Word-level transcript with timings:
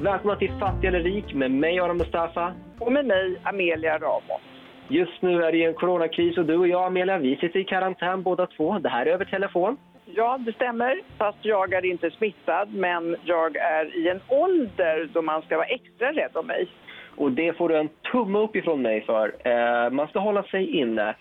Välkomna 0.00 0.36
till 0.36 0.52
Fattig 0.60 0.88
eller 0.88 1.00
rik 1.00 1.34
med 1.34 1.50
mig 1.50 1.80
Aron 1.80 1.96
Mustafa. 1.96 2.54
Och 2.78 2.92
med 2.92 3.06
mig 3.06 3.36
Amelia 3.42 3.98
Ramos. 3.98 4.40
Just 4.88 5.22
nu 5.22 5.44
är 5.44 5.52
det 5.52 5.64
en 5.64 5.74
coronakris 5.74 6.38
och 6.38 6.46
du 6.46 6.56
och 6.56 6.68
jag 6.68 6.86
Amelia, 6.86 7.18
vi 7.18 7.36
sitter 7.36 7.60
i 7.60 7.64
karantän 7.64 8.22
båda 8.22 8.46
två. 8.46 8.78
Det 8.78 8.88
här 8.88 9.06
är 9.06 9.10
över 9.10 9.24
telefon. 9.24 9.76
Ja, 10.04 10.38
det 10.38 10.52
stämmer. 10.52 11.00
Fast 11.18 11.38
jag 11.42 11.72
är 11.72 11.84
inte 11.84 12.10
smittad, 12.10 12.74
men 12.74 13.16
jag 13.24 13.56
är 13.56 13.96
i 13.96 14.08
en 14.08 14.20
ålder 14.28 15.08
då 15.12 15.22
man 15.22 15.42
ska 15.42 15.56
vara 15.56 15.66
extra 15.66 16.12
rädd 16.12 16.36
om 16.36 16.46
mig. 16.46 16.68
Och 17.16 17.32
det 17.32 17.56
får 17.56 17.68
du 17.68 17.76
en 17.76 17.88
tumme 18.12 18.38
upp 18.38 18.56
ifrån 18.56 18.82
mig 18.82 19.00
för. 19.00 19.32
Eh, 19.44 19.90
man 19.90 20.08
ska 20.08 20.18
hålla 20.18 20.42
sig 20.42 20.76
inne. 20.76 21.14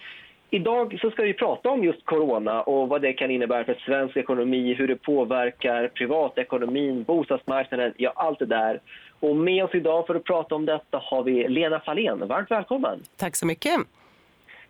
Idag 0.50 0.98
så 1.02 1.12
ska 1.12 1.24
vi 1.24 1.34
prata 1.34 1.70
om 1.70 1.84
just 1.84 2.06
corona 2.06 2.62
och 2.62 2.90
vad 2.90 3.02
det 3.02 3.14
kan 3.14 3.32
innebära 3.32 3.64
för 3.64 3.74
svensk 3.74 4.18
ekonomi, 4.18 4.74
hur 4.74 4.88
det 4.88 4.96
påverkar 4.96 5.88
privatekonomin, 5.88 7.04
bostadsmarknaden, 7.04 7.94
ja 7.98 8.14
allt 8.16 8.40
det 8.40 8.46
där. 8.46 8.82
Och 9.20 9.36
med 9.36 9.64
oss 9.64 9.76
idag 9.76 10.08
för 10.08 10.16
att 10.16 10.24
prata 10.24 10.56
om 10.56 10.66
detta 10.66 11.02
har 11.04 11.24
vi 11.24 11.48
Lena 11.48 11.80
Fahlén. 11.80 12.28
Varmt 12.28 12.52
välkommen! 12.52 13.04
Tack 13.18 13.36
så 13.36 13.46
mycket! 13.46 13.74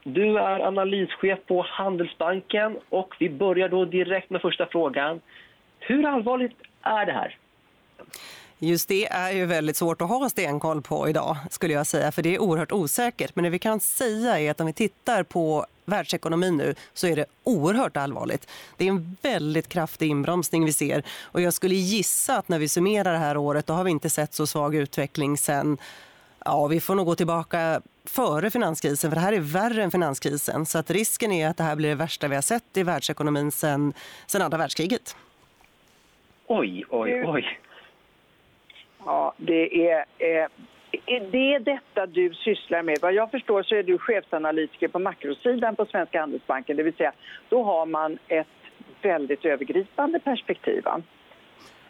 Du 0.03 0.37
är 0.37 0.59
analyschef 0.59 1.39
på 1.47 1.65
Handelsbanken 1.69 2.77
och 2.89 3.15
vi 3.19 3.29
börjar 3.29 3.69
då 3.69 3.85
direkt 3.85 4.29
med 4.29 4.41
första 4.41 4.65
frågan. 4.65 5.21
Hur 5.79 6.05
allvarligt 6.05 6.55
är 6.81 7.05
det 7.05 7.11
här? 7.11 7.37
Just 8.59 8.87
det 8.87 9.07
är 9.07 9.31
ju 9.31 9.45
väldigt 9.45 9.77
svårt 9.77 10.01
att 10.01 10.09
ha 10.09 10.29
stenkoll 10.29 10.81
på 10.81 11.09
idag 11.09 11.37
skulle 11.51 11.73
jag 11.73 11.87
säga 11.87 12.11
för 12.11 12.21
det 12.21 12.35
är 12.35 12.39
oerhört 12.39 12.71
osäkert. 12.71 13.35
Men 13.35 13.43
det 13.43 13.49
vi 13.49 13.59
kan 13.59 13.79
säga 13.79 14.39
är 14.39 14.51
att 14.51 14.59
om 14.59 14.67
vi 14.67 14.73
tittar 14.73 15.23
på 15.23 15.65
världsekonomin 15.85 16.57
nu 16.57 16.75
så 16.93 17.07
är 17.07 17.15
det 17.15 17.25
oerhört 17.43 17.97
allvarligt. 17.97 18.47
Det 18.77 18.85
är 18.85 18.89
en 18.89 19.17
väldigt 19.21 19.69
kraftig 19.69 20.09
inbromsning 20.09 20.65
vi 20.65 20.73
ser 20.73 21.03
och 21.21 21.41
jag 21.41 21.53
skulle 21.53 21.75
gissa 21.75 22.37
att 22.37 22.49
när 22.49 22.59
vi 22.59 22.67
summerar 22.67 23.13
det 23.13 23.19
här 23.19 23.37
året 23.37 23.67
då 23.67 23.73
har 23.73 23.83
vi 23.83 23.91
inte 23.91 24.09
sett 24.09 24.33
så 24.33 24.47
svag 24.47 24.75
utveckling 24.75 25.37
sen 25.37 25.77
Ja, 26.47 26.67
vi 26.67 26.79
får 26.79 26.95
nog 26.95 27.05
gå 27.05 27.15
tillbaka 27.15 27.81
före 28.05 28.49
finanskrisen, 28.49 29.11
för 29.11 29.15
det 29.15 29.21
här 29.21 29.33
är 29.33 29.39
värre 29.39 29.83
än 29.83 29.91
finanskrisen. 29.91 30.65
Så 30.65 30.77
att 30.77 30.91
risken 30.91 31.31
är 31.31 31.49
att 31.49 31.57
det 31.57 31.63
här 31.63 31.75
blir 31.75 31.89
det 31.89 31.95
värsta 31.95 32.27
vi 32.27 32.35
har 32.35 32.41
sett 32.41 32.77
i 32.77 32.83
världsekonomin 32.83 33.51
sen, 33.51 33.93
sen 34.27 34.41
andra 34.41 34.57
världskriget. 34.57 35.15
Oj, 36.47 36.85
oj, 36.89 37.23
oj. 37.25 37.59
Ja, 39.05 39.33
det 39.37 39.89
är, 39.89 40.05
eh, 40.17 40.47
det 41.31 41.53
är 41.53 41.59
detta 41.59 42.05
du 42.05 42.33
sysslar 42.33 42.83
med. 42.83 42.97
Vad 43.01 43.13
jag 43.13 43.31
förstår 43.31 43.63
så 43.63 43.75
är 43.75 43.83
du 43.83 43.97
chefsanalytiker 43.97 44.87
på 44.87 44.99
makrosidan 44.99 45.75
på 45.75 45.85
Svenska 45.85 46.19
Handelsbanken. 46.19 46.77
Det 46.77 46.83
vill 46.83 46.93
säga, 46.93 47.13
då 47.49 47.63
har 47.63 47.85
man 47.85 48.17
ett 48.27 48.47
väldigt 49.01 49.45
övergripande 49.45 50.19
perspektiv. 50.19 50.83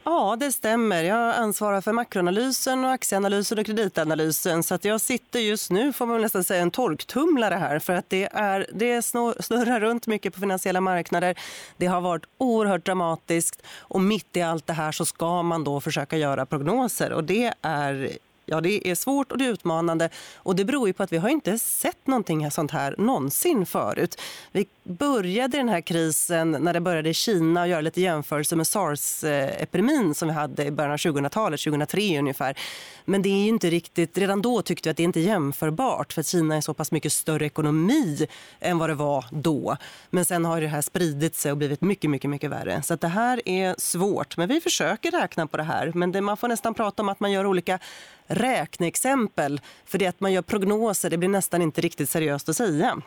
Ja, 0.07 0.35
det 0.39 0.51
stämmer. 0.51 1.03
Jag 1.03 1.35
ansvarar 1.35 1.81
för 1.81 1.91
makroanalysen 1.91 2.85
och 2.85 2.91
aktieanalysen 2.91 3.59
och 3.59 3.65
kreditanalysen. 3.65 4.63
Så 4.63 4.75
att 4.75 4.85
jag 4.85 5.01
sitter 5.01 5.39
just 5.39 5.71
nu, 5.71 5.93
får 5.93 6.05
man 6.05 6.21
nästan 6.21 6.43
säga, 6.43 6.61
en 6.61 6.71
torktumlare 6.71 7.55
här. 7.55 7.79
För 7.79 7.93
att 7.93 8.09
det, 8.09 8.29
är, 8.31 8.67
det 8.73 9.01
snurrar 9.01 9.79
runt 9.79 10.07
mycket 10.07 10.33
på 10.33 10.39
finansiella 10.39 10.81
marknader. 10.81 11.35
Det 11.77 11.85
har 11.85 12.01
varit 12.01 12.25
oerhört 12.37 12.85
dramatiskt. 12.85 13.61
Och 13.79 14.01
mitt 14.01 14.37
i 14.37 14.41
allt 14.41 14.67
det 14.67 14.73
här 14.73 14.91
så 14.91 15.05
ska 15.05 15.41
man 15.41 15.63
då 15.63 15.81
försöka 15.81 16.17
göra 16.17 16.45
prognoser. 16.45 17.13
Och 17.13 17.23
det 17.23 17.53
är 17.61 18.17
Ja, 18.45 18.61
det 18.61 18.87
är 18.87 18.95
svårt 18.95 19.31
och 19.31 19.37
det 19.37 19.45
är 19.45 19.49
utmanande. 19.49 20.09
Och 20.35 20.55
det 20.55 20.65
beror 20.65 20.87
ju 20.87 20.93
på 20.93 21.03
att 21.03 21.13
vi 21.13 21.17
har 21.17 21.29
inte 21.29 21.59
sett 21.59 22.07
någonting 22.07 22.51
sånt 22.51 22.71
här 22.71 22.95
någonsin 22.97 23.65
förut. 23.65 24.21
Vi 24.51 24.67
började 24.83 25.57
den 25.57 25.69
här 25.69 25.81
krisen 25.81 26.51
när 26.51 26.73
det 26.73 26.81
började 26.81 27.09
i 27.09 27.13
Kina 27.13 27.61
och 27.61 27.67
göra 27.67 27.81
lite 27.81 28.01
jämförelse 28.01 28.55
med 28.55 28.67
sars-epidemin 28.67 30.13
som 30.13 30.27
vi 30.27 30.33
hade 30.33 30.65
i 30.65 30.71
början 30.71 30.91
av 30.91 30.97
2000-talet, 30.97 31.59
2003 31.59 32.19
ungefär. 32.19 32.57
Men 33.05 33.21
det 33.21 33.29
är 33.29 33.47
inte 33.47 33.69
riktigt, 33.69 34.17
redan 34.17 34.41
då 34.41 34.61
tyckte 34.61 34.89
vi 34.89 34.91
att 34.91 34.97
det 34.97 35.03
inte 35.03 35.19
är 35.19 35.21
jämförbart 35.21 36.13
för 36.13 36.23
Kina 36.23 36.55
är 36.55 36.61
så 36.61 36.73
pass 36.73 36.91
mycket 36.91 37.13
större 37.13 37.45
ekonomi 37.45 38.27
än 38.59 38.77
vad 38.77 38.89
det 38.89 38.93
var 38.93 39.25
då. 39.31 39.77
Men 40.09 40.25
sen 40.25 40.45
har 40.45 40.61
det 40.61 40.67
här 40.67 40.81
spridit 40.81 41.35
sig 41.35 41.51
och 41.51 41.57
blivit 41.57 41.81
mycket, 41.81 42.09
mycket, 42.09 42.29
mycket 42.29 42.49
värre. 42.49 42.81
Så 42.81 42.95
det 42.95 43.07
här 43.07 43.41
är 43.45 43.75
svårt. 43.77 44.37
Men 44.37 44.47
vi 44.47 44.61
försöker 44.61 45.11
räkna 45.11 45.47
på 45.47 45.57
det 45.57 45.63
här. 45.63 45.91
Men 45.95 46.11
det, 46.11 46.21
man 46.21 46.37
får 46.37 46.47
nästan 46.47 46.73
prata 46.73 47.01
om 47.01 47.09
att 47.09 47.19
man 47.19 47.31
gör 47.31 47.45
olika 47.45 47.79
räkneexempel. 48.27 49.61
För 49.85 49.97
det 49.97 50.07
att 50.07 50.19
man 50.19 50.33
gör 50.33 50.41
prognoser, 50.41 51.09
det 51.09 51.17
blir 51.17 51.29
nästan 51.29 51.61
inte 51.61 51.81
riktigt 51.81 52.09
seriöst 52.09 52.49
att 52.49 52.55
säga. 52.55 53.01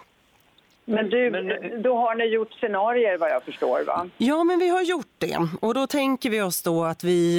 Men 0.91 1.11
du, 1.11 1.31
då 1.83 1.97
har 1.97 2.15
ni 2.15 2.25
gjort 2.25 2.53
scenarier 2.53 3.19
vad 3.19 3.31
jag 3.31 3.43
förstår 3.43 3.85
va? 3.85 4.09
Ja, 4.19 4.45
men 4.45 4.59
vi 4.59 4.69
har 4.69 4.83
gjort 4.83 5.13
det. 5.19 5.49
Och 5.61 5.75
då 5.75 5.87
tänker 5.87 6.31
vi 6.31 6.43
oss 6.43 6.63
då 6.63 6.85
att 6.85 7.05
vi, 7.05 7.39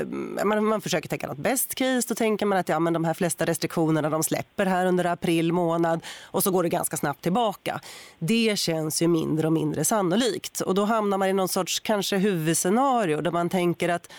eh, 0.00 0.06
man, 0.44 0.64
man 0.64 0.80
försöker 0.80 1.08
tänka 1.08 1.26
något 1.26 1.38
best 1.38 1.74
case. 1.74 2.08
Då 2.08 2.14
tänker 2.14 2.46
man 2.46 2.58
att 2.58 2.68
ja, 2.68 2.78
men 2.78 2.92
de 2.92 3.04
här 3.04 3.14
flesta 3.14 3.44
restriktionerna 3.44 4.10
de 4.10 4.22
släpper 4.22 4.66
här 4.66 4.86
under 4.86 5.04
april 5.04 5.52
månad 5.52 6.00
och 6.22 6.42
så 6.42 6.50
går 6.50 6.62
det 6.62 6.68
ganska 6.68 6.96
snabbt 6.96 7.22
tillbaka. 7.22 7.80
Det 8.18 8.58
känns 8.58 9.02
ju 9.02 9.08
mindre 9.08 9.46
och 9.46 9.52
mindre 9.52 9.84
sannolikt. 9.84 10.60
Och 10.60 10.74
då 10.74 10.84
hamnar 10.84 11.18
man 11.18 11.28
i 11.28 11.32
någon 11.32 11.48
sorts 11.48 11.80
kanske 11.80 12.16
huvudscenario 12.16 13.20
där 13.20 13.30
man 13.30 13.48
tänker 13.48 13.88
att 13.88 14.12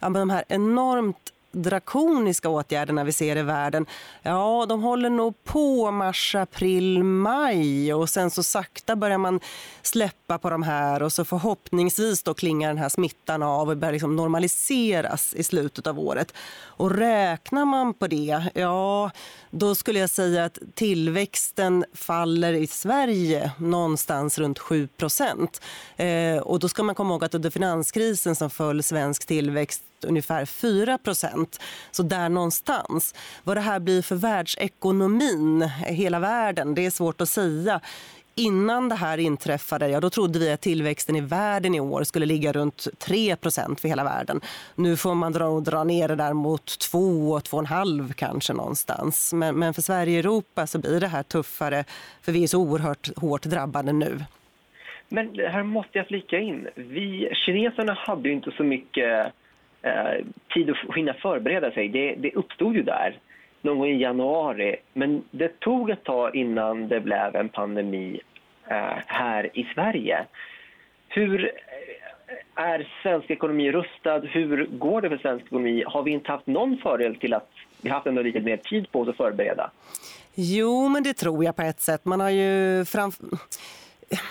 ja, 0.00 0.08
men 0.08 0.20
de 0.20 0.30
här 0.30 0.44
enormt 0.48 1.32
drakoniska 1.52 2.48
åtgärderna 2.48 3.04
vi 3.04 3.12
ser 3.12 3.36
i 3.36 3.42
världen, 3.42 3.86
ja, 4.22 4.66
de 4.68 4.82
håller 4.82 5.10
nog 5.10 5.44
på 5.44 5.90
mars, 5.90 6.34
april, 6.34 7.02
maj 7.02 7.94
och 7.94 8.10
sen 8.10 8.30
så 8.30 8.42
sakta 8.42 8.96
börjar 8.96 9.18
man 9.18 9.40
släppa 9.82 10.38
på 10.38 10.50
de 10.50 10.62
här 10.62 11.02
och 11.02 11.12
så 11.12 11.24
förhoppningsvis 11.24 12.22
då 12.22 12.34
klingar 12.34 12.68
den 12.68 12.78
här 12.78 12.88
smittan 12.88 13.42
av 13.42 13.68
och 13.68 13.76
börjar 13.76 13.92
liksom 13.92 14.16
normaliseras 14.16 15.34
i 15.34 15.44
slutet 15.44 15.86
av 15.86 15.98
året. 16.00 16.32
Och 16.64 16.90
räknar 16.90 17.64
man 17.64 17.94
på 17.94 18.06
det, 18.06 18.42
ja, 18.54 19.10
då 19.50 19.74
skulle 19.74 19.98
jag 19.98 20.10
säga 20.10 20.44
att 20.44 20.58
tillväxten 20.74 21.84
faller 21.94 22.52
i 22.52 22.66
Sverige 22.66 23.50
någonstans 23.58 24.38
runt 24.38 24.58
7 24.58 24.88
procent. 24.96 25.60
Eh, 25.96 26.38
och 26.38 26.58
då 26.58 26.68
ska 26.68 26.82
man 26.82 26.94
komma 26.94 27.10
ihåg 27.10 27.24
att 27.24 27.34
under 27.34 27.50
finanskrisen 27.50 28.36
som 28.36 28.50
föll 28.50 28.82
svensk 28.82 29.26
tillväxt 29.26 29.82
ungefär 30.04 30.44
4 30.44 30.98
procent. 30.98 31.60
Så 31.90 32.02
där 32.02 32.28
någonstans. 32.28 33.14
Vad 33.44 33.56
det 33.56 33.60
här 33.60 33.80
blir 33.80 34.02
för 34.02 34.16
världsekonomin, 34.16 35.62
hela 35.86 36.18
världen, 36.18 36.74
det 36.74 36.86
är 36.86 36.90
svårt 36.90 37.20
att 37.20 37.28
säga. 37.28 37.80
Innan 38.38 38.88
det 38.88 38.94
här 38.94 39.18
inträffade, 39.18 39.88
ja, 39.88 40.00
då 40.00 40.10
trodde 40.10 40.38
vi 40.38 40.52
att 40.52 40.60
tillväxten 40.60 41.16
i 41.16 41.20
världen 41.20 41.74
i 41.74 41.80
år 41.80 42.04
skulle 42.04 42.26
ligga 42.26 42.52
runt 42.52 42.86
3% 43.06 43.80
för 43.80 43.88
hela 43.88 44.04
världen. 44.04 44.40
Nu 44.74 44.96
får 44.96 45.14
man 45.14 45.32
dra, 45.32 45.60
dra 45.60 45.84
ner 45.84 46.08
det 46.08 46.14
där 46.14 46.32
mot 46.32 46.78
2, 46.78 47.38
2,5 47.38 48.12
kanske 48.12 48.52
någonstans. 48.52 49.32
Men, 49.32 49.58
men 49.58 49.74
för 49.74 49.82
Sverige 49.82 50.18
och 50.18 50.24
Europa 50.24 50.66
så 50.66 50.78
blir 50.78 51.00
det 51.00 51.06
här 51.06 51.22
tuffare 51.22 51.84
för 52.22 52.32
vi 52.32 52.42
är 52.42 52.46
så 52.46 52.60
oerhört 52.60 53.16
hårt 53.16 53.42
drabbade 53.42 53.92
nu. 53.92 54.24
Men 55.08 55.34
här 55.38 55.62
måste 55.62 55.98
jag 55.98 56.06
flika 56.06 56.38
in. 56.38 56.68
Vi, 56.74 57.30
kineserna 57.46 57.94
hade 57.94 58.28
ju 58.28 58.34
inte 58.34 58.50
så 58.56 58.64
mycket 58.64 59.32
eh, 59.88 60.24
tid 60.54 60.70
att 60.70 60.96
hinna 60.96 61.14
förbereda 61.14 61.70
sig. 61.70 61.88
Det, 61.88 62.14
det 62.14 62.34
uppstod 62.34 62.74
ju 62.76 62.82
där 62.82 63.18
någon 63.62 63.78
gång 63.78 63.88
i 63.88 64.02
januari. 64.02 64.76
Men 64.92 65.24
det 65.30 65.60
tog 65.60 65.90
ett 65.90 66.04
tag 66.04 66.36
innan 66.36 66.88
det 66.88 67.00
blev 67.00 67.36
en 67.36 67.48
pandemi 67.48 68.20
eh, 68.66 68.98
här 69.06 69.50
i 69.58 69.64
Sverige. 69.74 70.24
Hur 71.08 71.44
eh, 71.44 72.64
är 72.64 72.88
svensk 73.02 73.30
ekonomi 73.30 73.72
rustad? 73.72 74.18
Hur 74.18 74.66
går 74.66 75.00
det 75.00 75.08
för 75.08 75.18
svensk 75.18 75.44
ekonomi? 75.44 75.84
Har 75.86 76.02
vi 76.02 76.10
inte 76.10 76.32
haft 76.32 76.46
någon 76.46 76.78
fördel 76.78 77.16
till 77.16 77.34
att 77.34 77.50
vi 77.82 77.90
haft 77.90 78.06
ändå 78.06 78.22
lite 78.22 78.40
mer 78.40 78.56
tid 78.56 78.92
på 78.92 79.00
oss 79.00 79.08
att 79.08 79.16
förbereda? 79.16 79.70
Jo, 80.34 80.88
men 80.88 81.02
det 81.02 81.14
tror 81.14 81.44
jag 81.44 81.56
på 81.56 81.62
ett 81.62 81.80
sätt. 81.80 82.04
Man 82.04 82.20
har 82.20 82.30
ju 82.30 82.84
framför 82.84 83.26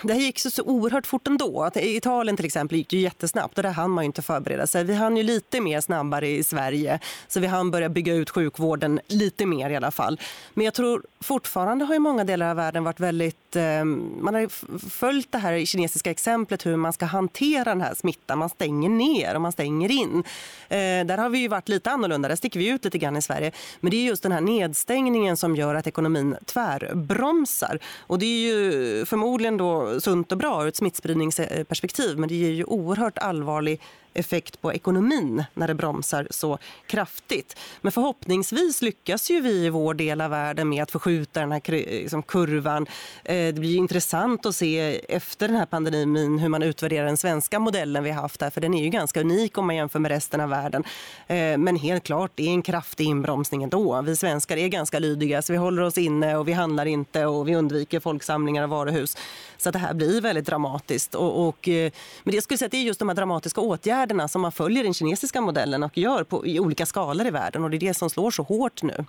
det 0.02 0.14
gick 0.14 0.38
så, 0.38 0.50
så 0.50 0.62
oerhört 0.62 1.06
fort 1.06 1.26
ändå. 1.26 1.70
I 1.74 1.96
Italien 1.96 2.36
till 2.36 2.46
exempel 2.46 2.78
gick 2.78 2.90
det 2.90 2.96
jättesnabbt 2.96 3.58
och 3.58 3.62
där 3.62 3.70
hann 3.70 3.90
man 3.90 4.04
inte 4.04 4.22
förbereda 4.22 4.66
sig. 4.66 4.84
Vi 4.84 4.94
hann 4.94 5.16
ju 5.16 5.22
lite 5.22 5.60
mer 5.60 5.80
snabbare 5.80 6.28
i 6.28 6.42
Sverige 6.44 6.98
så 7.28 7.40
vi 7.40 7.46
hann 7.46 7.70
börja 7.70 7.88
bygga 7.88 8.14
ut 8.14 8.30
sjukvården 8.30 9.00
lite 9.06 9.46
mer 9.46 9.70
i 9.70 9.76
alla 9.76 9.90
fall. 9.90 10.20
Men 10.54 10.64
jag 10.64 10.74
tror 10.74 11.02
fortfarande 11.20 11.84
har 11.84 11.94
ju 11.94 12.00
många 12.00 12.24
delar 12.24 12.50
av 12.50 12.56
världen 12.56 12.84
varit 12.84 13.00
väldigt... 13.00 13.56
Eh, 13.56 13.84
man 14.20 14.34
har 14.34 14.48
följt 14.90 15.32
det 15.32 15.38
här 15.38 15.64
kinesiska 15.64 16.10
exemplet 16.10 16.66
hur 16.66 16.76
man 16.76 16.92
ska 16.92 17.06
hantera 17.06 17.64
den 17.64 17.80
här 17.80 17.94
smittan. 17.94 18.38
Man 18.38 18.48
stänger 18.48 18.88
ner 18.88 19.34
och 19.34 19.40
man 19.40 19.52
stänger 19.52 19.90
in. 19.90 20.24
Eh, 20.68 21.06
där 21.06 21.18
har 21.18 21.28
vi 21.28 21.38
ju 21.38 21.48
varit 21.48 21.68
lite 21.68 21.90
annorlunda. 21.90 22.28
Där 22.28 22.36
sticker 22.36 22.60
vi 22.60 22.68
ut 22.68 22.84
lite 22.84 22.98
grann 22.98 23.16
i 23.16 23.22
Sverige. 23.22 23.52
Men 23.80 23.90
det 23.90 23.96
är 23.96 24.04
just 24.04 24.22
den 24.22 24.32
här 24.32 24.40
nedstängningen 24.40 25.36
som 25.36 25.56
gör 25.56 25.74
att 25.74 25.86
ekonomin 25.86 26.36
tvärbromsar. 26.44 27.78
Och 27.98 28.18
det 28.18 28.26
är 28.26 28.54
ju 28.54 29.06
förmodligen 29.06 29.56
då 29.56 29.67
sunt 30.00 30.32
och 30.32 30.38
bra 30.38 30.62
ur 30.62 30.68
ett 30.68 30.76
smittspridningsperspektiv 30.76 32.18
men 32.18 32.28
det 32.28 32.34
ger 32.34 32.50
ju 32.50 32.64
oerhört 32.64 33.18
allvarlig 33.18 33.80
effekt 34.14 34.60
på 34.60 34.72
ekonomin 34.72 35.44
när 35.54 35.68
det 35.68 35.74
bromsar 35.74 36.26
så 36.30 36.58
kraftigt. 36.86 37.56
Men 37.80 37.92
förhoppningsvis 37.92 38.82
lyckas 38.82 39.30
ju 39.30 39.40
vi 39.40 39.66
i 39.66 39.70
vår 39.70 39.94
del 39.94 40.20
av 40.20 40.30
världen 40.30 40.68
med 40.68 40.82
att 40.82 40.90
förskjuta 40.90 41.40
den 41.40 41.52
här 41.52 41.62
liksom, 41.70 42.22
kurvan. 42.22 42.86
Eh, 43.24 43.34
det 43.34 43.60
blir 43.60 43.76
intressant 43.76 44.46
att 44.46 44.56
se 44.56 45.00
efter 45.08 45.48
den 45.48 45.56
här 45.56 45.66
pandemin 45.66 46.38
hur 46.38 46.48
man 46.48 46.62
utvärderar 46.62 47.06
den 47.06 47.16
svenska 47.16 47.58
modellen 47.58 48.04
vi 48.04 48.10
har 48.10 48.22
haft 48.22 48.42
här, 48.42 48.50
för 48.50 48.60
den 48.60 48.74
är 48.74 48.82
ju 48.82 48.88
ganska 48.88 49.20
unik 49.20 49.58
om 49.58 49.66
man 49.66 49.76
jämför 49.76 49.98
med 49.98 50.10
resten 50.10 50.40
av 50.40 50.48
världen. 50.48 50.84
Eh, 51.26 51.58
men 51.58 51.76
helt 51.76 52.04
klart, 52.04 52.32
det 52.34 52.42
är 52.42 52.50
en 52.50 52.62
kraftig 52.62 53.04
inbromsning 53.04 53.62
ändå. 53.62 54.02
Vi 54.02 54.16
svenskar 54.16 54.56
är 54.56 54.68
ganska 54.68 54.98
lydiga, 54.98 55.42
så 55.42 55.52
vi 55.52 55.58
håller 55.58 55.82
oss 55.82 55.98
inne 55.98 56.36
och 56.36 56.48
vi 56.48 56.52
handlar 56.52 56.86
inte 56.86 57.26
och 57.26 57.48
vi 57.48 57.56
undviker 57.56 58.00
folksamlingar 58.00 58.62
och 58.62 58.70
varuhus. 58.70 59.16
Så 59.56 59.70
det 59.70 59.78
här 59.78 59.94
blir 59.94 60.20
väldigt 60.20 60.46
dramatiskt. 60.46 61.14
Och, 61.14 61.48
och, 61.48 61.68
eh, 61.68 61.92
men 62.24 62.34
det 62.34 62.42
skulle 62.42 62.58
säga 62.58 62.66
att 62.66 62.72
det 62.72 62.78
är 62.78 62.82
just 62.82 62.98
de 62.98 63.08
här 63.08 63.16
dramatiska 63.16 63.60
åtgärderna 63.60 63.97
som 64.28 64.42
man 64.42 64.52
följer 64.52 64.84
den 64.84 64.94
kinesiska 64.94 65.40
modellen 65.40 65.82
och 65.82 65.98
gör 65.98 66.24
på, 66.24 66.46
i 66.46 66.60
olika 66.60 66.86
skalor 66.86 67.26
i 67.26 67.30
världen. 67.30 67.64
Och 67.64 67.70
det 67.70 67.76
är 67.76 67.80
det 67.80 67.94
som 67.94 68.10
slår 68.10 68.30
så 68.30 68.42
hårt 68.42 68.82
nu. 68.82 69.04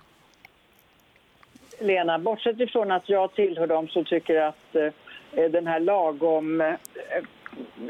Lena, 1.80 2.18
bortsett 2.18 2.60
ifrån 2.60 2.90
att 2.90 3.08
jag 3.08 3.34
tillhör 3.34 3.66
dem 3.66 3.88
som 3.88 4.04
tycker 4.04 4.40
att 4.40 4.74
eh, 4.74 5.50
den 5.50 5.66
här 5.66 5.80
lagom, 5.80 6.60
eh, 6.60 6.74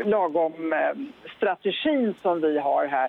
lagom 0.05 0.73
eh, 0.73 0.79
strategin 1.37 2.15
som 2.23 2.41
vi 2.41 2.59
har 2.59 2.87
här 2.87 3.09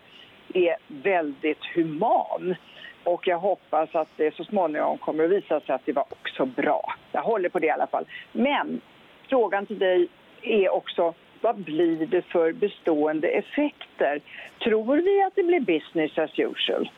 är 0.54 0.76
väldigt 0.88 1.66
human. 1.76 2.56
Och 3.04 3.28
jag 3.28 3.40
hoppas 3.40 3.96
att 3.96 4.10
det 4.16 4.36
så 4.36 4.44
småningom 4.44 4.98
kommer 4.98 5.24
att 5.24 5.32
visa 5.32 5.60
sig 5.60 5.76
att 5.76 5.86
det 5.86 5.94
var 5.94 6.06
också 6.10 6.46
bra. 6.46 6.94
Jag 7.12 7.22
håller 7.22 7.50
på 7.50 7.60
det 7.60 7.68
i 7.68 7.72
alla 7.72 7.88
fall. 7.88 8.06
Men 8.32 8.82
frågan 9.30 9.66
till 9.66 9.80
dig 9.80 10.08
är 10.42 10.70
också 10.70 11.14
vad 11.42 11.56
blir 11.56 12.06
det 12.06 12.22
för 12.22 12.52
bestående 12.52 13.28
effekter? 13.28 14.22
Tror 14.64 14.96
vi 14.96 15.24
att 15.24 15.36
det 15.36 15.44
blir 15.44 15.60
business 15.60 16.18
as 16.18 16.40
usual? 16.40 16.90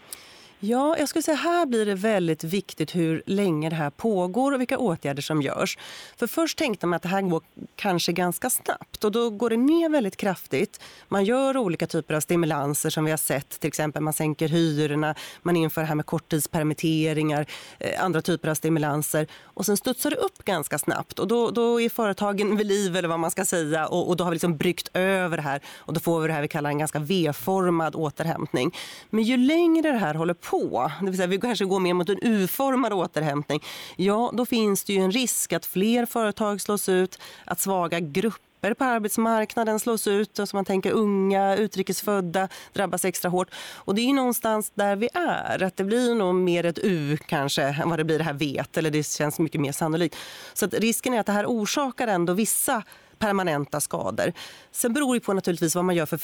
Ja, 0.65 0.97
jag 0.97 1.09
skulle 1.09 1.23
säga 1.23 1.37
här 1.37 1.65
blir 1.65 1.85
det 1.85 1.95
väldigt 1.95 2.43
viktigt 2.43 2.95
hur 2.95 3.23
länge 3.25 3.69
det 3.69 3.75
här 3.75 3.89
pågår 3.89 4.51
och 4.51 4.59
vilka 4.61 4.77
åtgärder 4.77 5.21
som 5.21 5.41
görs. 5.41 5.77
För 6.17 6.27
först 6.27 6.57
tänkte 6.57 6.87
man 6.87 6.97
att 6.97 7.03
det 7.03 7.09
här 7.09 7.21
går 7.21 7.41
kanske 7.75 8.11
ganska 8.11 8.49
snabbt 8.49 9.03
och 9.03 9.11
då 9.11 9.29
går 9.29 9.49
det 9.49 9.57
ner 9.57 9.89
väldigt 9.89 10.17
kraftigt. 10.17 10.81
Man 11.07 11.25
gör 11.25 11.57
olika 11.57 11.87
typer 11.87 12.13
av 12.13 12.19
stimulanser 12.19 12.89
som 12.89 13.05
vi 13.05 13.11
har 13.11 13.17
sett, 13.17 13.59
till 13.59 13.67
exempel 13.67 14.03
man 14.03 14.13
sänker 14.13 14.47
hyrorna, 14.47 15.15
man 15.41 15.55
inför 15.55 15.81
det 15.81 15.87
här 15.87 15.95
med 15.95 16.05
korttidspermitteringar, 16.05 17.45
eh, 17.79 18.03
andra 18.03 18.21
typer 18.21 18.49
av 18.49 18.55
stimulanser 18.55 19.27
och 19.43 19.65
sen 19.65 19.77
studsar 19.77 20.09
det 20.09 20.15
upp 20.17 20.45
ganska 20.45 20.79
snabbt 20.79 21.19
och 21.19 21.27
då, 21.27 21.51
då 21.51 21.81
är 21.81 21.89
företagen 21.89 22.57
vid 22.57 22.67
liv 22.67 22.95
eller 22.95 23.09
vad 23.09 23.19
man 23.19 23.31
ska 23.31 23.45
säga 23.45 23.87
och, 23.87 24.09
och 24.09 24.17
då 24.17 24.23
har 24.23 24.31
vi 24.31 24.35
liksom 24.35 24.57
bryggt 24.57 24.89
över 24.93 25.37
det 25.37 25.43
här 25.43 25.61
och 25.75 25.93
då 25.93 25.99
får 25.99 26.21
vi 26.21 26.27
det 26.27 26.33
här 26.33 26.41
vi 26.41 26.47
kallar 26.47 26.69
en 26.69 26.79
ganska 26.79 26.99
V-formad 26.99 27.95
återhämtning. 27.95 28.75
Men 29.09 29.23
ju 29.23 29.37
längre 29.37 29.91
det 29.91 29.97
här 29.97 30.13
håller 30.13 30.33
på 30.33 30.52
på, 30.53 30.91
det 30.99 31.05
vill 31.05 31.17
säga 31.17 31.27
vi 31.27 31.39
kanske 31.39 31.65
går 31.65 31.79
mer 31.79 31.93
mot 31.93 32.09
en 32.09 32.19
U-formad 32.21 32.93
återhämtning, 32.93 33.63
ja 33.95 34.31
då 34.33 34.45
finns 34.45 34.83
det 34.83 34.93
ju 34.93 34.99
en 34.99 35.11
risk 35.11 35.53
att 35.53 35.65
fler 35.65 36.05
företag 36.05 36.61
slås 36.61 36.89
ut, 36.89 37.19
att 37.45 37.59
svaga 37.59 37.99
grupper 37.99 38.73
på 38.73 38.83
arbetsmarknaden 38.83 39.79
slås 39.79 40.07
ut. 40.07 40.39
Alltså 40.39 40.55
man 40.55 40.65
tänker 40.65 40.91
unga, 40.91 41.55
utrikesfödda 41.55 42.49
drabbas 42.73 43.05
extra 43.05 43.29
hårt. 43.29 43.47
Och 43.75 43.95
det 43.95 44.01
är 44.01 44.13
någonstans 44.13 44.71
där 44.75 44.95
vi 44.95 45.09
är. 45.13 45.63
Att 45.63 45.77
det 45.77 45.83
blir 45.83 46.15
nog 46.15 46.35
mer 46.35 46.65
ett 46.65 46.79
U 46.83 47.17
kanske 47.25 47.63
än 47.63 47.89
vad 47.89 47.99
det 47.99 48.03
blir 48.03 48.17
det 48.17 48.23
här 48.23 48.33
vet. 48.33 48.77
Eller 48.77 48.91
det 48.91 49.07
känns 49.07 49.39
mycket 49.39 49.61
mer 49.61 49.71
sannolikt. 49.71 50.15
Så 50.53 50.65
att 50.65 50.73
risken 50.73 51.13
är 51.13 51.19
att 51.19 51.25
det 51.25 51.31
här 51.31 51.45
orsakar 51.45 52.07
ändå 52.07 52.33
vissa 52.33 52.83
permanenta 53.23 53.81
skador. 53.81 54.33
Sen 54.71 54.93
beror 54.93 55.13
det 55.13 55.19
på 55.19 55.33
naturligtvis 55.33 55.75
vad 55.75 55.85
man 55.85 55.95
gör 55.95 56.05
för 56.05 56.19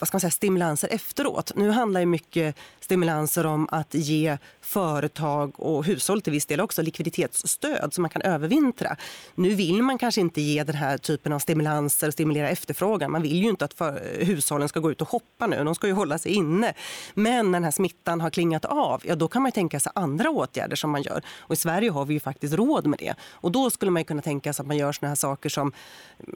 vad 0.00 0.08
ska 0.08 0.14
man 0.14 0.20
säga, 0.20 0.30
stimulanser 0.30 0.88
efteråt. 0.88 1.52
Nu 1.56 1.70
handlar 1.70 2.00
ju 2.00 2.06
mycket 2.06 2.56
stimulanser 2.80 3.46
om 3.46 3.68
att 3.70 3.94
ge 3.94 4.38
företag 4.60 5.60
och 5.60 5.84
hushåll 5.84 6.22
till 6.22 6.32
viss 6.32 6.46
del 6.46 6.60
också 6.60 6.82
likviditetsstöd 6.82 7.94
så 7.94 8.00
man 8.00 8.10
kan 8.10 8.22
övervintra. 8.22 8.96
Nu 9.34 9.54
vill 9.54 9.82
man 9.82 9.98
kanske 9.98 10.20
inte 10.20 10.40
ge 10.40 10.64
den 10.64 10.74
här 10.74 10.98
typen 10.98 11.32
av 11.32 11.38
stimulanser 11.38 12.06
och 12.06 12.12
stimulera 12.12 12.48
efterfrågan. 12.48 13.12
Man 13.12 13.22
vill 13.22 13.42
ju 13.42 13.48
inte 13.48 13.64
att 13.64 13.74
för, 13.74 14.24
hushållen 14.24 14.68
ska 14.68 14.80
gå 14.80 14.90
ut 14.90 15.02
och 15.02 15.08
hoppa 15.08 15.46
nu. 15.46 15.64
De 15.64 15.74
ska 15.74 15.86
ju 15.86 15.92
hålla 15.92 16.18
sig 16.18 16.32
inne. 16.32 16.74
Men 17.14 17.50
när 17.50 17.56
den 17.56 17.64
här 17.64 17.70
smittan 17.70 18.20
har 18.20 18.30
klingat 18.30 18.64
av, 18.64 19.02
ja 19.04 19.14
då 19.16 19.28
kan 19.28 19.42
man 19.42 19.52
tänka 19.52 19.80
sig 19.80 19.92
andra 19.94 20.30
åtgärder 20.30 20.76
som 20.76 20.90
man 20.90 21.02
gör. 21.02 21.22
Och 21.38 21.52
i 21.52 21.56
Sverige 21.56 21.90
har 21.90 22.04
vi 22.04 22.14
ju 22.14 22.20
faktiskt 22.20 22.54
råd 22.54 22.86
med 22.86 22.98
det. 22.98 23.14
Och 23.30 23.52
då 23.52 23.70
skulle 23.70 23.90
man 23.90 24.04
kunna 24.04 24.22
tänka 24.22 24.52
sig 24.52 24.62
att 24.62 24.66
man 24.66 24.76
gör 24.76 24.92
såna 24.92 25.08
här 25.08 25.16
saker 25.16 25.48
som 25.48 25.72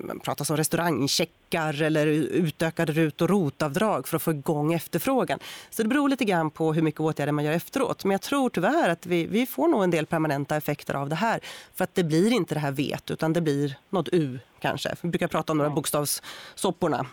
man 0.05 0.21
pratar 0.21 0.51
om 0.51 0.57
restaurangcheckar 0.57 1.83
eller 1.83 2.07
utökade 2.07 2.93
RUT 2.93 3.23
och 3.23 3.29
ROT-avdrag 3.29 4.09
för 4.09 4.17
att 4.17 4.23
få 4.23 4.31
igång 4.31 4.73
efterfrågan. 4.73 5.39
Så 5.71 5.83
det 5.83 5.89
beror 5.89 6.09
lite 6.09 6.25
grann 6.25 6.51
på 6.51 6.73
hur 6.73 6.83
mycket 6.83 7.01
åtgärder 7.01 7.33
man 7.33 7.45
gör 7.45 7.53
efteråt. 7.53 8.05
Men 8.05 8.13
jag 8.13 8.21
tror 8.21 8.51
tyvärr 8.51 8.89
att 8.89 9.07
vi, 9.07 9.27
vi 9.27 9.47
får 9.47 9.69
nog 9.69 9.85
en 9.85 9.91
del 9.91 10.07
permanenta 10.07 10.57
effekter 10.57 10.95
av 10.95 11.09
det 11.09 11.17
här. 11.17 11.41
För 11.75 11.85
att 11.85 11.95
det 11.95 12.05
blir 12.05 12.33
inte 12.33 12.55
det 12.55 12.61
här 12.61 12.73
vet 12.73 13.11
utan 13.11 13.33
det 13.33 13.41
blir 13.41 13.77
något 13.91 14.09
U 14.13 14.39
kanske. 14.61 14.95
Vi 15.01 15.09
brukar 15.09 15.29
prata 15.29 15.53
om 15.53 15.59
några 15.59 15.71
bokstavssopporna. 15.71 17.07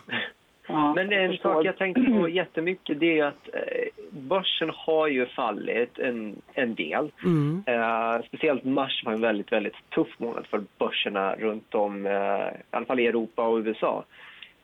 Ja, 0.68 0.94
Men 0.94 1.12
en 1.12 1.36
sak 1.36 1.64
jag 1.64 1.76
tänkte 1.76 2.02
på 2.02 2.28
jättemycket 2.28 3.00
det 3.00 3.18
är 3.18 3.24
att 3.24 3.48
eh, 3.52 3.88
börsen 4.10 4.70
har 4.74 5.06
ju 5.06 5.26
fallit 5.26 5.98
en, 5.98 6.42
en 6.54 6.74
del. 6.74 7.10
Mm. 7.24 7.62
Eh, 7.66 8.26
speciellt 8.26 8.64
mars 8.64 9.02
var 9.04 9.12
en 9.12 9.20
väldigt, 9.20 9.52
väldigt 9.52 9.90
tuff 9.94 10.18
månad 10.18 10.46
för 10.46 10.62
börserna 10.78 11.34
runt 11.34 11.74
om, 11.74 12.06
eh, 12.06 12.12
i 12.12 12.62
alla 12.70 12.86
fall 12.86 13.00
i 13.00 13.06
Europa 13.06 13.48
och 13.48 13.58
USA. 13.58 14.04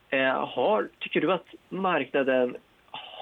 Eh, 0.08 0.48
har, 0.48 0.88
tycker 0.98 1.20
du 1.20 1.32
att 1.32 1.46
marknaden 1.68 2.56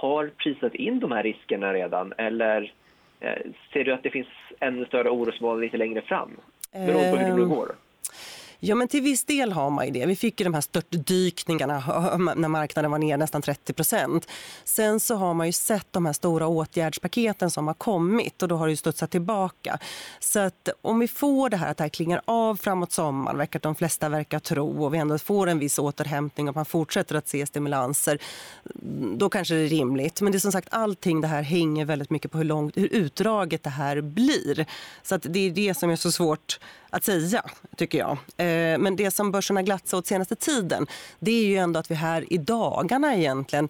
har 0.03 0.31
prisat 0.39 0.75
in 0.75 1.01
de 1.01 1.13
här 1.13 1.23
riskerna 1.23 1.75
redan 1.75 2.13
eller 2.19 2.73
eh, 3.21 3.39
ser 3.73 3.85
du 3.85 3.93
att 3.93 4.03
det 4.03 4.11
finns 4.11 4.29
ännu 4.61 4.85
större 4.85 5.11
orosmoln 5.11 5.61
lite 5.61 5.77
längre 5.77 6.01
fram? 6.01 6.31
Beroende 6.73 7.11
på 7.11 7.17
hur 7.17 7.39
det 7.39 7.55
går. 7.55 7.73
Ja, 8.65 8.75
men 8.75 8.89
till 8.89 9.03
viss 9.03 9.25
del 9.25 9.53
har 9.53 9.71
man 9.71 9.87
ju 9.87 9.93
det. 9.93 10.07
Vi 10.07 10.17
fick 10.17 10.41
ju 10.41 10.45
de 10.45 10.55
här 10.55 10.61
störtdykningarna 10.61 11.83
när 12.37 12.49
marknaden 12.49 12.91
var 12.91 12.99
ner 12.99 13.17
nästan 13.17 13.43
30 13.43 13.73
procent. 13.73 14.29
Sen 14.65 15.01
så 15.01 15.15
har 15.15 15.35
man 15.35 15.47
ju 15.47 15.53
sett 15.53 15.87
de 15.91 16.07
här 16.07 16.13
stora 16.13 16.47
åtgärdspaketen 16.47 17.51
som 17.51 17.67
har 17.67 17.75
kommit 17.75 18.43
och 18.43 18.49
då 18.49 18.57
har 18.57 18.67
det 18.67 18.71
ju 18.71 18.77
studsat 18.77 19.11
tillbaka. 19.11 19.79
Så 20.21 20.41
att 20.41 20.69
om 20.83 20.99
vi 20.99 21.09
får 21.09 21.51
det 21.51 21.57
här 21.57 21.71
att 21.71 21.77
det 21.77 21.85
här 21.85 21.89
klingar 21.89 22.23
av 22.25 22.57
framåt 22.57 22.93
sommaren, 22.93 23.39
verkar 23.39 23.61
de 23.61 23.75
flesta 23.75 24.09
verkar 24.09 24.39
tro 24.39 24.85
och 24.85 24.95
vi 24.95 24.99
ändå 24.99 25.19
får 25.19 25.47
en 25.47 25.59
viss 25.59 25.79
återhämtning 25.79 26.49
och 26.49 26.55
man 26.55 26.65
fortsätter 26.65 27.15
att 27.15 27.29
se 27.29 27.47
stimulanser, 27.47 28.19
då 29.17 29.29
kanske 29.29 29.55
det 29.55 29.61
är 29.61 29.69
rimligt. 29.69 30.21
Men 30.21 30.33
det 30.33 30.39
är 30.39 30.41
som 30.41 30.53
sagt 30.53 30.69
allting 30.71 31.21
det 31.21 31.29
här 31.29 31.43
hänger 31.43 31.85
väldigt 31.85 32.11
mycket 32.11 32.31
på 32.31 32.39
hur 32.39 32.45
långt, 32.45 32.77
hur 32.77 32.89
utdraget 32.89 33.63
det 33.63 33.71
här 33.71 34.01
blir. 34.01 34.67
Så 35.03 35.15
att 35.15 35.23
det 35.23 35.41
är 35.41 35.51
det 35.51 35.75
som 35.75 35.91
är 35.91 35.97
så 35.97 36.13
svårt 36.13 36.59
att 36.93 37.05
säga, 37.05 37.43
tycker 37.77 37.99
jag. 37.99 38.11
Eh, 38.11 38.79
men 38.79 38.97
det 38.97 39.11
som 39.11 39.31
börsen 39.31 39.57
har 39.57 39.63
glatt 39.63 39.89
sig 39.89 39.97
åt 39.97 40.07
senaste 40.07 40.37
tiden 40.37 40.87
det 41.19 41.31
är 41.31 41.45
ju 41.45 41.57
ändå 41.57 41.81
att 41.81 41.91
vi 41.91 41.95
här 41.95 42.33
i 42.33 42.39
dagarna 42.39 43.17
egentligen 43.17 43.69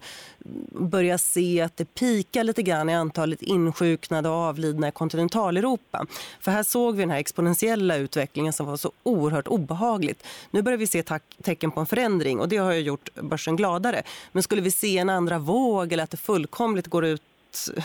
börjar 0.71 1.17
se 1.17 1.61
att 1.61 1.77
det 1.77 1.85
pikar 1.85 2.43
lite 2.43 2.63
grann 2.63 2.89
i 2.89 2.93
antalet 2.93 3.41
insjuknade 3.41 4.29
och 4.29 4.35
avlidna 4.35 4.87
i 4.87 4.91
kontinentaleuropa. 4.91 6.05
För 6.39 6.51
här 6.51 6.63
såg 6.63 6.95
vi 6.95 7.01
den 7.01 7.09
här 7.09 7.19
exponentiella 7.19 7.95
utvecklingen 7.95 8.53
som 8.53 8.65
var 8.65 8.77
så 8.77 8.91
oerhört 9.03 9.47
obehagligt. 9.47 10.23
Nu 10.51 10.61
börjar 10.61 10.77
vi 10.77 10.87
se 10.87 11.03
tecken 11.43 11.71
på 11.71 11.79
en 11.79 11.85
förändring 11.85 12.39
och 12.39 12.49
det 12.49 12.57
har 12.57 12.71
ju 12.71 12.79
gjort 12.79 13.09
börsen 13.15 13.55
gladare. 13.55 14.03
Men 14.31 14.43
skulle 14.43 14.61
vi 14.61 14.71
se 14.71 14.97
en 14.97 15.09
andra 15.09 15.39
våg 15.39 15.93
eller 15.93 16.03
att 16.03 16.11
det 16.11 16.17
fullkomligt 16.17 16.87
går 16.87 17.05
ut 17.05 17.21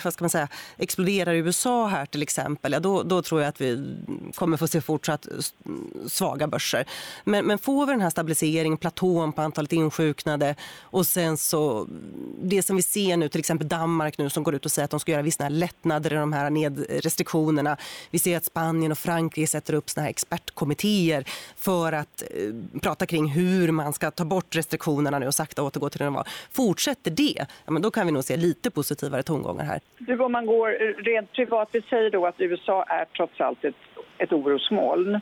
vad 0.05 0.13
ska 0.13 0.25
man 0.25 0.31
säga, 0.31 0.49
exploderar 0.77 1.35
i 1.35 1.39
USA 1.39 1.87
här 1.87 2.07
till 2.07 2.23
exempel, 2.23 2.73
ja, 2.73 2.81
då, 2.81 3.03
då 3.03 3.23
tror 3.23 3.41
jag 3.41 3.49
att 3.49 3.61
vi 3.61 3.97
kommer 4.35 4.57
få 4.57 4.69
se 4.69 4.81
fortsatt 4.81 5.29
svaga 6.07 6.47
börser. 6.47 6.85
Men, 7.25 7.47
men 7.47 7.59
får 7.59 7.87
vi 7.87 7.93
den 7.93 8.01
här 8.01 8.11
stabiliseringen, 8.11 8.79
platån 8.79 9.33
på 9.33 9.43
antalet 9.43 9.73
insjuknade 9.73 10.55
och 10.81 11.07
sen 11.07 11.37
så 11.37 11.89
det 12.43 12.63
som 12.63 12.77
vi 12.77 12.83
ser 12.83 13.17
nu, 13.17 13.29
till 13.29 13.41
exempel 13.41 13.69
Danmark 13.69 14.19
nu 14.19 14.31
som 14.31 14.43
går 14.43 14.55
ut 14.55 14.65
och 14.65 14.73
säger 14.73 14.85
att 14.85 14.91
de 14.91 15.01
ska 15.01 15.13
göra 15.13 15.23
vissa 15.23 15.49
lättnader 15.49 16.13
i 16.13 16.17
de 16.17 16.33
här 16.33 16.51
restriktionerna. 17.01 17.77
Vi 18.11 18.19
ser 18.19 18.37
att 18.37 18.45
Spanien 18.45 18.93
och 18.93 18.99
Frankrike 18.99 19.47
sätter 19.47 19.75
upp 19.75 19.91
såna 19.91 20.03
här 20.03 20.11
expertkommittéer 20.11 21.25
för 21.57 21.93
att 21.93 22.23
eh, 22.23 22.81
prata 22.81 23.07
kring 23.07 23.29
hur 23.29 23.73
man 23.73 23.93
ska 23.93 24.11
ta 24.11 24.25
bort 24.25 24.57
restriktionerna 24.57 25.19
nu 25.19 25.27
och 25.27 25.35
sakta 25.35 25.63
återgå 25.63 25.91
till 25.91 25.99
det 25.99 26.05
de 26.05 26.15
var. 26.15 26.29
Fortsätter 26.51 27.11
det, 27.11 27.47
ja, 27.65 27.73
men 27.73 27.83
då 27.83 27.91
kan 27.91 28.07
vi 28.07 28.13
nog 28.13 28.25
se 28.25 28.37
lite 28.37 28.71
positivare 28.71 29.23
tongångar 29.23 29.58
gånger 29.59 29.73
här. 29.73 29.81
Du, 29.99 30.19
om 30.19 30.33
man 30.33 30.47
går 30.47 30.69
rent 31.05 31.33
privat, 31.33 31.69
vi 31.73 31.83
säger 31.83 32.11
då 32.11 32.27
att 32.27 32.41
USA 32.41 32.83
är 32.83 33.05
trots 33.05 33.41
allt 33.41 33.65
ett, 33.65 33.75
ett 34.19 34.33
orosmoln. 34.33 35.21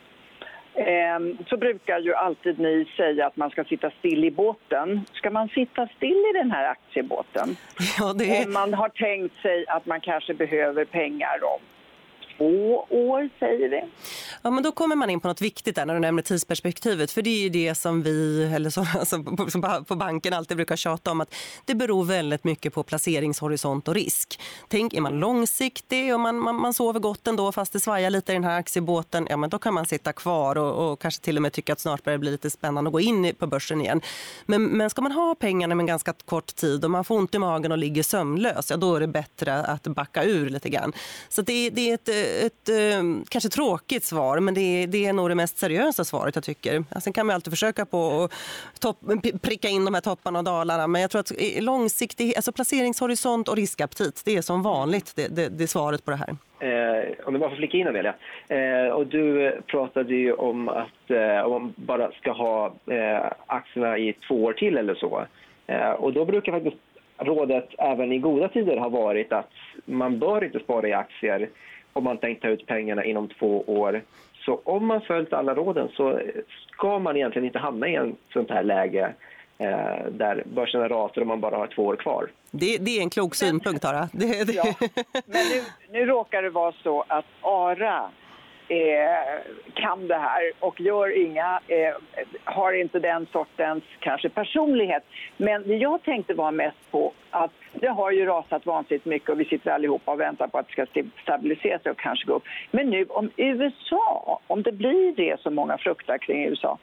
Ehm, 0.74 1.38
så 1.48 1.56
brukar 1.56 1.98
ju 1.98 2.14
alltid 2.14 2.58
ni 2.58 2.86
säga 2.96 3.26
att 3.26 3.36
man 3.36 3.50
ska 3.50 3.64
sitta 3.64 3.90
still 3.98 4.24
i 4.24 4.30
båten. 4.30 5.00
Ska 5.12 5.30
man 5.30 5.48
sitta 5.48 5.88
still 5.96 6.24
i 6.30 6.38
den 6.38 6.50
här 6.50 6.68
aktiebåten? 6.68 7.56
Ja, 7.98 8.12
det. 8.12 8.44
Om 8.46 8.52
man 8.52 8.74
har 8.74 8.88
tänkt 8.88 9.42
sig 9.42 9.64
att 9.68 9.86
man 9.86 10.00
kanske 10.00 10.34
behöver 10.34 10.84
pengar 10.84 11.38
om 11.54 11.60
två 12.36 12.86
år, 12.90 13.30
säger 13.38 13.68
vi. 13.68 13.84
Ja, 14.42 14.50
men 14.50 14.62
då 14.62 14.72
kommer 14.72 14.96
man 14.96 15.10
in 15.10 15.20
på 15.20 15.28
något 15.28 15.40
viktigt 15.40 15.76
där 15.76 15.86
när 15.86 15.94
du 15.94 16.00
nämner 16.00 16.22
tidsperspektivet. 16.22 17.10
För 17.10 17.22
det 17.22 17.30
är 17.30 17.42
ju 17.42 17.48
det 17.48 17.74
som 17.74 18.02
vi, 18.02 18.44
eller 18.54 18.70
så, 18.70 18.86
alltså, 18.98 19.22
på, 19.62 19.84
på 19.84 19.94
banken 19.94 20.32
alltid 20.34 20.56
brukar 20.56 20.76
tjata 20.76 21.10
om. 21.10 21.20
att 21.20 21.34
Det 21.64 21.74
beror 21.74 22.04
väldigt 22.04 22.44
mycket 22.44 22.74
på 22.74 22.82
placeringshorisont 22.82 23.88
och 23.88 23.94
risk. 23.94 24.40
Tänk, 24.68 24.94
är 24.94 25.00
man 25.00 25.20
långsiktig 25.20 26.14
och 26.14 26.20
man, 26.20 26.38
man, 26.38 26.54
man 26.54 26.74
sover 26.74 27.00
gott 27.00 27.26
ändå 27.26 27.52
fast 27.52 27.72
det 27.72 27.80
svajar 27.80 28.10
lite 28.10 28.32
i 28.32 28.34
den 28.34 28.44
här 28.44 28.58
aktiebåten. 28.58 29.26
Ja, 29.30 29.36
men 29.36 29.50
då 29.50 29.58
kan 29.58 29.74
man 29.74 29.86
sitta 29.86 30.12
kvar 30.12 30.58
och, 30.58 30.92
och 30.92 31.00
kanske 31.00 31.22
till 31.22 31.36
och 31.36 31.42
med 31.42 31.52
tycka 31.52 31.72
att 31.72 31.80
snart 31.80 32.04
börjar 32.04 32.18
det 32.18 32.20
bli 32.20 32.30
lite 32.30 32.50
spännande 32.50 32.88
att 32.88 32.92
gå 32.92 33.00
in 33.00 33.34
på 33.38 33.46
börsen 33.46 33.80
igen. 33.80 34.00
Men, 34.46 34.64
men 34.64 34.90
ska 34.90 35.02
man 35.02 35.12
ha 35.12 35.34
pengarna 35.34 35.74
med 35.74 35.82
en 35.82 35.86
ganska 35.86 36.14
kort 36.24 36.54
tid 36.56 36.84
och 36.84 36.90
man 36.90 37.04
får 37.04 37.16
ont 37.16 37.34
i 37.34 37.38
magen 37.38 37.72
och 37.72 37.78
ligger 37.78 38.02
sömnlös, 38.02 38.70
ja, 38.70 38.76
då 38.76 38.94
är 38.96 39.00
det 39.00 39.06
bättre 39.06 39.64
att 39.64 39.82
backa 39.82 40.24
ur 40.24 40.50
lite 40.50 40.68
grann. 40.68 40.92
Så 41.28 41.42
det, 41.42 41.70
det 41.70 41.90
är 41.90 41.94
ett, 41.94 42.08
eh, 42.08 42.25
ett, 42.46 42.68
ehm, 42.68 43.24
kanske 43.28 43.48
tråkigt 43.48 44.04
svar, 44.04 44.40
men 44.40 44.54
det 44.54 44.60
är, 44.60 44.86
det 44.86 45.06
är 45.06 45.12
nog 45.12 45.28
det 45.28 45.34
mest 45.34 45.58
seriösa 45.58 46.04
svaret 46.04 46.34
jag 46.34 46.44
tycker. 46.44 46.84
Sen 47.00 47.12
kan 47.12 47.26
man 47.26 47.34
alltid 47.34 47.52
försöka 47.52 47.86
på 47.86 48.28
att 48.74 48.80
topp, 48.80 48.98
pricka 49.42 49.68
in 49.68 49.84
de 49.84 49.94
här 49.94 50.00
topparna 50.00 50.38
och 50.38 50.44
dalarna, 50.44 50.86
men 50.86 51.00
jag 51.00 51.10
tror 51.10 51.20
att 51.20 51.32
långsiktig, 51.60 52.36
alltså 52.36 52.52
placeringshorisont 52.52 53.48
och 53.48 53.56
riskaptit, 53.56 54.22
det 54.24 54.36
är 54.36 54.42
som 54.42 54.62
vanligt 54.62 55.12
det, 55.16 55.36
det, 55.36 55.48
det 55.48 55.64
är 55.64 55.68
svaret 55.68 56.04
på 56.04 56.10
det 56.10 56.16
här. 56.16 56.36
Eh, 56.60 57.26
om 57.26 57.32
du 57.32 57.38
bara 57.38 57.50
får 57.50 57.56
flika 57.56 57.76
in 57.76 57.88
Amelia. 57.88 58.14
Eh, 58.48 58.88
och 58.88 59.06
du 59.06 59.52
pratade 59.66 60.14
ju 60.14 60.32
om 60.32 60.68
att 60.68 61.10
eh, 61.10 61.40
om 61.40 61.52
man 61.52 61.74
bara 61.76 62.10
ska 62.12 62.32
ha 62.32 62.74
eh, 62.86 63.32
aktierna 63.46 63.98
i 63.98 64.12
två 64.28 64.44
år 64.44 64.52
till 64.52 64.76
eller 64.76 64.94
så. 64.94 65.26
Eh, 65.66 65.90
och 65.90 66.12
då 66.12 66.24
brukar 66.24 66.52
faktiskt 66.52 66.76
rådet 67.18 67.68
även 67.78 68.12
i 68.12 68.18
goda 68.18 68.48
tider 68.48 68.76
ha 68.76 68.88
varit 68.88 69.32
att 69.32 69.50
man 69.84 70.18
bör 70.18 70.44
inte 70.44 70.58
spara 70.58 70.88
i 70.88 70.92
aktier 70.92 71.48
om 71.96 72.04
man 72.04 72.18
tänkt 72.18 72.42
ta 72.42 72.48
ut 72.48 72.66
pengarna 72.66 73.04
inom 73.04 73.28
två 73.28 73.64
år. 73.66 74.02
Så 74.44 74.60
om 74.64 74.86
man 74.86 75.00
följt 75.00 75.32
alla 75.32 75.54
råden 75.54 75.88
så 75.96 76.20
ska 76.72 76.98
man 76.98 77.16
egentligen 77.16 77.46
inte 77.46 77.58
hamna 77.58 77.88
i 77.88 77.94
en 77.94 78.16
sånt 78.32 78.50
här 78.50 78.62
läge 78.62 79.12
eh, 79.58 80.06
där 80.10 80.42
börsen 80.46 80.88
rasar 80.88 81.20
och 81.20 81.26
man 81.26 81.40
bara 81.40 81.56
har 81.56 81.66
två 81.66 81.86
år 81.86 81.96
kvar. 81.96 82.30
Det, 82.50 82.78
det 82.78 82.98
är 82.98 83.02
en 83.02 83.10
klok 83.10 83.34
synpunkt, 83.34 83.82
Tara. 83.82 84.08
Det, 84.12 84.46
det. 84.46 84.52
Ja. 84.52 84.64
Men 85.26 85.44
nu, 85.52 85.62
nu 85.90 86.06
råkar 86.06 86.42
det 86.42 86.50
vara 86.50 86.72
så 86.82 87.04
att 87.08 87.24
ARA 87.40 88.10
eh, 88.68 89.42
kan 89.74 90.08
det 90.08 90.16
här 90.16 90.52
och 90.60 90.80
gör 90.80 91.24
inga, 91.24 91.60
eh, 91.68 91.94
har 92.44 92.72
inte 92.72 92.98
den 92.98 93.26
sortens 93.32 93.84
kanske 93.98 94.28
personlighet. 94.28 95.02
Men 95.36 95.68
det 95.68 95.76
jag 95.76 96.02
tänkte 96.02 96.34
var 96.34 96.52
mest 96.52 96.90
på 96.90 97.12
att 97.30 97.52
det 97.72 97.88
har 97.88 98.10
ju 98.10 98.26
rasat 98.26 98.66
vansinnigt 98.66 99.04
mycket 99.04 99.28
och 99.28 99.40
vi 99.40 99.44
sitter 99.44 99.70
allihopa 99.70 100.12
och 100.12 100.20
väntar 100.20 100.48
på 100.48 100.58
att 100.58 100.66
det 100.66 100.72
ska 100.72 101.02
stabilisera 101.22 101.78
sig 101.78 101.90
och 101.90 101.98
kanske 101.98 102.26
gå 102.26 102.34
upp. 102.34 102.44
Men 102.70 102.90
nu 102.90 103.04
om 103.04 103.30
USA, 103.36 104.40
om 104.46 104.62
det 104.62 104.72
blir 104.72 105.12
det 105.16 105.40
som 105.40 105.54
många 105.54 105.78
fruktar 105.78 106.18
kring 106.18 106.44
USA, 106.44 106.78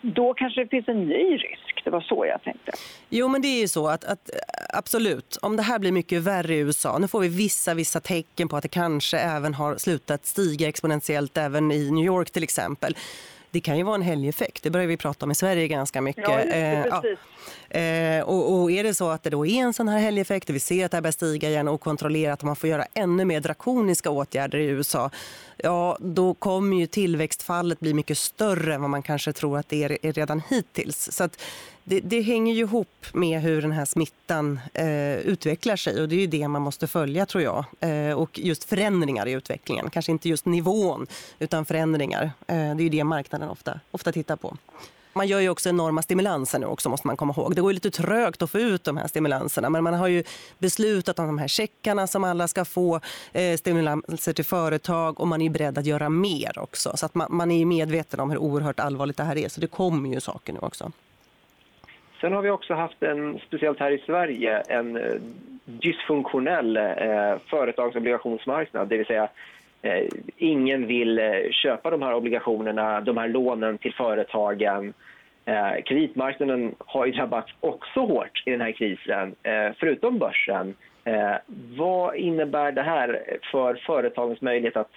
då 0.00 0.34
kanske 0.34 0.60
det 0.60 0.68
finns 0.68 0.88
en 0.88 1.08
ny 1.08 1.36
risk. 1.36 1.69
Det 1.84 1.90
var 1.90 2.00
så 2.00 2.26
jag 2.26 2.42
tänkte. 2.42 2.72
Jo, 3.08 3.28
men 3.28 3.42
det 3.42 3.48
är 3.48 3.60
ju 3.60 3.68
så 3.68 3.88
att, 3.88 4.04
att, 4.04 4.30
eh, 4.34 4.38
absolut, 4.78 5.38
om 5.42 5.56
det 5.56 5.62
här 5.62 5.78
blir 5.78 5.92
mycket 5.92 6.22
värre 6.22 6.54
i 6.54 6.58
USA, 6.58 6.98
nu 6.98 7.08
får 7.08 7.20
vi 7.20 7.28
vissa, 7.28 7.74
vissa 7.74 8.00
tecken 8.00 8.48
på 8.48 8.56
att 8.56 8.62
det 8.62 8.68
kanske 8.68 9.18
även 9.18 9.54
har 9.54 9.76
slutat 9.76 10.26
stiga 10.26 10.68
exponentiellt 10.68 11.36
även 11.36 11.72
i 11.72 11.90
New 11.90 12.04
York 12.04 12.30
till 12.30 12.42
exempel 12.42 12.96
det 13.50 13.60
kan 13.60 13.76
ju 13.76 13.82
vara 13.82 13.94
en 13.94 14.02
helgeffekt. 14.02 14.62
Det 14.62 14.70
börjar 14.70 14.86
vi 14.86 14.96
prata 14.96 15.26
om 15.26 15.30
i 15.30 15.34
Sverige 15.34 15.68
ganska 15.68 16.00
mycket. 16.00 16.24
Ja, 16.28 16.36
det, 16.36 16.86
precis. 16.90 17.18
Eh, 17.70 18.22
och, 18.22 18.60
och, 18.60 18.70
är 18.70 18.84
det 18.84 18.94
så 18.94 19.10
att 19.10 19.22
det 19.22 19.30
då 19.30 19.46
är 19.46 19.62
en 19.62 19.74
sån 19.74 19.88
här 19.88 19.98
helgeffekt, 19.98 20.50
vi 20.50 20.60
ser 20.60 20.84
att 20.84 20.90
det 20.90 20.96
här 20.96 21.02
börjar 21.02 21.12
stiga 21.12 21.48
igen 21.48 21.68
okontrollerat 21.68 22.40
och 22.40 22.46
man 22.46 22.56
får 22.56 22.70
göra 22.70 22.86
ännu 22.94 23.24
mer 23.24 23.40
drakoniska 23.40 24.10
åtgärder 24.10 24.58
i 24.58 24.64
USA, 24.64 25.10
ja 25.56 25.98
då 26.00 26.34
kommer 26.34 26.76
ju 26.76 26.86
tillväxtfallet 26.86 27.80
bli 27.80 27.94
mycket 27.94 28.18
större 28.18 28.74
än 28.74 28.80
vad 28.80 28.90
man 28.90 29.02
kanske 29.02 29.32
tror 29.32 29.58
att 29.58 29.68
det 29.68 29.84
är 29.84 30.12
redan 30.12 30.42
hittills. 30.48 31.08
Så 31.12 31.24
att 31.24 31.40
det, 31.90 32.00
det, 32.00 32.20
hänger 32.20 32.54
ju 32.54 32.60
ihop 32.60 33.06
med 33.12 33.40
hur 33.40 33.62
den 33.62 33.72
här 33.72 33.84
smittan 33.84 34.60
eh, 34.74 35.14
utvecklar 35.14 35.76
sig 35.76 36.02
och 36.02 36.08
det 36.08 36.14
är 36.14 36.20
ju 36.20 36.26
det 36.26 36.48
man 36.48 36.62
måste 36.62 36.86
följa 36.86 37.26
tror 37.26 37.42
jag. 37.42 37.64
Eh, 37.80 38.12
och 38.12 38.38
just 38.38 38.64
förändringar 38.64 39.28
i 39.28 39.32
utvecklingen, 39.32 39.90
kanske 39.90 40.12
inte 40.12 40.28
just 40.28 40.46
nivån 40.46 41.06
utan 41.38 41.64
förändringar. 41.64 42.24
Eh, 42.46 42.54
det 42.54 42.54
är 42.54 42.80
ju 42.80 42.88
det 42.88 43.04
marknaden 43.04 43.48
ofta, 43.48 43.80
ofta 43.90 44.12
tittar 44.12 44.36
på. 44.36 44.56
Man 45.12 45.26
gör 45.26 45.40
ju 45.40 45.48
också 45.48 45.68
enorma 45.68 46.02
stimulanser 46.02 46.58
nu 46.58 46.66
också 46.66 46.88
måste 46.88 47.06
man 47.06 47.16
komma 47.16 47.34
ihåg. 47.36 47.54
Det 47.54 47.60
går 47.60 47.72
lite 47.72 47.90
trögt 47.90 48.42
att 48.42 48.50
få 48.50 48.58
ut 48.58 48.84
de 48.84 48.96
här 48.96 49.08
stimulanserna 49.08 49.70
men 49.70 49.84
man 49.84 49.94
har 49.94 50.08
ju 50.08 50.24
beslutat 50.58 51.18
om 51.18 51.26
de 51.26 51.38
här 51.38 51.48
checkarna 51.48 52.06
som 52.06 52.24
alla 52.24 52.48
ska 52.48 52.64
få, 52.64 53.00
eh, 53.32 53.56
stimulanser 53.56 54.32
till 54.32 54.44
företag 54.44 55.20
och 55.20 55.28
man 55.28 55.42
är 55.42 55.50
beredd 55.50 55.78
att 55.78 55.86
göra 55.86 56.08
mer 56.08 56.58
också. 56.58 56.96
Så 56.96 57.06
att 57.06 57.14
man, 57.14 57.26
man 57.30 57.50
är 57.50 57.64
medveten 57.64 58.20
om 58.20 58.30
hur 58.30 58.38
oerhört 58.38 58.80
allvarligt 58.80 59.16
det 59.16 59.24
här 59.24 59.38
är 59.38 59.48
så 59.48 59.60
det 59.60 59.66
kommer 59.66 60.08
ju 60.08 60.20
saker 60.20 60.52
nu 60.52 60.58
också. 60.62 60.92
Sen 62.20 62.32
har 62.32 62.42
vi 62.42 62.50
också 62.50 62.74
haft 62.74 63.02
en, 63.02 63.38
speciellt 63.38 63.80
här 63.80 63.90
i 63.90 63.98
Sverige, 63.98 64.62
en 64.68 64.96
eh, 64.96 65.14
dysfunktionell 65.64 66.76
eh, 66.76 67.38
företagsobligationsmarknad. 67.46 68.88
Det 68.88 68.96
vill 68.96 69.06
säga, 69.06 69.28
eh, 69.82 70.06
ingen 70.36 70.86
vill 70.86 71.18
eh, 71.18 71.50
köpa 71.50 71.90
de 71.90 72.02
här 72.02 72.14
obligationerna, 72.14 73.00
de 73.00 73.16
här 73.16 73.28
lånen 73.28 73.78
till 73.78 73.94
företagen. 73.94 74.92
Eh, 75.44 75.82
kreditmarknaden 75.84 76.74
har 76.78 77.06
ju 77.06 77.12
drabbats 77.12 77.52
också 77.60 78.00
hårt 78.00 78.42
i 78.46 78.50
den 78.50 78.60
här 78.60 78.72
krisen, 78.72 79.34
eh, 79.42 79.72
förutom 79.78 80.18
börsen. 80.18 80.74
Eh, 81.04 81.34
vad 81.76 82.16
innebär 82.16 82.72
det 82.72 82.82
här 82.82 83.38
för 83.50 83.74
företagens 83.74 84.40
möjlighet 84.40 84.76
att 84.76 84.90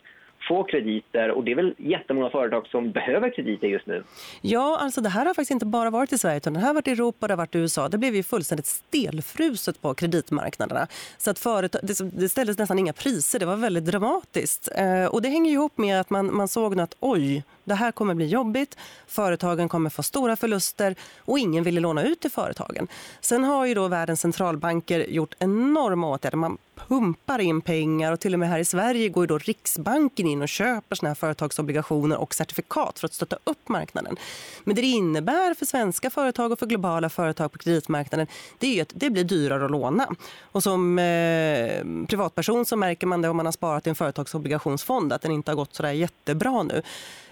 få 0.47 0.63
krediter 0.63 1.31
och 1.31 1.43
det 1.43 1.51
är 1.51 1.55
väl 1.55 1.75
jättemånga 1.77 2.29
företag 2.29 2.67
som 2.67 2.91
behöver 2.91 3.35
krediter 3.35 3.67
just 3.67 3.87
nu. 3.87 4.03
Ja, 4.41 4.77
alltså 4.81 5.01
det 5.01 5.09
här 5.09 5.25
har 5.25 5.33
faktiskt 5.33 5.51
inte 5.51 5.65
bara 5.65 5.89
varit 5.89 6.13
i 6.13 6.17
Sverige 6.17 6.37
utan 6.37 6.53
det 6.53 6.59
här 6.59 6.67
har 6.67 6.73
varit 6.73 6.87
i 6.87 6.91
Europa, 6.91 7.27
det 7.27 7.33
har 7.33 7.37
varit 7.37 7.55
i 7.55 7.57
USA. 7.57 7.89
Det 7.89 7.97
blev 7.97 8.15
ju 8.15 8.23
fullständigt 8.23 8.65
stelfruset 8.65 9.81
på 9.81 9.93
kreditmarknaderna. 9.93 10.87
Så 11.17 11.31
att 11.31 11.39
företag, 11.39 11.81
det 12.13 12.29
ställdes 12.29 12.57
nästan 12.57 12.79
inga 12.79 12.93
priser, 12.93 13.39
det 13.39 13.45
var 13.45 13.55
väldigt 13.55 13.85
dramatiskt. 13.85 14.69
Eh, 14.75 15.05
och 15.05 15.21
det 15.21 15.29
hänger 15.29 15.51
ihop 15.51 15.77
med 15.77 15.99
att 15.99 16.09
man, 16.09 16.35
man 16.35 16.47
såg 16.47 16.79
att 16.79 16.95
oj, 16.99 17.43
det 17.63 17.73
här 17.73 17.91
kommer 17.91 18.13
bli 18.13 18.27
jobbigt, 18.27 18.77
företagen 19.07 19.69
kommer 19.69 19.89
få 19.89 20.03
stora 20.03 20.35
förluster 20.35 20.95
och 21.19 21.39
ingen 21.39 21.63
ville 21.63 21.79
låna 21.79 22.03
ut 22.03 22.19
till 22.19 22.31
företagen. 22.31 22.87
Sen 23.21 23.43
har 23.43 23.65
ju 23.65 23.73
då 23.73 23.87
världens 23.87 24.21
centralbanker 24.21 24.99
gjort 24.99 25.35
enorma 25.39 26.09
åtgärder. 26.09 26.37
Man 26.37 26.57
pumpar 26.75 27.39
in 27.39 27.61
pengar 27.61 28.11
och 28.11 28.19
till 28.19 28.33
och 28.33 28.39
med 28.39 28.49
här 28.49 28.59
i 28.59 28.65
Sverige 28.65 29.09
går 29.09 29.27
då 29.27 29.37
Riksbanken 29.37 30.27
in 30.27 30.41
och 30.41 30.49
köper 30.49 30.95
såna 30.95 31.09
här 31.09 31.15
företagsobligationer 31.15 32.17
och 32.17 32.33
certifikat 32.33 32.99
för 32.99 33.07
att 33.07 33.13
stötta 33.13 33.37
upp 33.43 33.69
marknaden. 33.69 34.15
Men 34.63 34.75
det 34.75 34.83
det 34.83 34.87
innebär 34.87 35.53
för 35.53 35.65
svenska 35.65 36.09
företag 36.09 36.51
och 36.51 36.59
för 36.59 36.65
globala 36.65 37.09
företag 37.09 37.51
på 37.51 37.57
kreditmarknaden 37.57 38.27
det 38.59 38.79
är 38.79 38.81
att 38.81 38.91
det 38.95 39.09
blir 39.09 39.23
dyrare 39.23 39.65
att 39.65 39.71
låna. 39.71 40.07
Och 40.41 40.63
som 40.63 40.99
eh, 40.99 42.05
privatperson 42.07 42.65
så 42.65 42.75
märker 42.75 43.07
man 43.07 43.21
det 43.21 43.29
om 43.29 43.37
man 43.37 43.45
har 43.45 43.53
sparat 43.53 43.87
i 43.87 43.89
en 43.89 43.95
företagsobligationsfond 43.95 45.13
att 45.13 45.21
den 45.21 45.31
inte 45.31 45.51
har 45.51 45.55
gått 45.55 45.75
så 45.75 45.83
där 45.83 45.91
jättebra 45.91 46.63
nu. 46.63 46.81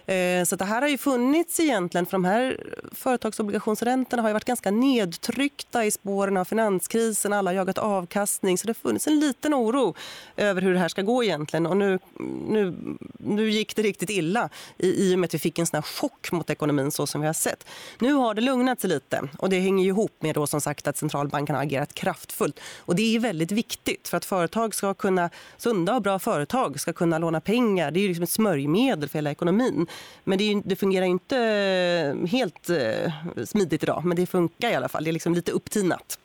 Eh, 0.06 0.44
så 0.44 0.56
det 0.56 0.66
här 0.66 0.82
har 0.82 0.90
ju 0.90 0.98
funnits 0.98 1.60
egentligen, 1.60 2.06
för 2.06 2.12
de 2.12 2.26
här 2.26 2.58
företagsobligationsräntorna 2.92 4.22
har 4.22 4.30
ju 4.30 4.34
varit 4.34 4.46
ganska 4.46 4.72
nedtryckta 4.72 5.86
i 5.86 5.92
spåren 5.92 6.38
av 6.38 6.46
finanskrisen, 6.46 7.34
alla 7.34 7.52
har 7.52 7.56
jagat 7.56 7.78
avkastning, 7.78 8.58
så 8.58 8.68
det 8.68 8.70
har 8.70 8.90
funnits 8.90 9.08
en 9.08 9.20
liten 9.20 9.54
oro 9.54 9.96
över 10.38 10.62
hur 10.62 10.74
det 10.74 10.80
här 10.80 10.88
ska 10.88 11.02
gå 11.02 11.24
egentligen. 11.24 11.66
Och 11.66 11.78
nu, 11.78 12.00
nu, 12.48 12.76
nu 13.18 13.50
gick 13.50 13.76
det 13.76 13.82
riktigt 13.82 14.10
illa 14.10 14.50
i, 14.78 15.12
i 15.12 15.16
och 15.16 15.20
med 15.20 15.28
att 15.28 15.34
vi 15.34 15.40
fick 15.40 15.60
en 15.60 15.66
sån 15.66 15.78
här 15.78 15.82
chock 15.82 16.32
mot 16.32 16.50
ekonomin 16.50 16.92
så 16.92 17.08
som 17.08 17.22
vi 17.22 17.28
har 17.28 17.34
sett. 17.34 17.66
Nu 18.00 18.14
har 18.14 18.34
det 18.34 18.42
lugnat 18.42 18.82
sig 18.82 18.90
lite 18.90 19.22
och 19.38 19.50
det 19.50 19.60
hänger 19.60 19.86
ihop 19.86 20.12
med 20.20 20.36
då 20.36 20.48
som 20.48 20.62
sagt 20.62 20.88
att 20.88 20.98
centralbanken 20.98 21.56
har 21.56 21.64
agerat 21.64 21.94
kraftfullt. 21.94 22.60
Och 22.78 22.96
det 22.96 23.16
är 23.16 23.20
väldigt 23.20 23.52
viktigt 23.52 24.08
för 24.08 24.18
att 24.18 24.26
företag 24.26 24.76
ska 24.76 24.94
kunna, 24.94 25.30
sunda 25.58 25.96
och 25.96 26.02
bra 26.02 26.20
företag 26.20 26.80
ska 26.80 26.94
kunna 26.94 27.18
låna 27.18 27.42
pengar. 27.42 27.92
Det 27.92 28.00
är 28.00 28.02
ju 28.02 28.08
liksom 28.08 28.24
ett 28.24 28.30
smörjmedel 28.30 29.10
för 29.10 29.18
hela 29.18 29.32
ekonomin. 29.32 29.88
Men 30.24 30.38
det, 30.38 30.52
är, 30.52 30.62
det 30.66 30.76
fungerar 30.76 31.06
inte 31.06 31.38
eh, 31.38 32.28
helt 32.28 32.70
eh, 32.70 33.46
smidigt 33.46 33.84
idag, 33.84 34.06
men 34.06 34.18
det 34.18 34.26
funkar 34.26 34.70
i 34.70 34.76
alla 34.76 34.90
fall. 34.90 35.04
Det 35.04 35.10
är 35.10 35.14
liksom 35.14 35.34
lite 35.34 35.52
upptinat. 35.52 36.20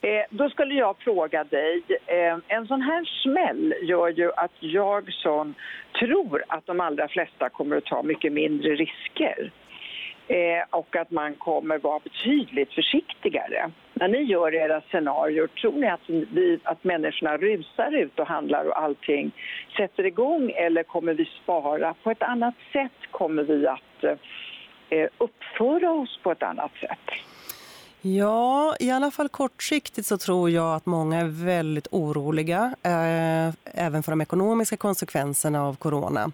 Eh, 0.00 0.24
då 0.30 0.50
skulle 0.50 0.74
jag 0.74 0.96
fråga 0.98 1.44
dig, 1.44 1.82
eh, 2.06 2.38
en 2.48 2.66
sån 2.66 2.82
här 2.82 3.04
smäll 3.22 3.74
gör 3.82 4.08
ju 4.08 4.32
att 4.36 4.52
jag 4.60 5.12
som 5.12 5.54
tror 6.00 6.44
att 6.48 6.66
de 6.66 6.80
allra 6.80 7.08
flesta 7.08 7.48
kommer 7.48 7.76
att 7.76 7.84
ta 7.84 8.02
mycket 8.02 8.32
mindre 8.32 8.74
risker. 8.74 9.52
Eh, 10.28 10.64
och 10.70 10.96
att 10.96 11.10
man 11.10 11.34
kommer 11.34 11.78
vara 11.78 11.98
betydligt 11.98 12.72
försiktigare. 12.72 13.70
När 13.94 14.08
ni 14.08 14.22
gör 14.22 14.54
era 14.54 14.80
scenarier, 14.80 15.46
tror 15.46 15.72
ni 15.72 15.88
att, 15.88 16.08
vi, 16.08 16.60
att 16.62 16.84
människorna 16.84 17.36
rusar 17.36 17.92
ut 17.92 18.18
och 18.18 18.26
handlar 18.26 18.64
och 18.64 18.82
allting 18.82 19.32
sätter 19.76 20.06
igång 20.06 20.50
eller 20.50 20.82
kommer 20.82 21.14
vi 21.14 21.24
spara 21.42 21.94
på 22.02 22.10
ett 22.10 22.22
annat 22.22 22.54
sätt? 22.72 23.10
Kommer 23.10 23.42
vi 23.42 23.66
att 23.66 24.04
eh, 24.04 24.98
eh 24.98 25.08
uppföra 25.18 25.92
oss 25.92 26.20
på 26.22 26.32
ett 26.32 26.42
annat 26.42 26.72
sätt? 26.80 27.18
Ja, 28.06 28.76
i 28.80 28.90
alla 28.90 29.10
fall 29.10 29.28
kortsiktigt 29.28 30.06
så 30.06 30.18
tror 30.18 30.50
jag 30.50 30.74
att 30.74 30.86
många 30.86 31.20
är 31.20 31.44
väldigt 31.44 31.86
oroliga, 31.90 32.74
eh, 32.82 33.54
även 33.64 34.02
för 34.02 34.12
de 34.12 34.20
ekonomiska 34.20 34.76
konsekvenserna 34.76 35.64
av 35.64 35.76
corona. 35.76 36.30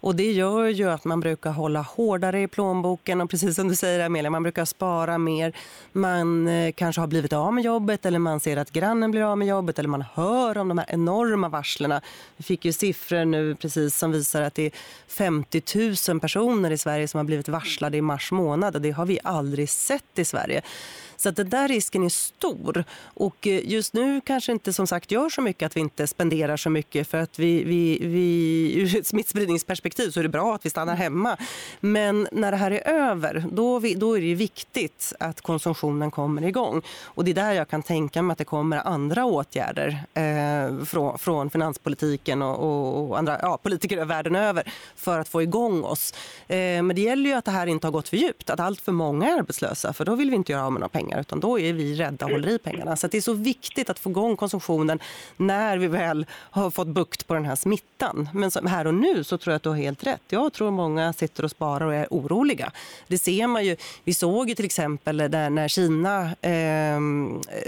Och 0.00 0.16
det 0.16 0.32
gör 0.32 0.68
ju 0.68 0.90
att 0.90 1.04
man 1.04 1.20
brukar 1.20 1.50
hålla 1.50 1.80
hårdare 1.80 2.42
i 2.42 2.48
plånboken 2.48 3.20
och 3.20 3.30
precis 3.30 3.56
som 3.56 3.68
du 3.68 3.76
säger 3.76 4.06
Amelia, 4.06 4.30
man 4.30 4.42
brukar 4.42 4.64
spara 4.64 5.18
mer. 5.18 5.52
Man 5.92 6.48
eh, 6.48 6.72
kanske 6.72 7.00
har 7.00 7.08
blivit 7.08 7.32
av 7.32 7.54
med 7.54 7.64
jobbet 7.64 8.06
eller 8.06 8.18
man 8.18 8.40
ser 8.40 8.56
att 8.56 8.70
grannen 8.70 9.10
blir 9.10 9.22
av 9.22 9.38
med 9.38 9.48
jobbet 9.48 9.78
eller 9.78 9.88
man 9.88 10.04
hör 10.14 10.58
om 10.58 10.68
de 10.68 10.78
här 10.78 10.86
enorma 10.88 11.48
varslerna. 11.48 12.00
Vi 12.36 12.44
fick 12.44 12.64
ju 12.64 12.72
siffror 12.72 13.24
nu 13.24 13.54
precis 13.54 13.98
som 13.98 14.12
visar 14.12 14.42
att 14.42 14.54
det 14.54 14.66
är 14.66 14.72
50 15.08 15.62
000 16.10 16.20
personer 16.20 16.70
i 16.70 16.78
Sverige 16.78 17.08
som 17.08 17.18
har 17.18 17.24
blivit 17.24 17.48
varslade 17.48 17.96
i 17.96 18.02
mars 18.02 18.32
månad 18.32 18.74
och 18.76 18.82
det 18.82 18.90
har 18.90 19.06
vi 19.06 19.18
aldrig 19.24 19.70
sett 19.70 20.18
i 20.18 20.24
Sverige. 20.24 20.62
Så 21.20 21.28
att 21.28 21.36
den 21.36 21.48
där 21.48 21.68
risken 21.68 22.04
är 22.04 22.08
stor. 22.08 22.84
Och 23.02 23.46
eh, 23.46 23.70
just 23.70 23.94
nu 23.94 24.20
kanske 24.20 24.52
inte 24.52 24.72
som 24.72 24.86
sagt 24.86 25.10
gör 25.10 25.28
så 25.28 25.40
mycket 25.40 25.66
att 25.66 25.76
vi 25.76 25.80
inte 25.80 26.06
spenderar 26.06 26.56
så 26.56 26.70
mycket 26.70 27.08
för 27.08 27.18
att 27.18 27.38
vi, 27.38 27.64
vi, 27.64 27.98
vi, 28.06 28.74
ur 28.80 28.96
ett 28.96 29.06
smittspridningsperspektiv 29.06 30.10
så 30.10 30.20
är 30.20 30.22
det 30.22 30.28
bra 30.28 30.54
att 30.54 30.66
vi 30.66 30.70
stannar 30.70 30.96
hemma. 30.96 31.36
Men 31.80 32.28
när 32.32 32.50
det 32.50 32.56
här 32.56 32.70
är 32.70 32.88
över 32.88 33.44
då, 33.52 33.78
vi, 33.78 33.94
då 33.94 34.16
är 34.16 34.20
det 34.20 34.34
viktigt 34.34 35.12
att 35.20 35.40
konsumtionen 35.40 36.10
kommer 36.10 36.42
igång. 36.42 36.82
Och 37.04 37.24
det 37.24 37.30
är 37.30 37.34
där 37.34 37.52
jag 37.52 37.68
kan 37.68 37.82
tänka 37.82 38.22
mig 38.22 38.32
att 38.32 38.38
det 38.38 38.44
kommer 38.44 38.86
andra 38.86 39.24
åtgärder 39.24 40.04
eh, 40.14 40.84
från, 40.84 41.18
från 41.18 41.50
finanspolitiken 41.50 42.42
och, 42.42 42.58
och, 42.58 43.10
och, 43.10 43.18
andra 43.18 43.38
ja, 43.42 43.58
politiker 43.62 44.04
världen 44.04 44.36
över 44.36 44.72
för 44.96 45.18
att 45.18 45.28
få 45.28 45.42
igång 45.42 45.84
oss. 45.84 46.14
Eh, 46.48 46.56
men 46.56 46.96
det 46.96 47.00
gäller 47.00 47.30
ju 47.30 47.36
att 47.36 47.44
det 47.44 47.50
här 47.50 47.66
inte 47.66 47.86
har 47.86 47.92
gått 47.92 48.08
för 48.08 48.16
djupt, 48.16 48.50
att 48.50 48.60
allt 48.60 48.80
för 48.80 48.92
många 48.92 49.28
är 49.28 49.38
arbetslösa 49.38 49.92
för 49.92 50.04
då 50.04 50.14
vill 50.14 50.30
vi 50.30 50.36
inte 50.36 50.52
göra 50.52 50.66
av 50.66 50.72
med 50.72 50.80
några 50.80 50.88
pengar 50.88 51.09
pengar 51.10 51.20
utan 51.20 51.40
då 51.40 51.58
är 51.58 51.72
vi 51.72 51.94
rädda 51.94 52.26
och 52.26 52.32
håller 52.32 52.48
i 52.48 52.58
pengarna. 52.58 52.96
Så 52.96 53.06
det 53.06 53.16
är 53.16 53.22
så 53.22 53.32
viktigt 53.32 53.90
att 53.90 53.98
få 53.98 54.10
igång 54.10 54.36
konsumtionen 54.36 54.98
när 55.36 55.78
vi 55.78 55.86
väl 55.86 56.26
har 56.50 56.70
fått 56.70 56.88
bukt 56.88 57.26
på 57.26 57.34
den 57.34 57.44
här 57.44 57.56
smittan. 57.56 58.28
Men 58.34 58.50
här 58.66 58.86
och 58.86 58.94
nu 58.94 59.24
så 59.24 59.38
tror 59.38 59.52
jag 59.52 59.56
att 59.56 59.62
du 59.62 59.68
har 59.68 59.76
helt 59.76 60.06
rätt. 60.06 60.22
Jag 60.28 60.52
tror 60.52 60.70
många 60.70 61.12
sitter 61.12 61.44
och 61.44 61.50
sparar 61.50 61.86
och 61.86 61.94
är 61.94 62.06
oroliga. 62.10 62.72
Det 63.08 63.18
ser 63.18 63.46
man 63.46 63.64
ju. 63.64 63.76
Vi 64.04 64.14
såg 64.14 64.48
ju 64.48 64.54
till 64.54 64.64
exempel 64.64 65.16
där 65.16 65.50
när 65.50 65.68
Kina 65.68 66.22
eh, 66.40 67.00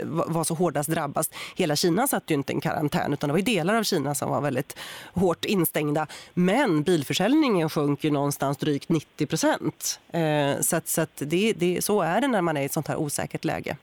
var 0.05 0.45
så 0.45 0.55
hårdast 0.55 0.89
drabbas. 0.89 1.31
Hela 1.57 1.77
Kina 1.77 2.07
satt 2.07 2.31
ju 2.31 2.35
inte 2.35 2.53
i 2.53 2.61
karantän 2.61 3.13
utan 3.13 3.29
det 3.29 3.33
var 3.33 3.41
delar 3.41 3.75
av 3.75 3.83
Kina 3.83 4.15
som 4.15 4.31
var 4.31 4.41
väldigt 4.41 4.77
hårt 5.15 5.45
instängda. 5.45 6.07
Men 6.35 6.83
bilförsäljningen 6.83 7.71
sjönk 7.71 8.05
ju 8.05 8.11
någonstans 8.11 8.57
drygt 8.57 8.89
90 8.89 9.27
procent. 9.27 10.01
Eh, 10.13 10.61
så 10.61 10.77
att, 10.77 10.89
så, 10.89 11.01
att 11.01 11.17
det, 11.17 11.53
det, 11.53 11.85
så 11.85 12.03
är 12.03 12.21
det 12.21 12.29
när 12.29 12.43
man 12.43 12.57
är 12.57 12.63
i 12.63 12.65
ett 12.65 12.73
sånt 12.73 12.89
här 12.89 12.97
osäkert 12.97 13.32
osäkert 13.33 13.45
läge? 13.45 13.77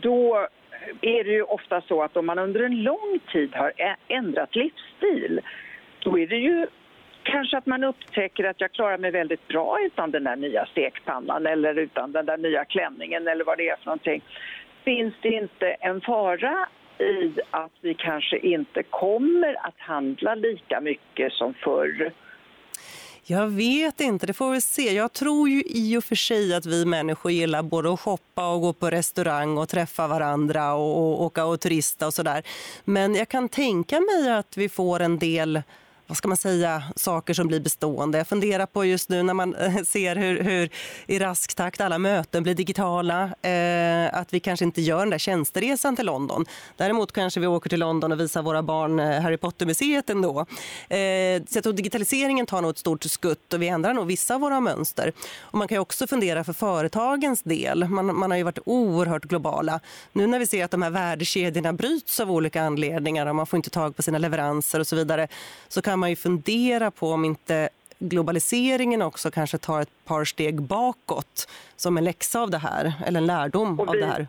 Då 0.00 0.48
är 1.00 1.24
det 1.24 1.30
ju 1.30 1.42
ofta 1.42 1.80
så 1.80 2.02
att 2.02 2.16
om 2.16 2.26
man 2.26 2.38
under 2.38 2.62
en 2.62 2.82
lång 2.82 3.20
tid 3.32 3.54
har 3.54 3.72
ändrat 4.08 4.56
livsstil 4.56 5.40
då 5.98 6.18
är 6.18 6.26
det 6.26 6.36
ju 6.36 6.66
kanske 7.22 7.56
att 7.56 7.66
man 7.66 7.84
upptäcker 7.84 8.44
att 8.44 8.60
jag 8.60 8.72
klarar 8.72 8.98
mig 8.98 9.10
väldigt 9.10 9.48
bra 9.48 9.78
utan 9.86 10.10
den 10.10 10.24
där 10.24 10.36
nya 10.36 10.66
stekpannan 10.66 11.46
eller 11.46 11.78
utan 11.78 12.12
den 12.12 12.26
där 12.26 12.36
nya 12.36 12.64
klänningen 12.64 13.28
eller 13.28 13.44
vad 13.44 13.58
det 13.58 13.68
är 13.68 13.76
för 13.76 13.86
någonting. 13.86 14.22
Finns 14.84 15.14
det 15.22 15.28
inte 15.28 15.66
en 15.80 16.00
fara 16.00 16.68
i 16.98 17.40
att 17.50 17.72
vi 17.80 17.94
kanske 17.94 18.38
inte 18.38 18.82
kommer 18.82 19.66
att 19.66 19.78
handla 19.78 20.34
lika 20.34 20.80
mycket 20.80 21.32
som 21.32 21.54
förr? 21.54 22.12
Jag 23.26 23.46
vet 23.46 24.00
inte, 24.00 24.26
det 24.26 24.32
får 24.32 24.50
vi 24.50 24.60
se. 24.60 24.94
Jag 24.94 25.12
tror 25.12 25.48
ju 25.48 25.62
i 25.66 25.96
och 25.96 26.04
för 26.04 26.16
sig 26.16 26.54
att 26.54 26.66
vi 26.66 26.84
människor 26.84 27.32
gillar 27.32 27.62
både 27.62 27.92
att 27.92 28.00
shoppa 28.00 28.48
och 28.48 28.60
gå 28.60 28.72
på 28.72 28.90
restaurang 28.90 29.58
och 29.58 29.68
träffa 29.68 30.06
varandra 30.06 30.74
och, 30.74 30.98
och 30.98 31.22
åka 31.22 31.44
och 31.44 31.60
turista 31.60 32.06
och 32.06 32.14
sådär. 32.14 32.42
Men 32.84 33.14
jag 33.14 33.28
kan 33.28 33.48
tänka 33.48 34.00
mig 34.00 34.30
att 34.30 34.56
vi 34.56 34.68
får 34.68 35.00
en 35.00 35.18
del 35.18 35.62
vad 36.14 36.18
ska 36.18 36.28
man 36.28 36.36
säga, 36.36 36.82
saker 36.96 37.34
som 37.34 37.46
blir 37.46 37.60
bestående. 37.60 38.18
Jag 38.18 38.26
funderar 38.26 38.66
på 38.66 38.84
just 38.84 39.08
nu 39.08 39.22
när 39.22 39.34
man 39.34 39.54
eh, 39.54 39.82
ser 39.82 40.16
hur, 40.16 40.42
hur 40.42 40.70
i 41.06 41.18
rask 41.18 41.54
takt 41.54 41.80
alla 41.80 41.98
möten 41.98 42.42
blir 42.42 42.54
digitala, 42.54 43.22
eh, 43.42 44.14
att 44.14 44.34
vi 44.34 44.40
kanske 44.40 44.64
inte 44.64 44.80
gör 44.80 44.98
den 44.98 45.10
där 45.10 45.18
tjänsteresan 45.18 45.96
till 45.96 46.06
London. 46.06 46.46
Däremot 46.76 47.12
kanske 47.12 47.40
vi 47.40 47.46
åker 47.46 47.70
till 47.70 47.80
London 47.80 48.12
och 48.12 48.20
visar 48.20 48.42
våra 48.42 48.62
barn 48.62 49.00
eh, 49.00 49.20
Harry 49.20 49.36
Potter-museet 49.36 50.10
ändå. 50.10 50.40
Eh, 50.88 51.42
så 51.48 51.56
jag 51.56 51.62
tror 51.62 51.72
digitaliseringen 51.72 52.46
tar 52.46 52.62
nog 52.62 52.70
ett 52.70 52.78
stort 52.78 53.04
skutt 53.04 53.52
och 53.52 53.62
vi 53.62 53.68
ändrar 53.68 53.94
nog 53.94 54.06
vissa 54.06 54.34
av 54.34 54.40
våra 54.40 54.60
mönster. 54.60 55.12
Och 55.40 55.58
man 55.58 55.68
kan 55.68 55.78
också 55.78 56.06
fundera 56.06 56.44
för 56.44 56.52
företagens 56.52 57.42
del. 57.42 57.88
Man, 57.88 58.16
man 58.16 58.30
har 58.30 58.38
ju 58.38 58.44
varit 58.44 58.58
oerhört 58.64 59.24
globala. 59.24 59.80
Nu 60.12 60.26
när 60.26 60.38
vi 60.38 60.46
ser 60.46 60.64
att 60.64 60.70
de 60.70 60.82
här 60.82 60.90
värdekedjorna 60.90 61.72
bryts 61.72 62.20
av 62.20 62.30
olika 62.30 62.62
anledningar 62.62 63.26
och 63.26 63.36
man 63.36 63.46
får 63.46 63.56
inte 63.56 63.70
tag 63.70 63.96
på 63.96 64.02
sina 64.02 64.18
leveranser 64.18 64.80
och 64.80 64.86
så 64.86 64.96
vidare 64.96 65.28
så 65.68 65.82
kan 65.82 65.94
kan 65.94 66.00
man 66.04 66.10
ju 66.10 66.16
fundera 66.16 66.90
på 66.90 67.10
om 67.10 67.24
inte 67.24 67.68
globaliseringen 67.98 69.02
också 69.02 69.30
kanske 69.30 69.58
tar 69.58 69.80
ett 69.80 70.04
par 70.04 70.24
steg 70.24 70.62
bakåt 70.62 71.48
som 71.76 71.98
en 71.98 72.04
läxa 72.04 72.40
av 72.40 72.50
det 72.50 72.58
här, 72.58 72.92
eller 73.06 73.20
en 73.20 73.26
lärdom 73.26 73.76
vi, 73.76 73.82
av 73.82 73.96
det 73.96 74.06
här. 74.06 74.26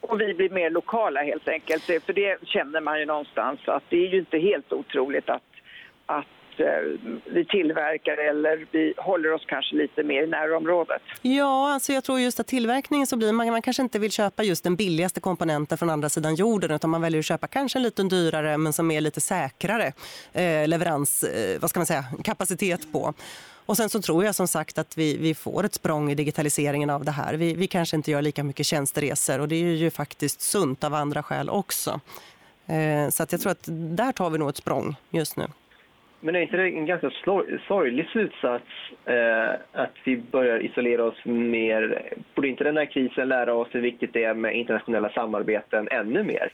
Och 0.00 0.20
vi 0.20 0.34
blir 0.34 0.50
mer 0.50 0.70
lokala 0.70 1.22
helt 1.22 1.48
enkelt, 1.48 1.82
för 1.82 2.12
det 2.12 2.38
känner 2.44 2.80
man 2.80 3.00
ju 3.00 3.06
någonstans 3.06 3.60
att 3.66 3.82
det 3.88 3.96
är 3.96 4.08
ju 4.08 4.18
inte 4.18 4.38
helt 4.38 4.72
otroligt 4.72 5.28
att, 5.28 5.42
att 6.06 6.26
Eh, 6.60 6.66
vi 7.24 7.44
tillverkar 7.44 8.16
eller 8.30 8.66
vi 8.70 8.94
håller 8.96 9.32
oss 9.32 9.44
kanske 9.46 9.76
lite 9.76 10.02
mer 10.02 10.22
i 10.22 10.26
närområdet. 10.26 11.02
Ja, 11.22 11.72
alltså 11.72 11.92
jag 11.92 12.04
tror 12.04 12.20
just 12.20 12.40
att 12.40 12.46
tillverkningen 12.46 13.06
så 13.06 13.16
blir 13.16 13.32
man, 13.32 13.50
man 13.50 13.62
kanske 13.62 13.82
inte 13.82 13.98
vill 13.98 14.10
köpa 14.10 14.42
just 14.42 14.64
den 14.64 14.76
billigaste 14.76 15.20
komponenten 15.20 15.78
från 15.78 15.90
andra 15.90 16.08
sidan 16.08 16.34
jorden 16.34 16.70
utan 16.70 16.90
man 16.90 17.02
väljer 17.02 17.18
att 17.18 17.24
köpa 17.24 17.46
kanske 17.46 17.78
en 17.78 17.82
lite 17.82 18.02
dyrare 18.02 18.58
men 18.58 18.72
som 18.72 18.90
är 18.90 19.00
lite 19.00 19.20
säkrare 19.20 19.92
eh, 20.32 20.68
leverans, 20.68 21.22
eh, 21.22 21.60
vad 21.60 21.70
ska 21.70 21.80
man 21.80 21.86
säga, 21.86 22.04
kapacitet 22.24 22.92
på. 22.92 23.14
Och 23.66 23.76
sen 23.76 23.88
så 23.88 24.02
tror 24.02 24.24
jag 24.24 24.34
som 24.34 24.48
sagt 24.48 24.78
att 24.78 24.98
vi, 24.98 25.16
vi 25.16 25.34
får 25.34 25.64
ett 25.64 25.74
språng 25.74 26.10
i 26.10 26.14
digitaliseringen 26.14 26.90
av 26.90 27.04
det 27.04 27.10
här. 27.10 27.34
Vi, 27.34 27.54
vi 27.54 27.66
kanske 27.66 27.96
inte 27.96 28.10
gör 28.10 28.22
lika 28.22 28.44
mycket 28.44 28.66
tjänsteresor 28.66 29.40
och 29.40 29.48
det 29.48 29.56
är 29.56 29.66
ju 29.66 29.90
faktiskt 29.90 30.40
sunt 30.40 30.84
av 30.84 30.94
andra 30.94 31.22
skäl 31.22 31.50
också. 31.50 32.00
Eh, 32.66 33.08
så 33.10 33.22
att 33.22 33.32
jag 33.32 33.40
tror 33.40 33.52
att 33.52 33.68
där 33.96 34.12
tar 34.12 34.30
vi 34.30 34.38
nog 34.38 34.48
ett 34.48 34.56
språng 34.56 34.96
just 35.10 35.36
nu. 35.36 35.46
Men 36.24 36.36
är 36.36 36.40
inte 36.40 36.56
det 36.56 36.68
en 36.68 36.86
ganska 36.86 37.10
sorglig 37.68 38.06
slutsats 38.08 38.64
eh, 39.04 39.50
att 39.72 39.94
vi 40.04 40.16
börjar 40.16 40.58
isolera 40.58 41.04
oss 41.04 41.24
mer? 41.24 42.02
Borde 42.34 42.48
inte 42.48 42.64
den 42.64 42.76
här 42.76 42.84
krisen 42.84 43.28
lära 43.28 43.54
oss 43.54 43.68
hur 43.70 43.80
viktigt 43.80 44.12
det 44.12 44.24
är 44.24 44.34
med 44.34 44.56
internationella 44.56 45.08
samarbeten 45.08 45.88
ännu 45.90 46.22
mer? 46.22 46.52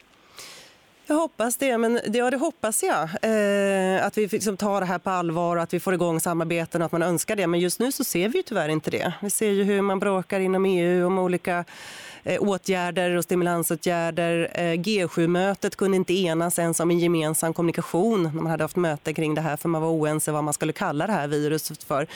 Jag 1.09 1.15
hoppas 1.15 1.57
det, 1.57 1.77
men 1.77 1.99
ja, 2.13 2.29
det 2.29 2.37
hoppas 2.37 2.83
jag. 2.83 3.01
Eh, 3.03 4.05
att 4.05 4.17
vi 4.17 4.27
liksom 4.27 4.57
tar 4.57 4.79
det 4.79 4.85
här 4.85 4.99
på 4.99 5.09
allvar 5.09 5.57
och 5.57 5.63
att 5.63 5.73
vi 5.73 5.79
får 5.79 5.93
igång 5.93 6.19
samarbeten 6.19 6.81
och 6.81 6.85
att 6.85 6.91
man 6.91 7.03
önskar 7.03 7.35
det. 7.35 7.47
Men 7.47 7.59
just 7.59 7.79
nu 7.79 7.91
så 7.91 8.03
ser 8.03 8.29
vi 8.29 8.43
tyvärr 8.43 8.69
inte 8.69 8.91
det. 8.91 9.13
Vi 9.21 9.29
ser 9.29 9.49
ju 9.49 9.63
hur 9.63 9.81
man 9.81 9.99
bråkar 9.99 10.39
inom 10.39 10.65
EU 10.65 11.07
om 11.07 11.19
olika 11.19 11.65
Eh, 12.23 12.41
åtgärder 12.41 13.15
och 13.15 13.23
stimulansåtgärder. 13.23 14.51
Eh, 14.53 14.61
G7-mötet 14.61 15.75
kunde 15.75 15.97
inte 15.97 16.13
enas 16.13 16.59
ens 16.59 16.79
om 16.79 16.91
en 16.91 16.99
gemensam 16.99 17.53
kommunikation 17.53 18.23
när 18.23 18.31
man 18.31 18.51
hade 18.51 18.63
haft 18.63 18.75
möte 18.75 19.13
kring 19.13 19.35
det 19.35 19.41
här 19.41 19.57
för 19.57 19.69
man 19.69 19.81
var 19.81 19.89
oense 19.89 20.31
vad 20.31 20.43
man 20.43 20.53
skulle 20.53 20.73
kalla 20.73 21.07
det 21.07 21.13
här 21.13 21.27
viruset 21.27 21.83
för. 21.83 22.07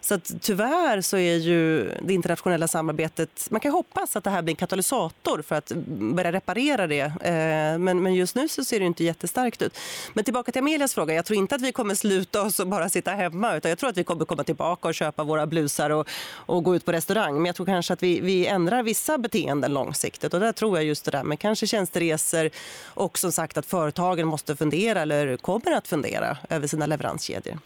Så 0.00 0.14
att, 0.14 0.32
tyvärr 0.40 1.00
så 1.00 1.16
är 1.16 1.36
ju 1.36 1.90
det 2.02 2.14
internationella 2.14 2.68
samarbetet, 2.68 3.46
man 3.50 3.60
kan 3.60 3.72
hoppas 3.72 4.16
att 4.16 4.24
det 4.24 4.30
här 4.30 4.42
blir 4.42 4.52
en 4.52 4.56
katalysator 4.56 5.42
för 5.42 5.54
att 5.54 5.72
börja 5.86 6.32
reparera 6.32 6.86
det. 6.86 7.00
Eh, 7.00 7.78
men, 7.78 8.02
men 8.02 8.14
just 8.14 8.34
nu 8.34 8.41
så 8.48 8.64
ser 8.64 8.80
det 8.80 8.86
inte 8.86 9.04
jättestarkt 9.04 9.62
ut. 9.62 9.78
Men 10.14 10.24
tillbaka 10.24 10.52
till 10.52 10.58
Amelias 10.58 10.94
fråga, 10.94 11.14
jag 11.14 11.24
tror 11.24 11.38
inte 11.38 11.54
att 11.54 11.62
vi 11.62 11.72
kommer 11.72 11.94
sluta 11.94 12.42
oss 12.42 12.60
och 12.60 12.66
bara 12.66 12.88
sitta 12.88 13.10
hemma 13.10 13.56
utan 13.56 13.68
jag 13.68 13.78
tror 13.78 13.90
att 13.90 13.96
vi 13.96 14.04
kommer 14.04 14.24
komma 14.24 14.44
tillbaka 14.44 14.88
och 14.88 14.94
köpa 14.94 15.24
våra 15.24 15.46
blusar 15.46 15.90
och, 15.90 16.08
och 16.46 16.64
gå 16.64 16.76
ut 16.76 16.84
på 16.84 16.92
restaurang. 16.92 17.34
Men 17.34 17.46
jag 17.46 17.56
tror 17.56 17.66
kanske 17.66 17.92
att 17.92 18.02
vi, 18.02 18.20
vi 18.20 18.46
ändrar 18.46 18.82
vissa 18.82 19.18
beteenden 19.18 19.74
långsiktigt. 19.74 20.34
Och 20.34 20.40
där 20.40 20.52
tror 20.52 20.78
jag 20.78 20.84
just 20.84 21.04
det 21.04 21.10
där 21.10 21.24
med 21.24 21.38
kanske 21.38 21.66
tjänsteresor 21.66 22.50
och 22.94 23.18
som 23.18 23.32
sagt 23.32 23.58
att 23.58 23.66
företagen 23.66 24.26
måste 24.26 24.56
fundera 24.56 25.00
eller 25.00 25.36
kommer 25.36 25.72
att 25.72 25.88
fundera 25.88 26.36
över 26.50 26.66
sina 26.66 26.86
leveranskedjor. 26.86 27.58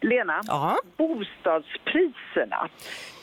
Lena, 0.00 0.40
ja. 0.46 0.78
bostadspriserna. 0.96 2.68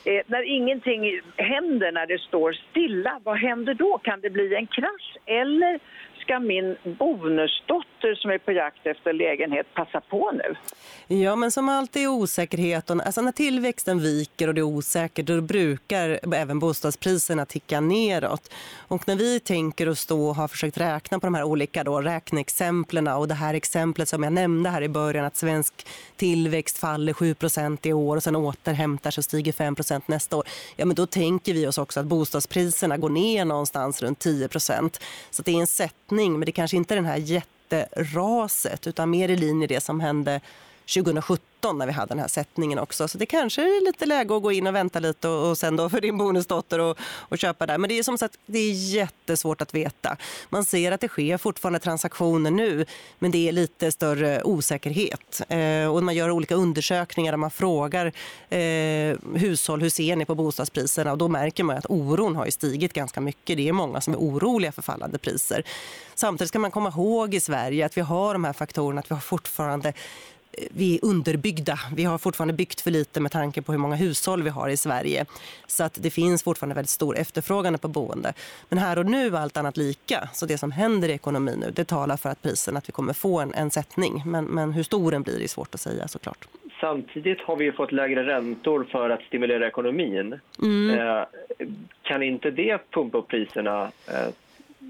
Eh, 0.05 0.21
när 0.27 0.43
ingenting 0.57 1.21
händer, 1.37 1.91
när 1.91 2.07
det 2.07 2.19
står 2.19 2.53
stilla, 2.53 3.19
vad 3.23 3.37
händer 3.37 3.73
då? 3.73 3.97
Kan 3.97 4.21
det 4.21 4.29
bli 4.29 4.55
en 4.55 4.67
krasch? 4.67 5.17
Eller 5.25 5.79
ska 6.23 6.39
min 6.39 6.77
bonusdotter 6.83 8.15
som 8.15 8.31
är 8.31 8.37
på 8.37 8.51
jakt 8.51 8.87
efter 8.87 9.13
lägenhet 9.13 9.67
passa 9.73 10.01
på 10.01 10.31
nu? 10.31 10.55
Ja, 11.07 11.35
men 11.35 11.51
som 11.51 11.69
alltid 11.69 12.03
är 12.03 12.07
osäkerheten, 12.07 13.01
alltså 13.01 13.21
när 13.21 13.31
tillväxten 13.31 13.99
viker 13.99 14.47
och 14.47 14.53
det 14.53 14.61
är 14.61 14.63
osäkert 14.63 15.25
då 15.25 15.41
brukar 15.41 16.19
även 16.35 16.59
bostadspriserna 16.59 17.45
ticka 17.45 17.79
neråt. 17.81 18.53
Och 18.87 19.07
när 19.07 19.15
vi 19.15 19.39
tänker 19.39 19.89
oss 19.89 20.05
då 20.05 20.27
och 20.27 20.35
har 20.35 20.47
försökt 20.47 20.77
räkna 20.77 21.19
på 21.19 21.27
de 21.27 21.33
här 21.33 21.43
olika 21.43 21.83
då, 21.83 22.01
räkneexemplen 22.01 23.07
och 23.07 23.27
det 23.27 23.33
här 23.33 23.53
exemplet 23.53 24.09
som 24.09 24.23
jag 24.23 24.33
nämnde 24.33 24.69
här 24.69 24.81
i 24.81 24.89
början 24.89 25.25
att 25.25 25.35
svensk 25.35 25.87
tillväxt 26.15 26.77
faller 26.77 27.13
7% 27.13 27.87
i 27.87 27.93
år 27.93 28.15
och 28.15 28.23
sen 28.23 28.35
återhämtar 28.35 29.11
sig 29.11 29.21
och 29.21 29.25
stiger 29.25 29.51
5% 29.51 30.01
nästa 30.05 30.37
år. 30.37 30.47
Ja, 30.75 30.85
men 30.85 30.95
då 30.95 31.05
tänker 31.05 31.53
vi 31.53 31.67
oss 31.67 31.77
också 31.77 31.99
att 31.99 32.05
bostadspriserna 32.05 32.97
går 32.97 33.09
ner 33.09 33.45
någonstans 33.45 34.01
runt 34.01 34.25
10% 34.25 34.99
Så 35.31 35.41
det 35.43 35.51
är 35.51 35.59
en 35.59 35.67
brottning 36.13 36.39
men 36.39 36.45
det 36.45 36.51
kanske 36.51 36.77
inte 36.77 36.93
är 36.93 36.95
den 36.95 37.05
här 37.05 37.17
jätteraset 37.17 38.87
utan 38.87 39.09
mer 39.09 39.29
i 39.29 39.35
linje 39.35 39.67
det 39.67 39.83
som 39.83 39.99
hände 39.99 40.41
2017 40.87 41.77
när 41.77 41.85
vi 41.85 41.91
hade 41.91 42.09
den 42.09 42.19
här 42.19 42.27
sättningen 42.27 42.79
också. 42.79 43.07
Så 43.07 43.17
det 43.17 43.25
kanske 43.25 43.61
är 43.61 43.85
lite 43.85 44.05
läge 44.05 44.35
att 44.35 44.43
gå 44.43 44.51
in 44.51 44.67
och 44.67 44.75
vänta 44.75 44.99
lite 44.99 45.27
och, 45.27 45.49
och 45.49 45.57
sen 45.57 45.75
då 45.75 45.89
för 45.89 46.01
din 46.01 46.17
bonusdotter 46.17 46.79
och, 46.79 46.97
och 47.01 47.37
köpa 47.37 47.65
där. 47.65 47.77
Men 47.77 47.87
det 47.87 47.99
är 47.99 48.03
som 48.03 48.17
sagt 48.17 48.37
det 48.45 48.59
är 48.59 48.71
jättesvårt 48.71 49.61
att 49.61 49.73
veta. 49.73 50.17
Man 50.49 50.65
ser 50.65 50.91
att 50.91 51.01
det 51.01 51.07
sker 51.07 51.37
fortfarande 51.37 51.79
transaktioner 51.79 52.51
nu 52.51 52.85
men 53.19 53.31
det 53.31 53.47
är 53.47 53.51
lite 53.51 53.91
större 53.91 54.43
osäkerhet. 54.43 55.41
Eh, 55.49 55.95
och 55.95 56.03
man 56.03 56.15
gör 56.15 56.31
olika 56.31 56.55
undersökningar 56.55 57.31
där 57.31 57.37
man 57.37 57.51
frågar 57.51 58.05
eh, 58.49 59.17
hushåll 59.35 59.81
hur 59.81 59.89
ser 59.89 60.15
ni 60.15 60.25
på 60.25 60.35
bostadspriserna 60.35 61.11
och 61.11 61.17
då 61.17 61.27
märker 61.27 61.63
man 61.63 61.77
att 61.77 61.85
oron 61.89 62.35
har 62.35 62.49
stigit 62.49 62.93
ganska 62.93 63.21
mycket. 63.21 63.57
Det 63.57 63.69
är 63.69 63.73
många 63.73 64.01
som 64.01 64.13
är 64.13 64.17
oroliga 64.17 64.71
för 64.71 64.81
fallande 64.81 65.17
priser. 65.17 65.63
Samtidigt 66.15 66.49
ska 66.49 66.59
man 66.59 66.71
komma 66.71 66.89
ihåg 66.89 67.33
i 67.33 67.39
Sverige 67.39 67.85
att 67.85 67.97
vi 67.97 68.01
har 68.01 68.33
de 68.33 68.43
här 68.43 68.53
faktorerna 68.53 68.99
att 68.99 69.11
vi 69.11 69.15
har 69.15 69.21
fortfarande 69.21 69.93
vi 70.71 70.95
är 70.95 71.05
underbyggda. 71.05 71.79
Vi 71.95 72.03
har 72.03 72.17
fortfarande 72.17 72.53
byggt 72.53 72.81
för 72.81 72.91
lite 72.91 73.19
med 73.19 73.31
tanke 73.31 73.61
på 73.61 73.71
hur 73.71 73.79
många 73.79 73.95
hushåll 73.95 74.43
vi 74.43 74.49
har 74.49 74.69
i 74.69 74.77
Sverige. 74.77 75.25
Så 75.67 75.83
att 75.83 75.97
det 76.01 76.09
finns 76.09 76.43
fortfarande 76.43 76.75
väldigt 76.75 76.89
stor 76.89 77.17
efterfrågan 77.17 77.77
på 77.77 77.87
boende. 77.87 78.33
Men 78.69 78.79
här 78.79 78.99
och 78.99 79.05
nu 79.05 79.37
allt 79.37 79.57
annat 79.57 79.77
lika. 79.77 80.29
Så 80.33 80.45
det 80.45 80.57
som 80.57 80.71
händer 80.71 81.09
i 81.09 81.11
ekonomin 81.11 81.59
nu, 81.59 81.71
det 81.71 81.85
talar 81.85 82.17
för 82.17 82.29
att 82.29 82.41
prisen 82.41 82.77
att 82.77 82.89
vi 82.89 82.91
kommer 82.91 83.13
få 83.13 83.39
en, 83.39 83.53
en 83.53 83.71
sättning. 83.71 84.23
Men, 84.25 84.45
men 84.45 84.73
hur 84.73 84.83
stor 84.83 85.11
den 85.11 85.21
blir 85.21 85.43
är 85.43 85.47
svårt 85.47 85.75
att 85.75 85.81
säga 85.81 86.07
såklart. 86.07 86.47
Samtidigt 86.79 87.41
har 87.41 87.55
vi 87.55 87.71
fått 87.71 87.91
lägre 87.91 88.25
räntor 88.25 88.87
för 88.91 89.09
att 89.09 89.21
stimulera 89.21 89.67
ekonomin. 89.67 90.39
Mm. 90.61 90.99
Eh, 90.99 91.23
kan 92.01 92.23
inte 92.23 92.51
det 92.51 92.91
pumpa 92.91 93.17
upp 93.17 93.27
priserna 93.27 93.91
eh, 94.07 94.33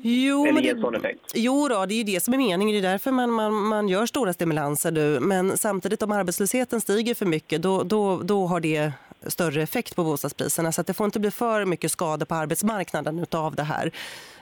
Jo, 0.06 0.46
Eller 0.46 0.62
ge 0.62 0.82
sån 0.82 0.96
effekt? 0.96 1.32
Jo 1.34 1.68
då, 1.68 1.86
det 1.86 1.94
är 1.94 1.98
ju 1.98 2.04
det 2.04 2.24
som 2.24 2.34
är 2.34 2.38
meningen. 2.38 2.74
Det 2.82 2.88
är 2.88 2.92
därför 2.92 3.12
man, 3.12 3.32
man, 3.32 3.54
man 3.54 3.90
gör 3.90 4.06
stora 4.06 4.34
stimulanser 4.34 4.92
nu. 4.92 5.20
Men 5.20 5.58
samtidigt 5.58 6.02
om 6.02 6.12
arbetslösheten 6.12 6.82
stiger 6.82 7.16
för 7.16 7.26
mycket 7.26 7.62
då, 7.62 7.84
då, 7.84 8.18
då 8.18 8.48
har 8.48 8.60
det 8.60 8.92
större 9.28 9.62
effekt 9.62 9.96
på 9.96 10.04
bostadspriserna. 10.04 10.72
Så 10.72 10.82
att 10.82 10.88
det 10.88 10.94
får 10.94 11.06
inte 11.06 11.20
bli 11.20 11.32
för 11.32 11.66
mycket 11.66 11.92
skador 11.92 12.26
på 12.26 12.36
arbetsmarknaden 12.36 13.26
av 13.32 13.56
det 13.56 13.64
här. 13.64 13.92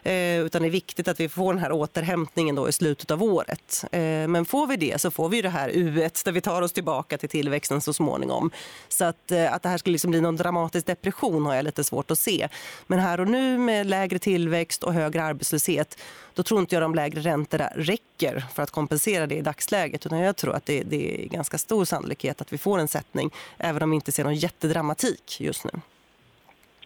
Eh, 0.03 0.39
utan 0.39 0.61
det 0.61 0.67
är 0.67 0.71
viktigt 0.71 1.07
att 1.07 1.19
vi 1.19 1.29
får 1.29 1.53
den 1.53 1.63
här 1.63 1.71
återhämtningen 1.71 2.55
då 2.55 2.69
i 2.69 2.71
slutet 2.71 3.11
av 3.11 3.23
året. 3.23 3.85
Eh, 3.91 4.01
men 4.27 4.45
får 4.45 4.67
vi 4.67 4.77
det 4.77 5.01
så 5.01 5.11
får 5.11 5.29
vi 5.29 5.41
det 5.41 5.49
här 5.49 5.69
U1 5.69 6.25
där 6.25 6.31
vi 6.31 6.41
tar 6.41 6.61
oss 6.61 6.71
tillbaka 6.71 7.17
till 7.17 7.29
tillväxten 7.29 7.81
så 7.81 7.93
småningom. 7.93 8.51
Så 8.89 9.05
att, 9.05 9.31
eh, 9.31 9.53
att 9.53 9.63
det 9.63 9.69
här 9.69 9.77
skulle 9.77 9.91
liksom 9.91 10.11
bli 10.11 10.21
någon 10.21 10.35
dramatisk 10.35 10.87
depression 10.87 11.45
har 11.45 11.55
jag 11.55 11.65
lite 11.65 11.83
svårt 11.83 12.11
att 12.11 12.19
se. 12.19 12.47
Men 12.87 12.99
här 12.99 13.19
och 13.19 13.27
nu 13.27 13.57
med 13.57 13.87
lägre 13.87 14.19
tillväxt 14.19 14.83
och 14.83 14.93
högre 14.93 15.23
arbetslöshet 15.23 15.97
då 16.33 16.43
tror 16.43 16.59
inte 16.59 16.75
jag 16.75 16.81
de 16.81 16.95
lägre 16.95 17.21
räntorna 17.21 17.69
räcker 17.75 18.45
för 18.53 18.63
att 18.63 18.71
kompensera 18.71 19.27
det 19.27 19.35
i 19.35 19.41
dagsläget. 19.41 20.05
Utan 20.05 20.19
jag 20.19 20.35
tror 20.35 20.55
att 20.55 20.65
det, 20.65 20.83
det 20.83 21.23
är 21.23 21.27
ganska 21.27 21.57
stor 21.57 21.85
sannolikhet 21.85 22.41
att 22.41 22.53
vi 22.53 22.57
får 22.57 22.79
en 22.79 22.87
sättning 22.87 23.31
även 23.57 23.83
om 23.83 23.89
vi 23.89 23.95
inte 23.95 24.11
ser 24.11 24.23
någon 24.23 24.35
dramatik 24.73 25.41
just 25.41 25.65
nu. 25.65 25.71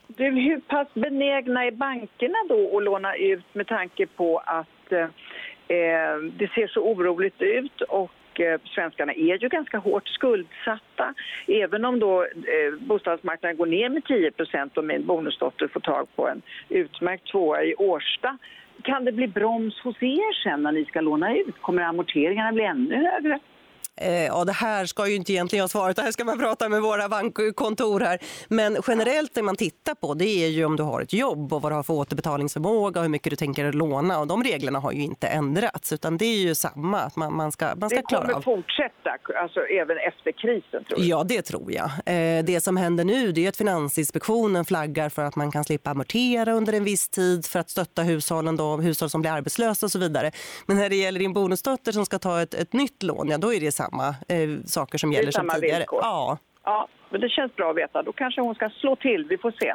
Du, 0.07 0.23
hur 0.23 0.59
pass 0.59 0.87
benägna 0.93 1.65
är 1.65 1.71
bankerna 1.71 2.37
då 2.49 2.77
att 2.77 2.83
låna 2.83 3.15
ut 3.15 3.55
med 3.55 3.67
tanke 3.67 4.07
på 4.07 4.37
att 4.37 4.91
eh, 4.91 5.07
det 6.39 6.51
ser 6.55 6.67
så 6.67 6.79
oroligt 6.81 7.41
ut 7.41 7.81
och 7.81 8.39
eh, 8.39 8.59
svenskarna 8.75 9.13
är 9.13 9.37
ju 9.43 9.49
ganska 9.49 9.77
hårt 9.77 10.07
skuldsatta. 10.07 11.13
Även 11.47 11.85
om 11.85 11.99
då 11.99 12.23
eh, 12.23 12.73
bostadsmarknaden 12.79 13.57
går 13.57 13.65
ner 13.65 13.89
med 13.89 14.03
10 14.05 14.31
och 14.75 14.85
min 14.85 15.05
bonusdotter 15.05 15.67
får 15.67 15.79
tag 15.79 16.07
på 16.15 16.27
en 16.27 16.41
utmärkt 16.69 17.31
tvåa 17.31 17.63
i 17.63 17.75
Årsta 17.75 18.37
kan 18.83 19.05
det 19.05 19.11
bli 19.11 19.27
broms 19.27 19.79
hos 19.79 20.03
er 20.03 20.43
sen 20.43 20.63
när 20.63 20.71
ni 20.71 20.85
ska 20.85 21.01
låna 21.01 21.37
ut? 21.37 21.61
Kommer 21.61 21.81
amorteringarna 21.81 22.51
bli 22.51 22.63
ännu 22.63 22.95
högre? 22.95 23.39
Eh, 23.97 24.25
ja, 24.25 24.45
det 24.45 24.51
här 24.51 24.85
ska 24.85 25.07
ju 25.07 25.15
inte 25.15 25.33
egentligen 25.33 25.63
jag 25.63 25.69
svara 25.69 25.93
Det 25.93 26.01
här 26.01 26.11
ska 26.11 26.23
man 26.23 26.39
prata 26.39 26.69
med 26.69 26.81
våra 26.81 27.09
bankkontor 27.09 27.99
här. 27.99 28.19
Men 28.47 28.77
generellt 28.87 29.33
det 29.33 29.41
man 29.41 29.55
tittar 29.55 29.95
på 29.95 30.13
det 30.13 30.45
är 30.45 30.47
ju 30.47 30.65
om 30.65 30.75
du 30.75 30.83
har 30.83 31.01
ett 31.01 31.13
jobb 31.13 31.53
och 31.53 31.61
vad 31.61 31.71
du 31.71 31.75
har 31.75 31.83
för 31.83 31.93
återbetalningsförmåga 31.93 32.99
och 32.99 33.03
hur 33.03 33.11
mycket 33.11 33.29
du 33.29 33.35
tänker 33.35 33.71
låna. 33.71 34.19
Och 34.19 34.27
de 34.27 34.43
reglerna 34.43 34.79
har 34.79 34.91
ju 34.91 35.01
inte 35.01 35.27
ändrats 35.27 35.93
utan 35.93 36.17
det 36.17 36.25
är 36.25 36.37
ju 36.37 36.55
samma. 36.55 36.99
Att 36.99 37.15
man, 37.15 37.33
man 37.35 37.51
ska, 37.51 37.75
man 37.75 37.89
ska 37.89 37.99
det 37.99 38.03
kommer 38.03 38.33
av. 38.33 38.41
fortsätta 38.41 39.15
alltså 39.41 39.59
även 39.59 39.97
efter 39.97 40.31
krisen 40.31 40.83
tror 40.85 40.99
jag. 40.99 41.07
Ja, 41.07 41.23
det 41.23 41.41
tror 41.41 41.71
jag. 41.71 41.85
Eh, 41.85 42.45
det 42.45 42.63
som 42.63 42.77
händer 42.77 43.03
nu 43.03 43.31
det 43.31 43.45
är 43.45 43.49
att 43.49 43.57
Finansinspektionen 43.57 44.65
flaggar 44.65 45.09
för 45.09 45.23
att 45.23 45.35
man 45.35 45.51
kan 45.51 45.63
slippa 45.63 45.89
amortera 45.89 46.53
under 46.53 46.73
en 46.73 46.83
viss 46.83 47.09
tid 47.09 47.45
för 47.45 47.59
att 47.59 47.69
stötta 47.69 48.01
hushållen 48.01 48.55
då, 48.55 48.77
hushåll 48.77 49.09
som 49.09 49.21
blir 49.21 49.31
arbetslösa 49.31 49.85
och 49.85 49.91
så 49.91 49.99
vidare. 49.99 50.31
Men 50.65 50.77
när 50.77 50.89
det 50.89 50.95
gäller 50.95 51.19
din 51.19 51.33
bonusdotter 51.33 51.91
som 51.91 52.05
ska 52.05 52.19
ta 52.19 52.41
ett, 52.41 52.53
ett 52.53 52.73
nytt 52.73 53.03
lån, 53.03 53.29
ja 53.29 53.37
då 53.37 53.53
är 53.53 53.59
det 53.59 53.71
samma 53.71 53.84
samma 53.85 54.07
eh, 54.07 54.49
saker 54.65 54.97
som 54.97 55.11
gäller 55.11 55.31
som 55.31 55.49
tidigare. 55.49 55.79
Villkor. 55.79 55.99
Ja. 56.01 56.37
ja, 56.63 56.87
men 57.09 57.21
det 57.21 57.29
känns 57.29 57.55
bra 57.55 57.69
att 57.69 57.77
veta. 57.77 58.03
Då 58.03 58.11
kanske 58.11 58.41
hon 58.41 58.55
ska 58.55 58.69
slå 58.69 58.95
till. 58.95 59.25
Vi 59.29 59.37
får 59.37 59.51
se. 59.51 59.73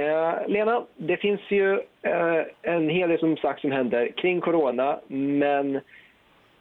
Eh, 0.00 0.48
Lena, 0.48 0.82
det 0.96 1.16
finns 1.16 1.40
ju 1.48 1.72
eh, 2.02 2.42
en 2.62 2.88
hel 2.88 3.08
del 3.08 3.18
som 3.18 3.36
sagt 3.36 3.60
som 3.60 3.72
händer 3.72 4.12
kring 4.16 4.40
corona, 4.40 5.00
men 5.06 5.80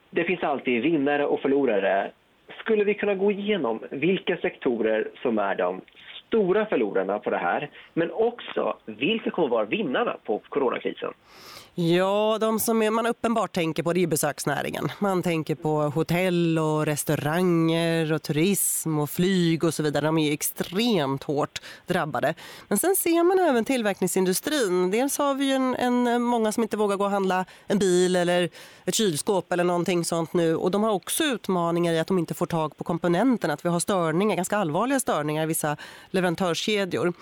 det 0.09 0.23
finns 0.23 0.43
alltid 0.43 0.81
vinnare 0.81 1.25
och 1.25 1.39
förlorare. 1.39 2.11
Skulle 2.59 2.83
vi 2.83 2.93
kunna 2.93 3.15
gå 3.15 3.31
igenom 3.31 3.79
vilka 3.89 4.37
sektorer 4.37 5.07
som 5.21 5.39
är 5.39 5.55
de 5.55 5.81
stora 6.27 6.65
förlorarna 6.65 7.19
på 7.19 7.29
det 7.29 7.37
här, 7.37 7.69
men 7.93 8.11
också 8.11 8.77
vilka 8.85 9.31
kommer 9.31 9.47
att 9.47 9.51
vara 9.51 9.65
vinnarna 9.65 10.17
på 10.23 10.41
coronakrisen? 10.49 11.13
Ja, 11.77 12.37
de 12.41 12.59
som 12.59 12.95
man 12.95 13.05
uppenbart 13.05 13.55
tänker 13.55 13.83
på 13.83 13.93
det 13.93 14.03
är 14.03 14.07
besöksnäringen. 14.07 14.91
Man 14.99 15.23
tänker 15.23 15.55
på 15.55 15.81
hotell 15.81 16.59
och 16.59 16.85
restauranger 16.85 18.13
och 18.13 18.21
turism 18.21 18.99
och 18.99 19.09
flyg 19.09 19.63
och 19.63 19.73
så 19.73 19.83
vidare. 19.83 20.05
De 20.05 20.17
är 20.17 20.33
extremt 20.33 21.23
hårt 21.23 21.61
drabbade. 21.87 22.33
Men 22.67 22.77
sen 22.77 22.95
ser 22.95 23.23
man 23.23 23.39
även 23.39 23.65
tillverkningsindustrin. 23.65 24.91
Dels 24.91 25.17
har 25.17 25.33
vi 25.33 25.51
en, 25.51 25.75
en, 25.75 26.21
många 26.21 26.51
som 26.51 26.63
inte 26.63 26.77
vågar 26.77 26.97
gå 26.97 27.03
och 27.03 27.11
handla 27.11 27.45
en 27.67 27.79
bil 27.79 28.15
eller 28.15 28.49
ett 28.85 28.95
kylskåp 28.95 29.51
eller 29.51 29.63
någonting 29.63 30.05
sånt 30.05 30.33
nu. 30.33 30.55
Och 30.55 30.71
de 30.71 30.83
har 30.83 30.91
också 30.91 31.23
utmaningar 31.23 31.93
i 31.93 31.99
att 31.99 32.07
de 32.07 32.19
inte 32.19 32.33
får 32.33 32.45
tag 32.45 32.77
på 32.77 32.83
komponenterna. 32.83 33.53
Att 33.53 33.65
vi 33.65 33.69
har 33.69 33.79
störningar, 33.79 34.35
ganska 34.35 34.57
allvarliga 34.57 34.99
störningar 34.99 35.43
i 35.43 35.45
vissa 35.45 35.77
leverantörskedjor. 36.09 37.13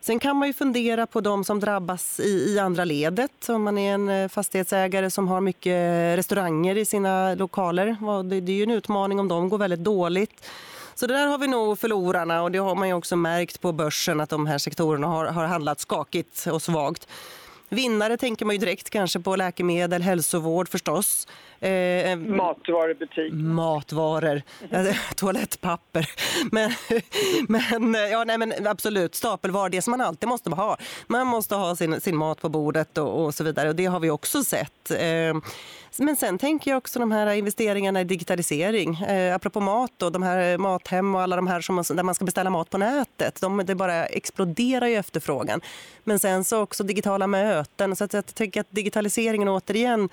Sen 0.00 0.18
kan 0.18 0.36
man 0.36 0.48
ju 0.48 0.54
fundera 0.54 1.06
på 1.06 1.20
de 1.20 1.44
som 1.44 1.60
drabbas 1.60 2.20
i, 2.20 2.54
i 2.54 2.58
andra 2.58 2.84
ledet. 2.84 3.48
Om 3.48 3.62
man 3.62 3.78
är 3.78 3.94
en 3.94 4.08
eh, 4.08 4.28
fastighetsägare 4.28 5.10
som 5.10 5.28
har 5.28 5.40
mycket 5.40 5.72
eh, 5.72 6.16
restauranger 6.16 6.76
i 6.76 6.84
sina 6.84 7.34
lokaler. 7.34 7.96
Det, 8.22 8.40
det 8.40 8.52
är 8.52 8.56
ju 8.56 8.62
en 8.62 8.70
utmaning 8.70 9.20
om 9.20 9.28
de 9.28 9.48
går 9.48 9.58
väldigt 9.58 9.84
dåligt. 9.84 10.46
Så 10.94 11.06
där 11.06 11.26
har 11.26 11.38
vi 11.38 11.46
nog 11.46 11.78
förlorarna 11.78 12.42
och 12.42 12.50
det 12.50 12.58
har 12.58 12.74
man 12.74 12.88
ju 12.88 12.94
också 12.94 13.16
märkt 13.16 13.60
på 13.60 13.72
börsen 13.72 14.20
att 14.20 14.30
de 14.30 14.46
här 14.46 14.58
sektorerna 14.58 15.06
har, 15.06 15.26
har 15.26 15.46
handlat 15.46 15.80
skakigt 15.80 16.46
och 16.46 16.62
svagt. 16.62 17.08
Vinnare 17.68 18.16
tänker 18.16 18.44
man 18.44 18.54
ju 18.54 18.58
direkt 18.58 18.90
kanske 18.90 19.20
på 19.20 19.36
läkemedel, 19.36 20.02
hälsovård 20.02 20.68
förstås. 20.68 21.26
Eh, 21.60 22.16
Matvarubutik. 22.16 23.32
Matvaror, 23.32 24.42
toalettpapper. 25.14 26.10
Men, 26.52 26.70
men, 27.90 28.10
ja, 28.10 28.24
nej, 28.24 28.38
men 28.38 28.66
absolut, 28.66 29.14
stapelvaror, 29.14 29.68
det 29.68 29.82
som 29.82 29.90
man 29.90 30.00
alltid 30.00 30.28
måste 30.28 30.50
ha. 30.50 30.76
Man 31.06 31.26
måste 31.26 31.54
ha 31.54 31.76
sin, 31.76 32.00
sin 32.00 32.16
mat 32.16 32.40
på 32.40 32.48
bordet 32.48 32.98
och, 32.98 33.24
och 33.24 33.34
så 33.34 33.44
vidare 33.44 33.68
och 33.68 33.76
det 33.76 33.86
har 33.86 34.00
vi 34.00 34.10
också 34.10 34.44
sett. 34.44 34.90
Eh, 34.90 35.34
men 35.96 36.16
sen 36.16 36.38
tänker 36.38 36.70
jag 36.70 36.78
också 36.78 36.98
de 36.98 37.12
här 37.12 37.34
investeringarna 37.34 38.00
i 38.00 38.04
digitalisering. 38.04 38.94
Eh, 38.94 39.34
apropå 39.34 39.60
mat 39.60 39.92
då, 39.96 40.10
de 40.10 40.22
här 40.22 40.58
Mathem 40.58 41.14
och 41.14 41.20
alla 41.20 41.36
de 41.36 41.46
här 41.46 41.60
som, 41.60 41.96
där 41.96 42.02
man 42.02 42.14
ska 42.14 42.24
beställa 42.24 42.50
mat 42.50 42.70
på 42.70 42.78
nätet. 42.78 43.40
De, 43.40 43.66
det 43.66 43.74
bara 43.74 44.06
exploderar 44.06 44.86
ju 44.86 44.94
efterfrågan. 44.94 45.60
Men 46.04 46.18
sen 46.18 46.44
så 46.44 46.60
också 46.60 46.84
digitala 46.84 47.26
möten. 47.26 47.96
Så 47.96 48.04
att 48.04 48.12
jag 48.12 48.26
tänker 48.26 48.60
att 48.60 48.70
digitaliseringen 48.70 49.48
återigen 49.48 50.08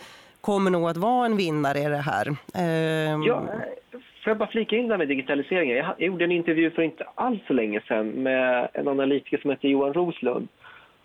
kommer 0.46 0.72
nog 0.72 0.90
att 0.90 0.98
vara 0.98 1.26
en 1.26 1.38
vinnare 1.38 1.80
i 1.80 1.90
det 1.90 2.06
här. 2.12 2.28
Ehm, 2.56 3.24
ja, 3.24 3.44
Får 3.92 4.32
jag 4.32 4.38
bara 4.38 4.50
flika 4.50 4.76
in 4.76 4.88
där 4.88 4.98
med 4.98 5.08
digitaliseringen? 5.08 5.78
Jag 5.78 6.02
gjorde 6.02 6.24
en 6.24 6.32
intervju 6.32 6.72
för 6.72 6.82
inte 6.82 7.06
alls 7.16 7.40
så 7.48 7.54
länge 7.54 7.82
sedan 7.88 8.08
med 8.10 8.68
en 8.74 8.88
analytiker 8.88 9.38
som 9.38 9.50
heter 9.50 9.68
Johan 9.68 9.94
Roslund. 9.94 10.48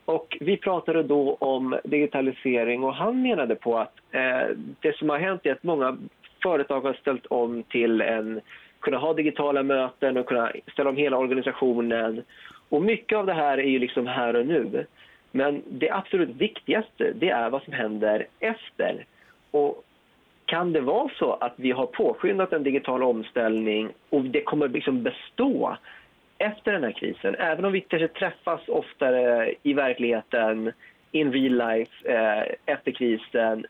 Och 0.04 0.36
vi 0.40 0.56
pratade 0.56 1.02
då 1.02 1.34
om 1.34 1.78
digitalisering 1.84 2.84
och 2.84 2.94
han 2.94 3.22
menade 3.22 3.54
på 3.54 3.78
att 3.78 3.94
eh, 4.10 4.56
det 4.80 4.96
som 4.96 5.08
har 5.08 5.18
hänt 5.18 5.40
är 5.44 5.52
att 5.52 5.62
många 5.62 5.96
företag 6.42 6.80
har 6.80 6.92
ställt 6.92 7.26
om 7.26 7.62
till 7.62 8.00
en 8.00 8.40
kunna 8.80 8.98
ha 8.98 9.14
digitala 9.14 9.62
möten 9.62 10.16
och 10.16 10.26
kunna 10.26 10.52
ställa 10.72 10.90
om 10.90 10.96
hela 10.96 11.16
organisationen. 11.16 12.22
Och 12.68 12.82
mycket 12.82 13.18
av 13.18 13.26
det 13.26 13.34
här 13.34 13.58
är 13.58 13.68
ju 13.68 13.78
liksom 13.78 14.06
här 14.06 14.36
och 14.36 14.46
nu. 14.46 14.86
Men 15.32 15.62
det 15.68 15.90
absolut 15.90 16.36
viktigaste 16.36 17.12
det 17.14 17.30
är 17.30 17.50
vad 17.50 17.62
som 17.62 17.72
händer 17.72 18.26
efter. 18.40 19.04
Och 19.50 19.84
kan 20.44 20.72
det 20.72 20.80
vara 20.80 21.10
så 21.18 21.32
att 21.32 21.54
vi 21.56 21.70
har 21.70 21.86
påskyndat 21.86 22.52
en 22.52 22.62
digital 22.62 23.02
omställning 23.02 23.88
och 24.10 24.24
det 24.24 24.42
kommer 24.42 24.68
liksom 24.68 25.02
bestå 25.02 25.76
efter 26.38 26.72
den 26.72 26.84
här 26.84 26.92
krisen, 26.92 27.34
även 27.34 27.64
om 27.64 27.72
vi 27.72 27.80
kanske 27.80 28.08
träffas 28.08 28.68
oftare 28.68 29.54
i 29.62 29.72
verkligheten, 29.72 30.72
in 31.12 31.32
real 31.32 31.76
life, 31.76 32.08
eh, 32.12 32.74
efter 32.74 32.92
krisen. 32.92 33.66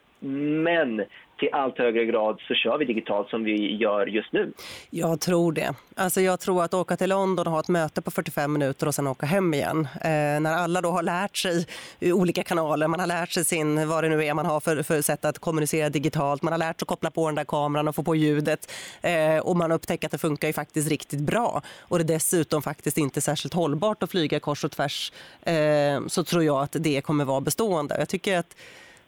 Men 0.64 1.04
till 1.40 1.48
allt 1.52 1.78
högre 1.78 2.04
grad 2.04 2.40
så 2.48 2.54
kör 2.54 2.78
vi 2.78 2.84
digitalt 2.84 3.28
som 3.28 3.44
vi 3.44 3.76
gör 3.76 4.06
just 4.06 4.32
nu. 4.32 4.52
Jag 4.90 5.20
tror 5.20 5.52
det. 5.52 5.74
Alltså 5.96 6.20
jag 6.20 6.40
tror 6.40 6.64
att 6.64 6.74
åka 6.74 6.96
till 6.96 7.08
London 7.08 7.46
och 7.46 7.52
ha 7.52 7.60
ett 7.60 7.68
möte 7.68 8.02
på 8.02 8.10
45 8.10 8.52
minuter 8.52 8.86
och 8.86 8.94
sen 8.94 9.06
åka 9.06 9.26
hem 9.26 9.54
igen. 9.54 9.88
Eh, 9.94 10.40
när 10.40 10.52
alla 10.52 10.80
då 10.80 10.90
har 10.90 11.02
lärt 11.02 11.36
sig 11.36 11.66
olika 12.00 12.42
kanaler, 12.42 12.88
man 12.88 13.00
har 13.00 13.06
lärt 13.06 13.30
sig 13.30 13.44
sin, 13.44 13.88
vad 13.88 14.04
det 14.04 14.08
nu 14.08 14.24
är 14.24 14.34
man 14.34 14.46
har 14.46 14.60
för, 14.60 14.82
för 14.82 15.02
sätt 15.02 15.24
att 15.24 15.38
kommunicera 15.38 15.88
digitalt, 15.88 16.42
man 16.42 16.52
har 16.52 16.58
lärt 16.58 16.80
sig 16.80 16.84
att 16.84 16.88
koppla 16.88 17.10
på 17.10 17.26
den 17.26 17.34
där 17.34 17.44
kameran 17.44 17.88
och 17.88 17.94
få 17.94 18.02
på 18.02 18.14
ljudet 18.14 18.72
eh, 19.02 19.38
och 19.38 19.56
man 19.56 19.72
upptäcker 19.72 20.08
att 20.08 20.12
det 20.12 20.18
funkar 20.18 20.48
ju 20.48 20.52
faktiskt 20.54 20.90
riktigt 20.90 21.20
bra 21.20 21.62
och 21.80 21.98
det 21.98 22.02
är 22.02 22.14
dessutom 22.14 22.62
faktiskt 22.62 22.98
inte 22.98 23.20
särskilt 23.20 23.54
hållbart 23.54 24.02
att 24.02 24.10
flyga 24.10 24.40
kors 24.40 24.64
och 24.64 24.70
tvärs 24.70 25.12
eh, 25.42 26.00
så 26.06 26.24
tror 26.24 26.44
jag 26.44 26.62
att 26.62 26.76
det 26.78 27.00
kommer 27.00 27.24
vara 27.24 27.40
bestående. 27.40 27.96
Jag 27.98 28.08
tycker 28.08 28.38
att 28.38 28.56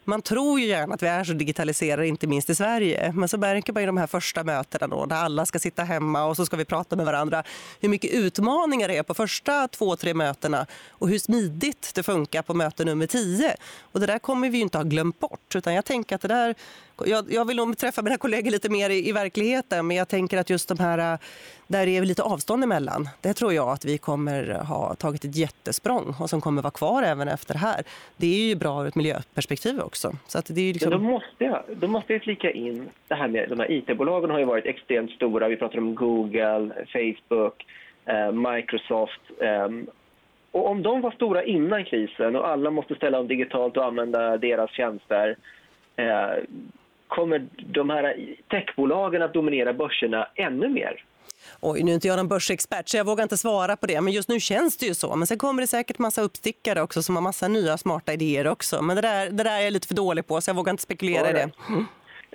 man 0.05 0.21
tror 0.21 0.59
ju 0.59 0.65
gärna 0.65 0.93
att 0.93 1.03
vi 1.03 1.07
är 1.07 1.23
så 1.23 1.33
digitaliserade, 1.33 2.07
inte 2.07 2.27
minst 2.27 2.49
i 2.49 2.55
Sverige. 2.55 3.11
Men 3.15 3.29
så 3.29 3.37
märker 3.37 3.73
man 3.73 3.83
i 3.83 3.85
de 3.85 3.97
här 3.97 4.07
första 4.07 4.43
mötena 4.43 4.87
då, 4.87 5.05
där 5.05 5.15
alla 5.15 5.45
ska 5.45 5.59
sitta 5.59 5.83
hemma 5.83 6.25
och 6.25 6.35
så 6.35 6.45
ska 6.45 6.57
vi 6.57 6.65
prata 6.65 6.95
med 6.95 7.05
varandra, 7.05 7.43
hur 7.81 7.89
mycket 7.89 8.11
utmaningar 8.11 8.87
det 8.87 8.97
är 8.97 9.03
på 9.03 9.13
första 9.13 9.67
två, 9.67 9.95
tre 9.95 10.13
mötena 10.13 10.65
och 10.89 11.09
hur 11.09 11.19
smidigt 11.19 11.91
det 11.95 12.03
funkar 12.03 12.41
på 12.41 12.53
möte 12.53 12.85
nummer 12.85 13.07
tio. 13.07 13.55
Och 13.81 13.99
det 13.99 14.05
där 14.05 14.19
kommer 14.19 14.49
vi 14.49 14.57
ju 14.57 14.63
inte 14.63 14.77
ha 14.77 14.83
glömt 14.83 15.19
bort, 15.19 15.55
utan 15.55 15.73
jag 15.73 15.85
tänker 15.85 16.15
att 16.15 16.21
det 16.21 16.27
där 16.27 16.55
jag, 17.05 17.25
jag 17.31 17.47
vill 17.47 17.57
nog 17.57 17.77
träffa 17.77 18.01
mina 18.01 18.17
kollegor 18.17 18.51
lite 18.51 18.69
mer 18.69 18.89
i, 18.89 19.09
i, 19.09 19.11
verkligheten 19.11 19.87
men 19.87 19.97
jag 19.97 20.07
tänker 20.07 20.37
att 20.37 20.49
just 20.49 20.69
de 20.69 20.79
här 20.79 21.13
äh, 21.13 21.19
där 21.67 21.87
är 21.87 22.01
lite 22.01 22.23
avstånd 22.23 22.63
emellan. 22.63 23.09
Det 23.21 23.33
tror 23.33 23.53
jag 23.53 23.69
att 23.69 23.85
vi 23.85 23.97
kommer 23.97 24.53
ha 24.53 24.95
tagit 24.95 25.25
ett 25.25 25.35
jättesprång 25.35 26.15
och 26.19 26.29
som 26.29 26.41
kommer 26.41 26.61
vara 26.61 26.71
kvar 26.71 27.03
även 27.03 27.27
efter 27.27 27.53
det 27.53 27.59
här. 27.59 27.83
Det 28.17 28.27
är 28.27 28.47
ju 28.47 28.55
bra 28.55 28.81
ur 28.81 28.87
ett 28.87 28.95
miljöperspektiv 28.95 29.79
också. 29.79 30.11
Så 30.27 30.39
att 30.39 30.45
det 30.45 30.61
är 30.61 30.73
liksom... 30.73 30.91
då, 30.91 30.99
måste 30.99 31.43
jag, 31.43 31.63
då 31.75 31.87
måste 31.87 32.13
jag 32.13 32.21
flika 32.21 32.51
in 32.51 32.89
det 33.07 33.15
här 33.15 33.27
med 33.27 33.49
de 33.49 33.59
här 33.59 33.71
IT-bolagen 33.71 34.29
har 34.29 34.39
ju 34.39 34.45
varit 34.45 34.65
extremt 34.65 35.11
stora. 35.11 35.47
Vi 35.47 35.57
pratar 35.57 35.77
om 35.77 35.95
Google, 35.95 36.85
Facebook, 36.93 37.65
eh, 38.05 38.31
Microsoft. 38.31 39.21
Eh, 39.41 39.69
och 40.51 40.69
om 40.69 40.83
de 40.83 41.01
var 41.01 41.11
stora 41.11 41.43
innan 41.43 41.85
krisen 41.85 42.35
och 42.35 42.47
alla 42.47 42.71
måste 42.71 42.95
ställa 42.95 43.19
om 43.19 43.27
digitalt 43.27 43.77
och 43.77 43.85
använda 43.85 44.37
deras 44.37 44.71
tjänster 44.71 45.37
eh, 45.95 46.43
kommer 47.15 47.47
de 47.73 47.89
här 47.89 48.15
techbolagen 48.49 49.21
att 49.21 49.33
dominera 49.33 49.73
börserna 49.73 50.27
ännu 50.35 50.69
mer? 50.69 51.03
Oj, 51.61 51.83
nu 51.83 51.91
är 51.91 51.95
inte 51.95 52.07
jag 52.07 52.17
någon 52.17 52.27
börsexpert 52.27 52.87
så 52.89 52.97
jag 52.97 53.05
vågar 53.05 53.23
inte 53.23 53.37
svara 53.37 53.75
på 53.75 53.85
det. 53.85 54.01
Men 54.01 54.13
just 54.13 54.29
nu 54.29 54.39
känns 54.39 54.77
det 54.77 54.85
ju 54.85 54.93
så. 54.93 55.15
Men 55.15 55.27
sen 55.27 55.37
kommer 55.37 55.61
det 55.61 55.67
säkert 55.67 55.99
massa 55.99 56.21
uppstickare 56.21 56.81
också 56.81 57.03
som 57.03 57.15
har 57.15 57.23
massa 57.23 57.47
nya 57.47 57.77
smarta 57.77 58.13
idéer 58.13 58.47
också. 58.47 58.81
Men 58.81 58.95
det 58.95 59.01
där, 59.01 59.29
det 59.29 59.43
där 59.43 59.59
är 59.59 59.63
jag 59.63 59.73
lite 59.73 59.87
för 59.87 59.95
dålig 59.95 60.27
på 60.27 60.41
så 60.41 60.49
jag 60.49 60.55
vågar 60.55 60.71
inte 60.71 60.83
spekulera 60.83 61.29
i 61.29 61.33
det. 61.33 61.49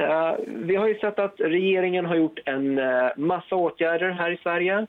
Uh, 0.00 0.34
vi 0.46 0.76
har 0.76 0.88
ju 0.88 0.98
sett 0.98 1.18
att 1.18 1.34
regeringen 1.38 2.06
har 2.06 2.16
gjort 2.16 2.38
en 2.44 2.78
uh, 2.78 3.10
massa 3.16 3.56
åtgärder 3.56 4.10
här 4.10 4.30
i 4.30 4.36
Sverige. 4.36 4.86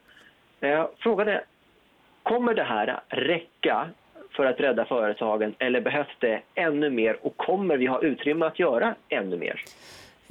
Uh, 0.63 0.85
frågan 0.99 1.27
är, 1.27 1.43
kommer 2.23 2.53
det 2.53 2.63
här 2.63 3.01
räcka 3.09 3.89
för 4.31 4.45
att 4.45 4.59
rädda 4.59 4.85
företagen 4.85 5.55
eller 5.59 5.81
behövs 5.81 6.17
det 6.19 6.41
ännu 6.55 6.89
mer 6.89 7.17
och 7.21 7.37
kommer 7.37 7.77
vi 7.77 7.85
ha 7.85 8.01
utrymme 8.01 8.45
att 8.45 8.59
göra 8.59 8.95
ännu 9.09 9.37
mer? 9.37 9.63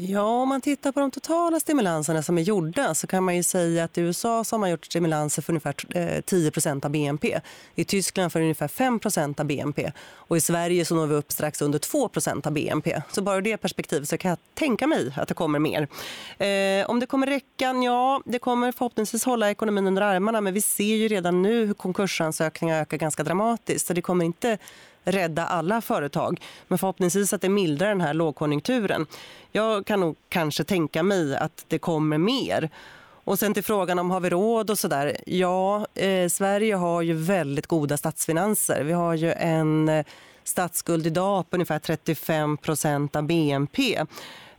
Ja, 0.00 0.22
om 0.22 0.48
man 0.48 0.61
tittar 0.61 0.92
på 0.92 1.00
de 1.00 1.11
totala 1.11 1.61
stimulanserna 1.61 2.22
som 2.22 2.38
är 2.38 2.42
gjorda 2.42 2.94
så 2.94 3.06
kan 3.06 3.24
man 3.24 3.37
ju 3.37 3.42
säga 3.42 3.84
att 3.84 3.98
i 3.98 4.00
USA 4.00 4.44
så 4.44 4.56
har 4.56 4.58
man 4.61 4.70
gjort 4.70 4.84
stimulanser 4.84 5.42
för 5.42 5.52
ungefär 5.52 5.74
eh, 5.96 6.20
10 6.20 6.52
av 6.82 6.90
BNP. 6.90 7.40
I 7.74 7.84
Tyskland 7.84 8.32
för 8.32 8.40
ungefär 8.40 8.68
5% 8.68 9.40
av 9.40 9.46
BNP. 9.46 9.92
Och 10.11 10.37
i 10.37 10.40
Sverige 10.40 10.84
så 10.84 10.94
når 10.94 11.06
vi 11.06 11.14
upp 11.14 11.32
strax 11.32 11.62
under 11.62 11.78
2% 11.78 12.46
av 12.46 12.52
BNP. 12.52 13.02
Så 13.12 13.22
bara 13.22 13.37
ur 13.37 13.42
det 13.42 13.56
perspektivet 13.56 14.08
så 14.08 14.18
kan 14.18 14.28
jag 14.28 14.38
tänka 14.54 14.87
mig 14.87 15.12
att 15.16 15.28
det 15.28 15.34
kommer 15.34 15.58
mer. 15.58 15.88
Eh, 16.38 16.90
om 16.90 17.00
det 17.00 17.06
kommer 17.06 17.26
räcka? 17.26 17.72
Ja, 17.84 18.22
det 18.24 18.38
kommer 18.38 18.72
förhoppningsvis 18.72 19.24
hålla 19.24 19.50
ekonomin 19.50 19.87
under 19.87 20.02
armarna. 20.02 20.40
Men 20.40 20.54
vi 20.54 20.61
ser 20.61 20.96
ju 20.96 21.08
redan 21.08 21.42
nu 21.42 21.66
hur 21.66 21.74
konkursansökningar 21.74 22.80
ökar 22.80 22.96
ganska 22.96 23.22
dramatiskt. 23.22 23.87
Så 23.87 23.92
det 23.92 24.02
kommer 24.02 24.24
inte 24.24 24.58
rädda 25.12 25.46
alla 25.46 25.80
företag. 25.80 26.40
Men 26.68 26.78
förhoppningsvis 26.78 27.32
att 27.32 27.40
det 27.40 27.48
mildrar 27.48 27.88
den 27.88 28.00
här 28.00 28.14
lågkonjunkturen. 28.14 29.06
Jag 29.52 29.86
kan 29.86 30.00
nog 30.00 30.16
kanske 30.28 30.64
tänka 30.64 31.02
mig 31.02 31.36
att 31.36 31.64
det 31.68 31.78
kommer 31.78 32.18
mer. 32.18 32.70
Och 33.24 33.38
sen 33.38 33.54
till 33.54 33.64
frågan 33.64 33.98
om 33.98 34.10
har 34.10 34.20
vi 34.20 34.30
råd 34.30 34.70
och 34.70 34.78
sådär. 34.78 35.16
Ja, 35.26 35.86
eh, 35.94 36.28
Sverige 36.28 36.74
har 36.74 37.02
ju 37.02 37.14
väldigt 37.14 37.66
goda 37.66 37.96
statsfinanser. 37.96 38.84
Vi 38.84 38.92
har 38.92 39.14
ju 39.14 39.32
en 39.32 39.88
eh, 39.88 40.06
statsskuld 40.44 41.06
idag 41.06 41.50
på 41.50 41.56
ungefär 41.56 41.78
35 41.78 42.56
procent 42.56 43.16
av 43.16 43.22
BNP. 43.22 43.96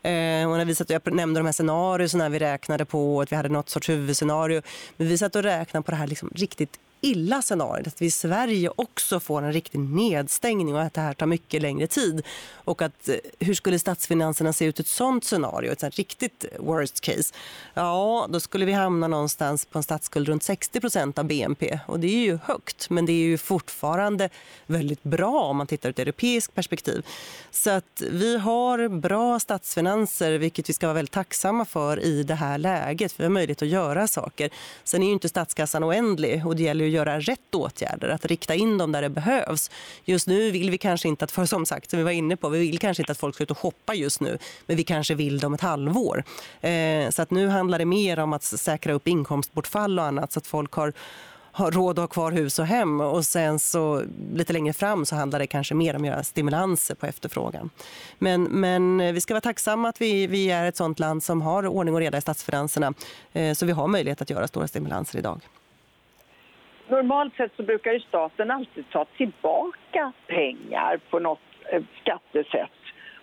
Eh, 0.01 0.49
och 0.49 0.57
när 0.57 0.65
vi 0.65 0.75
satt, 0.75 0.89
jag 0.89 1.13
nämnde 1.13 1.39
de 1.39 1.45
här 1.45 1.53
scenarierna 1.53 2.29
vi 2.29 2.39
räknade 2.39 2.85
på, 2.85 3.21
att 3.21 3.31
vi 3.31 3.35
hade 3.35 3.49
något 3.49 3.69
sorts 3.69 3.89
huvudscenario. 3.89 4.61
Men 4.97 5.07
vi 5.07 5.17
satt 5.17 5.35
och 5.35 5.43
räknade 5.43 5.83
på 5.83 5.91
det 5.91 5.97
här 5.97 6.07
liksom 6.07 6.31
riktigt 6.35 6.79
illa 7.01 7.41
scenariot, 7.41 7.87
att 7.87 8.01
vi 8.01 8.05
i 8.05 8.11
Sverige 8.11 8.69
också 8.75 9.19
får 9.19 9.41
en 9.41 9.53
riktig 9.53 9.79
nedstängning 9.79 10.75
och 10.75 10.81
att 10.81 10.93
det 10.93 11.01
här 11.01 11.13
tar 11.13 11.25
mycket 11.25 11.61
längre 11.61 11.87
tid. 11.87 12.25
Och 12.53 12.81
att 12.81 13.09
eh, 13.09 13.15
hur 13.39 13.53
skulle 13.53 13.79
statsfinanserna 13.79 14.53
se 14.53 14.65
ut 14.65 14.79
i 14.79 14.81
ett 14.81 14.87
sånt 14.87 15.23
scenario, 15.23 15.71
ett 15.71 15.79
sånt 15.79 15.95
riktigt 15.95 16.45
worst 16.59 17.01
case? 17.01 17.33
Ja, 17.73 18.27
då 18.29 18.39
skulle 18.39 18.65
vi 18.65 18.71
hamna 18.71 19.07
någonstans 19.07 19.65
på 19.65 19.79
en 19.79 19.83
statsskuld 19.83 20.27
runt 20.27 20.43
60 20.43 20.79
procent 20.79 21.17
av 21.17 21.25
BNP 21.25 21.79
och 21.87 21.99
det 21.99 22.07
är 22.07 22.23
ju 22.23 22.39
högt, 22.43 22.89
men 22.89 23.05
det 23.05 23.11
är 23.11 23.25
ju 23.25 23.37
fortfarande 23.37 24.29
väldigt 24.65 25.03
bra 25.03 25.41
om 25.41 25.57
man 25.57 25.67
tittar 25.67 25.89
ur 25.89 25.91
ett 25.91 25.99
europeiskt 25.99 26.55
perspektiv. 26.55 27.05
Så 27.51 27.69
att 27.69 28.03
vi 28.11 28.37
har 28.37 28.87
bra 28.87 29.39
statsfinanser, 29.39 30.37
vilket 30.37 30.69
vi 30.69 30.73
ska 30.73 30.87
vara 30.87 30.95
väldigt 30.95 31.13
tacksamma 31.13 31.65
för 31.65 31.99
i 31.99 32.23
det 32.23 32.35
här 32.35 32.57
läget. 32.57 33.11
För 33.11 33.23
vi 33.23 33.25
har 33.25 33.31
möjlighet 33.31 33.61
att 33.61 33.67
göra 33.67 34.07
saker. 34.07 34.49
Sen 34.83 35.03
är 35.03 35.07
ju 35.07 35.13
inte 35.13 35.29
statskassan 35.29 35.83
oändlig 35.83 36.47
och 36.47 36.55
det 36.55 36.63
gäller 36.63 36.88
att 36.89 36.93
göra 36.93 37.19
rätt 37.19 37.55
åtgärder, 37.55 38.09
att 38.09 38.25
rikta 38.25 38.55
in 38.55 38.77
dem 38.77 38.91
där 38.91 39.01
det 39.01 39.09
behövs. 39.09 39.71
Just 40.05 40.27
nu 40.27 40.51
vill 40.51 40.71
vi 40.71 40.77
kanske 40.77 41.07
inte 41.07 41.25
att, 41.25 41.31
för 41.31 41.45
som 41.45 41.65
sagt, 41.65 41.89
som 41.89 41.97
vi 41.97 42.03
var 42.03 42.11
inne 42.11 42.37
på, 42.37 42.49
vi 42.49 42.59
vill 42.59 42.79
kanske 42.79 43.03
inte 43.03 43.11
att 43.11 43.17
folk 43.17 43.35
ska 43.35 43.43
ut 43.43 43.51
och 43.51 43.57
shoppa 43.57 43.93
just 43.93 44.21
nu, 44.21 44.37
men 44.65 44.77
vi 44.77 44.83
kanske 44.83 45.15
vill 45.15 45.39
det 45.39 45.47
om 45.47 45.53
ett 45.53 45.61
halvår. 45.61 46.23
Eh, 46.61 47.09
så 47.09 47.21
att 47.21 47.31
nu 47.31 47.47
handlar 47.47 47.79
det 47.79 47.85
mer 47.85 48.19
om 48.19 48.33
att 48.33 48.43
säkra 48.43 48.93
upp 48.93 49.07
inkomstbortfall 49.07 49.99
och 49.99 50.05
annat 50.05 50.31
så 50.31 50.39
att 50.39 50.47
folk 50.47 50.73
har 50.73 50.93
har 51.51 51.71
råd 51.71 51.99
att 51.99 52.03
ha 52.03 52.07
kvar 52.07 52.31
hus 52.31 52.59
och 52.59 52.65
hem 52.65 53.01
och 53.01 53.25
sen 53.25 53.59
så 53.59 54.03
lite 54.33 54.53
längre 54.53 54.73
fram 54.73 55.05
så 55.05 55.15
handlar 55.15 55.39
det 55.39 55.47
kanske 55.47 55.75
mer 55.75 55.95
om 55.95 56.01
att 56.01 56.07
göra 56.07 56.23
stimulanser 56.23 56.95
på 56.95 57.05
efterfrågan. 57.05 57.69
Men, 58.17 58.43
men 58.43 59.01
eh, 59.01 59.13
vi 59.13 59.21
ska 59.21 59.33
vara 59.33 59.41
tacksamma 59.41 59.89
att 59.89 60.01
vi, 60.01 60.27
vi 60.27 60.51
är 60.51 60.65
ett 60.65 60.77
sånt 60.77 60.99
land 60.99 61.23
som 61.23 61.41
har 61.41 61.67
ordning 61.67 61.95
och 61.95 61.99
reda 61.99 62.17
i 62.17 62.21
statsfinanserna 62.21 62.93
eh, 63.33 63.53
så 63.53 63.65
vi 63.65 63.71
har 63.71 63.87
möjlighet 63.87 64.21
att 64.21 64.29
göra 64.29 64.47
stora 64.47 64.67
stimulanser 64.67 65.19
idag 65.19 65.41
normalt 66.89 67.35
sett 67.35 67.51
så 67.55 67.63
brukar 67.63 67.91
ju 67.91 67.99
staten 67.99 68.51
alltid 68.51 68.89
ta 68.89 69.05
tillbaka 69.05 70.11
pengar 70.27 70.99
på 71.09 71.19
något 71.19 71.39
eh, 71.71 71.81
skattesätt 72.01 72.71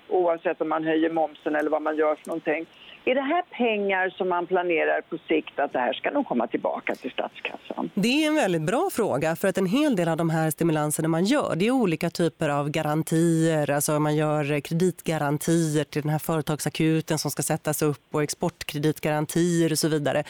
oavsett 0.08 0.60
om 0.60 0.68
man 0.68 0.84
höjer 0.84 1.10
momsen 1.10 1.56
eller 1.56 1.70
vad 1.70 1.82
man 1.82 1.96
gör 1.96 2.14
för 2.14 2.28
någonting. 2.28 2.66
Är 3.04 3.14
det 3.14 3.20
här 3.20 3.42
pengar 3.42 4.10
som 4.10 4.28
man 4.28 4.46
planerar 4.46 5.00
på 5.00 5.18
sikt 5.28 5.58
att 5.58 5.72
det 5.72 5.78
här 5.78 5.92
ska 5.92 6.10
nog 6.10 6.26
komma 6.26 6.46
tillbaka 6.46 6.94
till 6.94 7.10
statskassan? 7.10 7.90
Det 7.94 8.24
är 8.24 8.28
en 8.28 8.34
väldigt 8.34 8.62
bra 8.62 8.88
fråga 8.92 9.36
för 9.36 9.48
att 9.48 9.58
en 9.58 9.66
hel 9.66 9.96
del 9.96 10.08
av 10.08 10.16
de 10.16 10.30
här 10.30 10.50
stimulanserna 10.50 11.08
man 11.08 11.24
gör 11.24 11.56
det 11.56 11.66
är 11.66 11.70
olika 11.70 12.10
typer 12.10 12.48
av 12.48 12.70
garantier. 12.70 13.70
Alltså 13.70 14.00
man 14.00 14.16
gör 14.16 14.60
kreditgarantier 14.60 15.84
till 15.84 16.02
den 16.02 16.10
här 16.10 16.18
företagsakuten 16.18 17.18
som 17.18 17.30
ska 17.30 17.42
sättas 17.42 17.82
upp 17.82 18.04
och 18.10 18.22
exportkreditgarantier 18.22 19.72
och 19.72 19.78
så 19.78 19.88
vidare. 19.88 20.24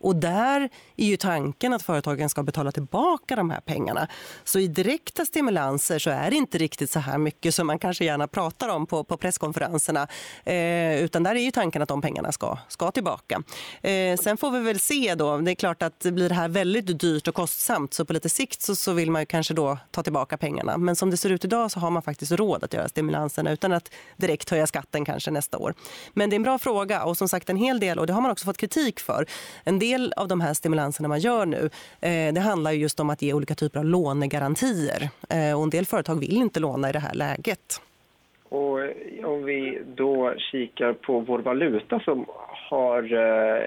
Och 0.00 0.16
där 0.16 0.68
är 0.96 1.06
ju 1.06 1.16
tanken 1.16 1.72
att 1.72 1.82
företagen 1.82 2.28
ska 2.28 2.42
betala 2.42 2.72
tillbaka 2.72 3.36
de 3.36 3.50
här 3.50 3.60
pengarna. 3.60 4.08
Så 4.44 4.58
i 4.58 4.68
direkta 4.68 5.24
stimulanser 5.24 5.98
så 5.98 6.10
är 6.10 6.30
det 6.30 6.36
inte 6.36 6.58
riktigt 6.58 6.90
så 6.90 6.98
här 6.98 7.18
mycket 7.18 7.54
som 7.54 7.66
man 7.66 7.78
kanske 7.78 8.04
gärna 8.04 8.28
pratar 8.28 8.68
om 8.68 8.86
på, 8.86 9.04
på 9.04 9.16
presskonferenserna. 9.16 10.08
Eh, 10.44 11.02
utan 11.02 11.22
där 11.22 11.34
är 11.34 11.40
ju 11.40 11.50
tanken 11.50 11.82
att 11.82 11.88
de 11.88 12.02
pengarna 12.02 12.32
ska, 12.32 12.58
ska 12.68 12.90
tillbaka. 12.90 13.42
Eh, 13.82 14.16
sen 14.16 14.36
får 14.36 14.50
vi 14.50 14.60
väl 14.60 14.80
se 14.80 15.14
då. 15.14 15.38
Det 15.38 15.50
är 15.50 15.54
klart 15.54 15.82
att 15.82 15.98
blir 15.98 16.28
det 16.28 16.34
här 16.34 16.48
väldigt 16.48 17.00
dyrt 17.00 17.28
och 17.28 17.34
kostsamt 17.34 17.94
så 17.94 18.04
på 18.04 18.12
lite 18.12 18.28
sikt 18.28 18.62
så, 18.62 18.76
så 18.76 18.92
vill 18.92 19.10
man 19.10 19.26
kanske 19.26 19.54
då 19.54 19.78
ta 19.90 20.02
tillbaka 20.02 20.36
pengarna. 20.36 20.76
Men 20.76 20.96
som 20.96 21.10
det 21.10 21.16
ser 21.16 21.30
ut 21.30 21.44
idag 21.44 21.70
så 21.70 21.80
har 21.80 21.90
man 21.90 22.02
faktiskt 22.02 22.32
råd 22.32 22.64
att 22.64 22.72
göra 22.72 22.88
stimulanserna 22.88 23.52
utan 23.52 23.72
att 23.72 23.90
direkt 24.16 24.50
höja 24.50 24.66
skatten 24.66 25.04
kanske 25.04 25.30
nästa 25.30 25.58
år. 25.58 25.74
Men 26.12 26.30
det 26.30 26.34
är 26.34 26.36
en 26.36 26.42
bra 26.42 26.58
fråga 26.58 27.04
och 27.04 27.16
som 27.16 27.28
sagt 27.28 27.50
en 27.50 27.56
hel 27.56 27.80
del 27.80 27.98
och 27.98 28.06
det 28.06 28.12
har 28.12 28.20
man 28.20 28.30
också 28.30 28.44
fått 28.44 28.56
kritik 28.56 29.00
för. 29.00 29.26
En 29.64 29.78
del 29.78 29.89
del 29.90 30.12
av 30.16 30.28
de 30.28 30.40
här 30.40 30.54
stimulanserna 30.54 31.08
man 31.08 31.18
gör 31.18 31.46
nu 31.46 31.70
eh, 32.00 32.34
det 32.34 32.40
handlar 32.40 32.72
just 32.72 33.00
om 33.00 33.10
att 33.10 33.22
ge 33.22 33.32
olika 33.32 33.54
typer 33.54 33.78
av 33.78 33.84
lånegarantier. 33.84 35.08
Eh, 35.30 35.56
och 35.56 35.62
en 35.62 35.70
del 35.70 35.86
företag 35.86 36.20
vill 36.20 36.36
inte 36.36 36.60
låna 36.60 36.88
i 36.88 36.92
det 36.92 36.98
här 36.98 37.14
läget. 37.14 37.82
Och 38.48 38.80
eh, 38.80 39.24
om 39.24 39.44
vi 39.44 39.82
då 39.86 40.34
kikar 40.38 40.92
på 40.92 41.20
vår 41.20 41.38
valuta 41.38 42.00
som 42.00 42.26
har 42.70 43.02
eh, 43.12 43.62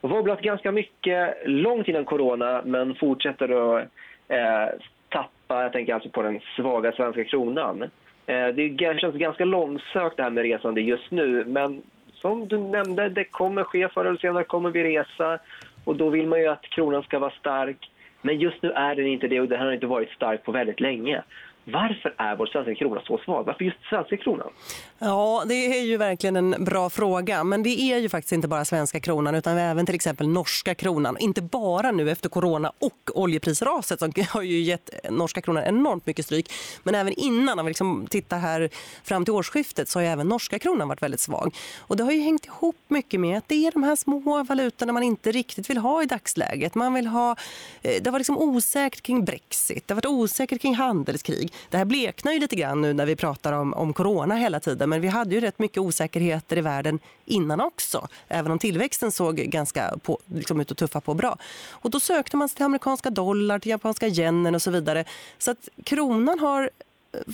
wobblat 0.00 0.40
ganska 0.40 0.72
mycket 0.72 1.36
långt 1.46 1.88
innan 1.88 2.04
corona 2.04 2.62
men 2.64 2.94
fortsätter 2.94 3.76
att 3.76 3.82
eh, 4.28 4.78
tappa, 5.08 5.62
jag 5.62 5.72
tänker 5.72 5.94
alltså 5.94 6.10
på 6.10 6.22
den 6.22 6.40
svaga 6.56 6.92
svenska 6.92 7.24
kronan. 7.24 7.82
Eh, 8.26 8.48
det 8.48 8.98
känns 9.00 9.14
ganska 9.14 9.44
långsökt 9.44 10.16
det 10.16 10.22
här 10.22 10.30
med 10.30 10.42
resande 10.42 10.80
just 10.80 11.10
nu, 11.10 11.44
men 11.44 11.82
som 12.22 12.48
du 12.48 12.58
nämnde, 12.58 13.08
det 13.08 13.24
kommer 13.24 13.64
ske 13.64 13.88
förr 13.88 14.04
eller 14.04 14.18
senare 14.18 14.44
kommer 14.44 14.70
vi 14.70 14.84
resa 14.84 15.38
och 15.84 15.96
då 15.96 16.08
vill 16.08 16.26
man 16.26 16.40
ju 16.40 16.46
att 16.46 16.62
kronan 16.62 17.02
ska 17.02 17.18
vara 17.18 17.30
stark. 17.30 17.90
Men 18.22 18.38
just 18.38 18.62
nu 18.62 18.70
är 18.70 18.94
den 18.94 19.06
inte 19.06 19.28
det 19.28 19.40
och 19.40 19.48
den 19.48 19.60
har 19.60 19.72
inte 19.72 19.86
varit 19.86 20.10
stark 20.10 20.44
på 20.44 20.52
väldigt 20.52 20.80
länge. 20.80 21.22
Varför 21.64 22.14
är 22.18 22.36
vår 22.36 22.46
svenska 22.46 22.74
krona 22.74 23.02
så 23.06 23.18
svag? 23.24 23.44
Varför 23.44 23.64
just 23.64 23.76
svenska 23.90 24.16
kronan? 24.16 24.50
Ja, 24.98 25.44
det 25.46 25.54
är 25.54 25.82
ju 25.82 25.96
verkligen 25.96 26.36
en 26.36 26.64
bra 26.64 26.90
fråga. 26.90 27.44
Men 27.44 27.62
det 27.62 27.80
är 27.80 27.98
ju 27.98 28.08
faktiskt 28.08 28.32
inte 28.32 28.48
bara 28.48 28.64
svenska 28.64 29.00
kronan 29.00 29.34
utan 29.34 29.58
även 29.58 29.86
till 29.86 29.94
exempel 29.94 30.28
norska 30.28 30.74
kronan. 30.74 31.16
Inte 31.18 31.42
bara 31.42 31.90
nu 31.90 32.10
efter 32.10 32.28
corona 32.28 32.72
och 32.78 33.10
oljeprisraset 33.14 33.98
som 33.98 34.12
har 34.28 34.42
ju 34.42 34.60
gett 34.60 34.90
norska 35.10 35.40
kronan 35.40 35.64
enormt 35.64 36.06
mycket 36.06 36.24
stryk. 36.24 36.52
Men 36.82 36.94
även 36.94 37.12
innan, 37.12 37.58
om 37.58 37.66
vi 37.66 37.70
liksom 37.70 38.06
tittar 38.10 38.38
här 38.38 38.68
fram 39.04 39.24
till 39.24 39.34
årsskiftet 39.34 39.88
så 39.88 39.98
har 39.98 40.04
ju 40.04 40.08
även 40.08 40.28
norska 40.28 40.58
kronan 40.58 40.88
varit 40.88 41.02
väldigt 41.02 41.20
svag. 41.20 41.54
Och 41.78 41.96
det 41.96 42.04
har 42.04 42.12
ju 42.12 42.20
hängt 42.20 42.46
ihop 42.46 42.76
mycket 42.88 43.20
med 43.20 43.38
att 43.38 43.48
det 43.48 43.66
är 43.66 43.72
de 43.72 43.82
här 43.82 43.96
små 43.96 44.44
valutorna 44.44 44.92
man 44.92 45.02
inte 45.02 45.32
riktigt 45.32 45.70
vill 45.70 45.78
ha 45.78 46.02
i 46.02 46.06
dagsläget. 46.06 46.74
Man 46.74 46.94
vill 46.94 47.06
ha, 47.06 47.36
eh, 47.82 48.02
det 48.02 48.10
var 48.10 48.18
liksom 48.18 48.38
osäkert 48.38 49.02
kring 49.02 49.24
Brexit, 49.24 49.88
det 49.88 49.94
har 49.94 49.96
varit 49.96 50.06
osäkert 50.06 50.60
kring 50.62 50.74
handelskrig. 50.74 51.51
Det 51.70 51.76
här 51.76 51.84
bleknar 51.84 52.32
ju 52.32 52.38
lite 52.38 52.56
grann 52.56 52.80
nu 52.80 52.92
när 52.92 53.06
vi 53.06 53.16
pratar 53.16 53.52
om, 53.52 53.74
om 53.74 53.92
corona 53.92 54.34
hela 54.34 54.60
tiden. 54.60 54.90
Men 54.90 55.00
vi 55.00 55.08
hade 55.08 55.34
ju 55.34 55.40
rätt 55.40 55.58
mycket 55.58 55.78
osäkerheter 55.78 56.58
i 56.58 56.60
världen 56.60 56.98
innan 57.24 57.60
också. 57.60 58.08
Även 58.28 58.52
om 58.52 58.58
tillväxten 58.58 59.12
såg 59.12 59.36
ganska 59.36 59.94
på, 60.02 60.18
liksom 60.26 60.60
ut 60.60 60.70
att 60.70 60.78
tuffa 60.78 61.00
på 61.00 61.14
bra. 61.14 61.36
Och 61.70 61.90
då 61.90 62.00
sökte 62.00 62.36
man 62.36 62.48
sig 62.48 62.56
till 62.56 62.64
amerikanska 62.64 63.10
dollar, 63.10 63.58
till 63.58 63.70
japanska 63.70 64.08
yenen 64.08 64.54
och 64.54 64.62
så 64.62 64.70
vidare. 64.70 65.04
Så 65.38 65.50
att 65.50 65.68
kronan 65.84 66.38
har 66.38 66.70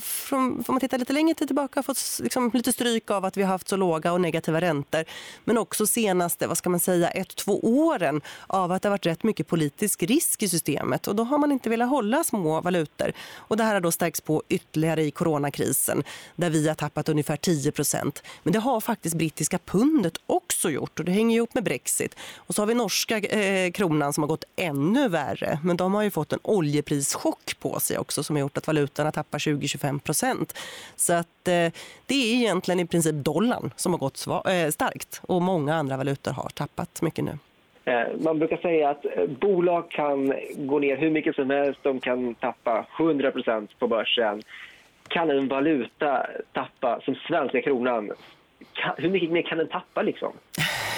från, 0.01 0.63
får 0.63 0.73
man 0.73 0.79
titta 0.79 0.97
lite 0.97 1.13
längre 1.13 1.35
tid 1.35 1.47
tillbaka 1.47 1.83
fått 1.83 2.19
liksom 2.23 2.51
lite 2.53 2.73
stryk 2.73 3.11
av 3.11 3.25
att 3.25 3.37
vi 3.37 3.43
har 3.43 3.49
haft 3.49 3.67
så 3.67 3.75
låga 3.75 4.13
och 4.13 4.21
negativa 4.21 4.61
räntor. 4.61 5.03
Men 5.45 5.57
också 5.57 5.87
senaste, 5.87 6.47
vad 6.47 6.57
ska 6.57 6.69
man 6.69 6.79
säga, 6.79 7.09
ett, 7.09 7.35
två 7.35 7.59
åren 7.59 8.21
av 8.47 8.71
att 8.71 8.81
det 8.81 8.89
har 8.89 8.91
varit 8.91 9.05
rätt 9.05 9.23
mycket 9.23 9.47
politisk 9.47 10.03
risk 10.03 10.43
i 10.43 10.49
systemet. 10.49 11.07
Och 11.07 11.15
då 11.15 11.23
har 11.23 11.37
man 11.37 11.51
inte 11.51 11.69
velat 11.69 11.89
hålla 11.89 12.23
små 12.23 12.61
valutor. 12.61 13.13
Och 13.35 13.57
det 13.57 13.63
här 13.63 13.73
har 13.73 13.81
då 13.81 13.91
stärkts 13.91 14.21
på 14.21 14.43
ytterligare 14.49 15.03
i 15.03 15.11
coronakrisen 15.11 16.03
där 16.35 16.49
vi 16.49 16.67
har 16.67 16.75
tappat 16.75 17.09
ungefär 17.09 17.37
10 17.37 17.71
procent. 17.71 18.23
Men 18.43 18.53
det 18.53 18.59
har 18.59 18.81
faktiskt 18.81 19.15
brittiska 19.15 19.59
pundet 19.65 20.17
också 20.25 20.69
gjort 20.69 20.99
och 20.99 21.05
det 21.05 21.11
hänger 21.11 21.35
ihop 21.35 21.53
med 21.53 21.63
Brexit. 21.63 22.15
Och 22.35 22.55
så 22.55 22.61
har 22.61 22.67
vi 22.67 22.73
norska 22.73 23.19
eh, 23.19 23.71
kronan 23.71 24.13
som 24.13 24.23
har 24.23 24.27
gått 24.27 24.43
ännu 24.55 25.09
värre. 25.09 25.59
Men 25.63 25.77
de 25.77 25.93
har 25.93 26.03
ju 26.03 26.11
fått 26.11 26.33
en 26.33 26.39
oljeprischock 26.43 27.59
på 27.59 27.79
sig 27.79 27.97
också 27.97 28.23
som 28.23 28.35
har 28.35 28.41
gjort 28.41 28.57
att 28.57 28.67
valutorna 28.67 29.11
tappar 29.11 29.39
20 29.39 29.67
25 29.69 29.99
procent. 29.99 30.57
Så 30.95 31.13
att, 31.13 31.47
eh, 31.47 31.71
det 32.05 32.15
är 32.15 32.35
egentligen 32.35 32.79
i 32.79 32.87
princip 32.87 33.15
dollarn 33.15 33.73
som 33.75 33.93
har 33.93 33.99
gått 33.99 34.27
eh, 34.27 34.69
starkt 34.69 35.21
och 35.23 35.41
många 35.41 35.75
andra 35.75 35.97
valutor 35.97 36.31
har 36.31 36.49
tappat 36.49 37.01
mycket 37.01 37.23
nu. 37.23 37.37
Eh, 37.85 38.07
man 38.23 38.39
brukar 38.39 38.57
säga 38.57 38.89
att 38.89 39.05
eh, 39.05 39.27
bolag 39.27 39.91
kan 39.91 40.33
gå 40.57 40.79
ner 40.79 40.97
hur 40.97 41.09
mycket 41.09 41.35
som 41.35 41.49
helst. 41.49 41.79
De 41.83 41.99
kan 41.99 42.35
tappa 42.35 42.85
100 42.99 43.31
procent 43.31 43.79
på 43.79 43.87
börsen. 43.87 44.41
Kan 45.07 45.29
en 45.29 45.47
valuta 45.47 46.25
tappa, 46.53 46.99
som 47.05 47.15
svenska 47.15 47.61
kronan, 47.61 48.11
hur 48.97 49.09
mycket 49.09 49.31
mer 49.31 49.41
kan 49.41 49.57
den 49.57 49.67
tappa? 49.67 50.01
liksom? 50.01 50.33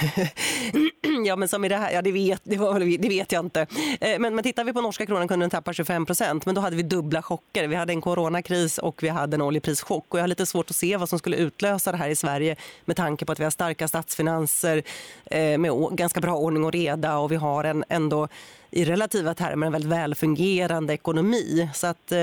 ja, 1.26 1.36
men 1.36 1.48
som 1.48 1.66
i 1.66 1.70
det 1.70 1.76
här, 1.76 1.92
ja 1.92 2.02
det 2.02 2.12
vet, 2.12 2.42
det, 2.44 2.58
var, 2.58 2.80
det 2.80 3.10
vet 3.10 3.32
jag 3.32 3.46
inte. 3.46 3.62
Eh, 4.02 4.20
men, 4.20 4.36
men 4.36 4.44
tittar 4.44 4.64
vi 4.64 4.74
på 4.74 4.82
norska 4.82 5.06
kronan 5.06 5.28
kunde 5.28 5.44
den 5.44 5.50
tappa 5.50 5.74
25 5.74 6.06
procent. 6.06 6.46
Men 6.46 6.56
då 6.56 6.62
hade 6.62 6.76
vi 6.76 6.84
dubbla 6.84 7.22
chocker. 7.22 7.68
Vi 7.68 7.76
hade 7.76 7.94
en 7.94 8.02
coronakris 8.02 8.78
och 8.78 9.04
vi 9.04 9.10
hade 9.10 9.36
en 9.36 9.42
oljeprischock. 9.42 10.06
Och 10.08 10.20
jag 10.20 10.24
har 10.24 10.28
lite 10.28 10.46
svårt 10.46 10.70
att 10.70 10.76
se 10.76 10.98
vad 10.98 11.10
som 11.10 11.20
skulle 11.20 11.38
utlösa 11.38 11.92
det 11.92 11.98
här 11.98 12.10
i 12.10 12.16
Sverige 12.16 12.56
med 12.86 12.96
tanke 12.96 13.26
på 13.26 13.32
att 13.32 13.40
vi 13.40 13.44
har 13.44 13.52
starka 13.52 13.88
statsfinanser 13.88 14.84
eh, 15.26 15.58
med 15.58 15.72
ganska 15.92 16.22
bra 16.22 16.36
ordning 16.36 16.64
och 16.64 16.72
reda 16.72 17.18
och 17.18 17.32
vi 17.32 17.36
har 17.36 17.64
en 17.64 17.84
ändå 17.90 18.28
i 18.72 18.86
relativa 18.86 19.34
termer 19.34 19.68
en 19.68 19.74
väldigt 19.74 19.92
välfungerande 19.92 20.94
ekonomi. 20.94 21.70
Så 21.74 21.88
att 21.88 22.12
eh, 22.12 22.20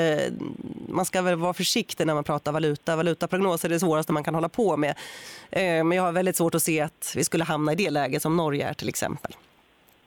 man 0.88 1.04
ska 1.04 1.22
väl 1.22 1.37
vara 1.37 1.54
försiktig 1.54 2.06
när 2.06 2.14
man 2.14 2.24
pratar 2.24 2.52
valuta. 2.52 2.96
Valutaprognoser 2.96 3.68
är 3.68 3.72
det 3.72 3.80
svåraste 3.80 4.12
man 4.12 4.24
kan 4.24 4.34
hålla 4.34 4.48
på 4.48 4.76
med. 4.76 4.94
Eh, 5.50 5.84
men 5.84 5.92
jag 5.92 6.02
har 6.02 6.12
väldigt 6.12 6.37
svårt 6.37 6.54
att 6.54 6.62
se 6.62 6.80
att 6.80 7.12
vi 7.16 7.24
skulle 7.24 7.44
hamna 7.44 7.72
i 7.72 7.76
det 7.76 7.90
läget 7.90 8.22
som 8.22 8.37
Norge 8.37 8.68
är 8.68 8.74
till 8.74 8.88
exempel. 8.88 9.32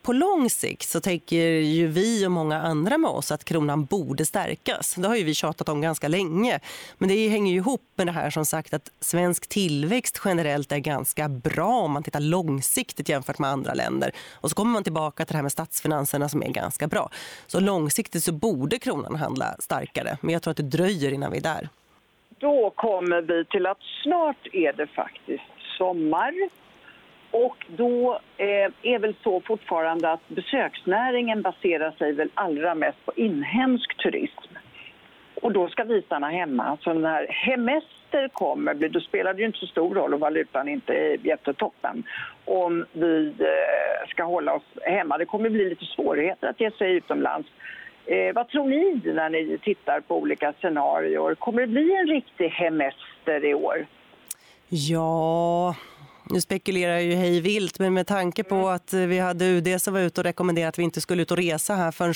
På 0.02 0.14
lång 0.14 0.50
sikt 0.50 0.90
så 0.90 1.02
tänker 1.02 1.38
ju 1.38 1.88
vi 1.88 2.28
och 2.28 2.32
många 2.32 2.62
andra 2.62 2.98
med 2.98 3.10
oss 3.10 3.32
att 3.32 3.44
kronan 3.44 3.86
borde 3.86 4.26
stärkas. 4.26 4.96
Det 4.96 5.08
har 5.08 5.16
ju 5.16 5.24
vi 5.24 5.34
tjatat 5.34 5.70
om 5.70 5.82
ganska 5.82 6.08
länge. 6.08 6.60
Men 6.98 7.10
det 7.10 7.28
hänger 7.28 7.52
ju 7.52 7.58
ihop 7.58 7.82
med 7.96 8.08
det 8.08 8.12
här 8.12 8.30
som 8.30 8.46
sagt 8.46 8.74
att 8.74 8.92
svensk 9.00 9.48
tillväxt 9.48 10.22
generellt 10.26 10.72
är 10.72 10.78
ganska 10.78 11.30
bra 11.30 11.70
om 11.70 11.92
man 11.92 12.04
tittar 12.04 12.20
långsiktigt 12.20 13.10
jämfört 13.10 13.40
med 13.40 13.50
andra 13.50 13.74
länder. 13.74 14.12
Och 14.34 14.50
så 14.50 14.56
kommer 14.56 14.72
man 14.72 14.84
tillbaka 14.84 15.26
till 15.26 15.34
det 15.34 15.38
här 15.38 15.44
med 15.44 15.52
statsfinanserna 15.52 16.30
som 16.30 16.44
är 16.44 16.50
ganska 16.50 16.88
bra. 16.88 17.10
Så 17.48 17.60
långsiktigt 17.60 18.24
så 18.24 18.32
borde 18.32 18.80
kronan 18.80 19.16
handla 19.16 19.56
starkare. 19.60 20.18
Men 20.22 20.34
jag 20.34 20.42
tror 20.42 20.52
att 20.52 20.58
det 20.58 20.64
dröjer 20.64 21.12
innan 21.12 21.32
vi 21.32 21.38
är 21.38 21.42
där. 21.42 21.70
Då 22.40 22.74
kommer 22.76 23.22
vi 23.22 23.46
till 23.46 23.66
att 23.66 23.82
snart 24.04 24.48
är 24.54 24.74
det 24.74 24.88
faktiskt 24.88 25.44
sommar 25.78 26.34
och 27.32 27.66
då 27.68 28.20
eh, 28.38 28.94
är 28.94 29.00
väl 29.00 29.16
så 29.24 29.42
fortfarande 29.42 30.12
att 30.12 30.28
besöksnäringen 30.28 31.42
baserar 31.42 31.92
sig 31.92 32.12
väl 32.14 32.30
allra 32.34 32.76
mest 32.76 33.06
på 33.06 33.14
inhemsk 33.16 33.98
turism. 33.98 34.56
Och 35.42 35.52
då 35.52 35.68
ska 35.68 35.84
vi 35.84 36.02
stanna 36.02 36.30
hemma. 36.30 36.78
Så 36.82 36.94
när 36.94 37.28
hemester 37.28 38.28
kommer, 38.28 38.74
då 38.74 39.00
spelar 39.00 39.34
det 39.34 39.40
ju 39.40 39.46
inte 39.46 39.60
så 39.60 39.68
stor 39.68 39.96
roll 39.96 40.14
om 40.14 40.20
valutan 40.20 40.68
inte 40.68 40.94
är 40.94 41.28
jättetoppen. 41.28 42.04
Om 42.46 42.86
vi 42.92 43.34
eh, 43.40 44.10
ska 44.10 44.24
hålla 44.24 44.54
oss 44.54 44.64
hemma. 44.82 45.18
Det 45.18 45.26
kommer 45.26 45.50
bli 45.50 45.70
lite 45.70 45.86
svårigheter 45.86 46.48
att 46.48 46.60
ge 46.60 46.72
sig 46.72 46.92
utomlands. 46.92 47.48
Eh, 48.06 48.34
vad 48.36 48.50
tror 48.50 48.68
ni 48.68 49.02
när 49.04 49.30
ni 49.30 49.58
tittar 49.58 50.00
på 50.00 50.18
olika 50.18 50.54
scenarier? 50.54 51.36
Kommer 51.36 51.62
det 51.62 51.68
bli 51.68 51.96
en 51.96 52.08
riktig 52.08 52.50
hemester 52.50 53.46
i 53.46 53.54
år? 53.54 53.86
Ja, 54.70 55.76
nu 56.24 56.42
spekulerar 56.42 56.94
jag 56.94 57.04
ju 57.04 57.16
hej 57.16 57.42
vilt, 57.42 57.80
men 57.80 57.94
med 57.94 58.08
tanke 58.08 58.44
på 58.44 58.56
mm. 58.56 58.68
att 58.68 58.94
vi 58.94 59.20
hade 59.20 59.46
UD 59.46 59.82
som 59.82 59.94
var 59.94 60.02
ute 60.02 60.22
och 60.22 60.26
rekommenderade 60.26 60.70
att 60.70 60.80
vi 60.80 60.84
inte 60.84 61.02
skulle 61.02 61.22
ut 61.22 61.32
och 61.32 61.38
resa 61.38 61.76
här 61.76 61.92
förrän 61.92 62.14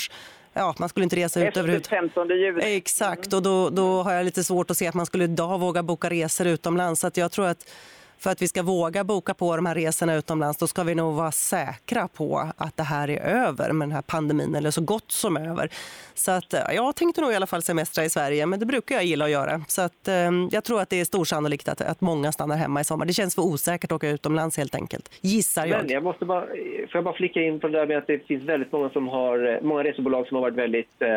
ja, 0.53 0.75
man 0.77 0.89
skulle 0.89 1.03
inte 1.03 1.15
resa 1.15 1.47
ut 1.47 1.57
överhuvudtaget. 1.57 2.05
Efter 2.05 2.21
15 2.23 2.29
juli. 2.29 2.75
Exakt, 2.75 3.33
och 3.33 3.43
då, 3.43 3.69
då 3.69 4.03
har 4.03 4.13
jag 4.13 4.25
lite 4.25 4.43
svårt 4.43 4.71
att 4.71 4.77
se 4.77 4.87
att 4.87 4.95
man 4.95 5.05
skulle 5.05 5.23
idag 5.23 5.59
våga 5.59 5.83
boka 5.83 6.09
resor 6.09 6.47
utomlands. 6.47 7.01
Så 7.01 7.11
jag 7.13 7.31
tror 7.31 7.45
att 7.47 7.71
för 8.19 8.30
att 8.30 8.41
vi 8.41 8.47
ska 8.47 8.63
våga 8.63 9.04
boka 9.04 9.34
på 9.34 9.56
de 9.56 9.65
här 9.65 9.75
resorna 9.75 10.15
utomlands 10.15 10.58
då 10.58 10.67
ska 10.67 10.84
vi 10.84 10.95
nog 10.95 11.15
vara 11.15 11.32
säkra 11.32 12.08
på 12.08 12.49
att 12.58 12.78
det 12.78 12.84
här 12.84 13.10
är 13.10 13.19
över 13.19 13.71
med 13.71 13.88
den 13.88 13.95
här 13.95 14.01
pandemin 14.01 14.56
eller 14.56 14.71
så 14.71 14.82
gott 14.82 15.12
som 15.12 15.38
över. 15.38 15.69
Så 16.13 16.32
att, 16.32 16.54
eh, 16.54 16.60
jag 16.73 16.95
tänkte 16.95 17.21
nog 17.21 17.32
i 17.32 17.36
alla 17.36 17.47
fall 17.47 17.62
semestra 17.62 18.06
i 18.06 18.10
Sverige 18.10 18.45
men 18.45 18.60
det 18.60 18.65
brukar 18.65 18.95
jag 18.95 19.06
gilla 19.06 19.25
att 19.25 19.32
göra. 19.32 19.62
Så 19.67 19.82
att, 19.82 20.08
ehm, 20.08 20.49
jag 20.51 20.63
tror 20.63 20.82
att 20.82 20.89
det 20.89 20.99
är 20.99 21.06
stor 21.06 21.25
sannolikt 21.25 21.69
att, 21.69 21.82
att 21.82 22.01
många 22.01 22.32
stannar 22.32 22.58
hemma 22.58 22.82
i 22.82 22.84
sommar. 22.84 23.06
Det 23.06 23.13
känns 23.13 23.36
för 23.36 23.41
osäkert 23.41 23.91
att 23.91 23.95
åka 23.95 24.10
utomlands 24.10 24.58
helt 24.58 24.75
enkelt. 24.75 25.10
Gissar 25.21 25.65
jag. 25.65 25.82
Men 25.82 25.89
jag 25.89 26.04
måste 26.04 26.25
bara, 26.25 26.43
eh, 26.43 26.47
får 26.91 26.93
jag 26.93 27.04
bara 27.04 27.15
flicka 27.15 27.41
in 27.41 27.60
på 27.60 27.67
det 27.67 27.78
där 27.78 27.88
med 27.88 27.97
att 27.97 28.08
det 28.08 28.28
finns 28.28 28.43
väldigt 28.43 28.71
många 28.71 28.89
som 28.89 29.08
har, 29.08 29.54
eh, 29.54 29.62
många 29.62 29.84
resebolag 29.84 30.28
som 30.28 30.36
har 30.36 30.41
varit 30.41 30.56
väldigt 30.56 31.01
eh, 31.01 31.10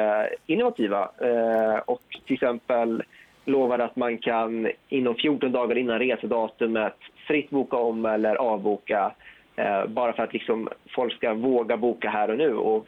innovativa 0.46 1.10
eh, 1.20 1.78
och 1.86 2.02
till 2.26 2.34
exempel 2.34 3.02
lovar 3.48 3.78
att 3.78 3.96
man 3.96 4.18
kan 4.18 4.68
inom 4.88 5.14
14 5.14 5.52
dagar 5.52 5.78
innan 5.78 5.98
resedatumet 5.98 6.96
fritt 7.26 7.50
boka 7.50 7.76
om 7.76 8.06
eller 8.06 8.34
avboka 8.34 9.12
eh, 9.56 9.86
bara 9.86 10.12
för 10.12 10.22
att 10.22 10.32
liksom 10.32 10.68
folk 10.94 11.14
ska 11.14 11.34
våga 11.34 11.76
boka 11.76 12.10
här 12.10 12.30
och 12.30 12.38
nu. 12.38 12.54
Och 12.54 12.86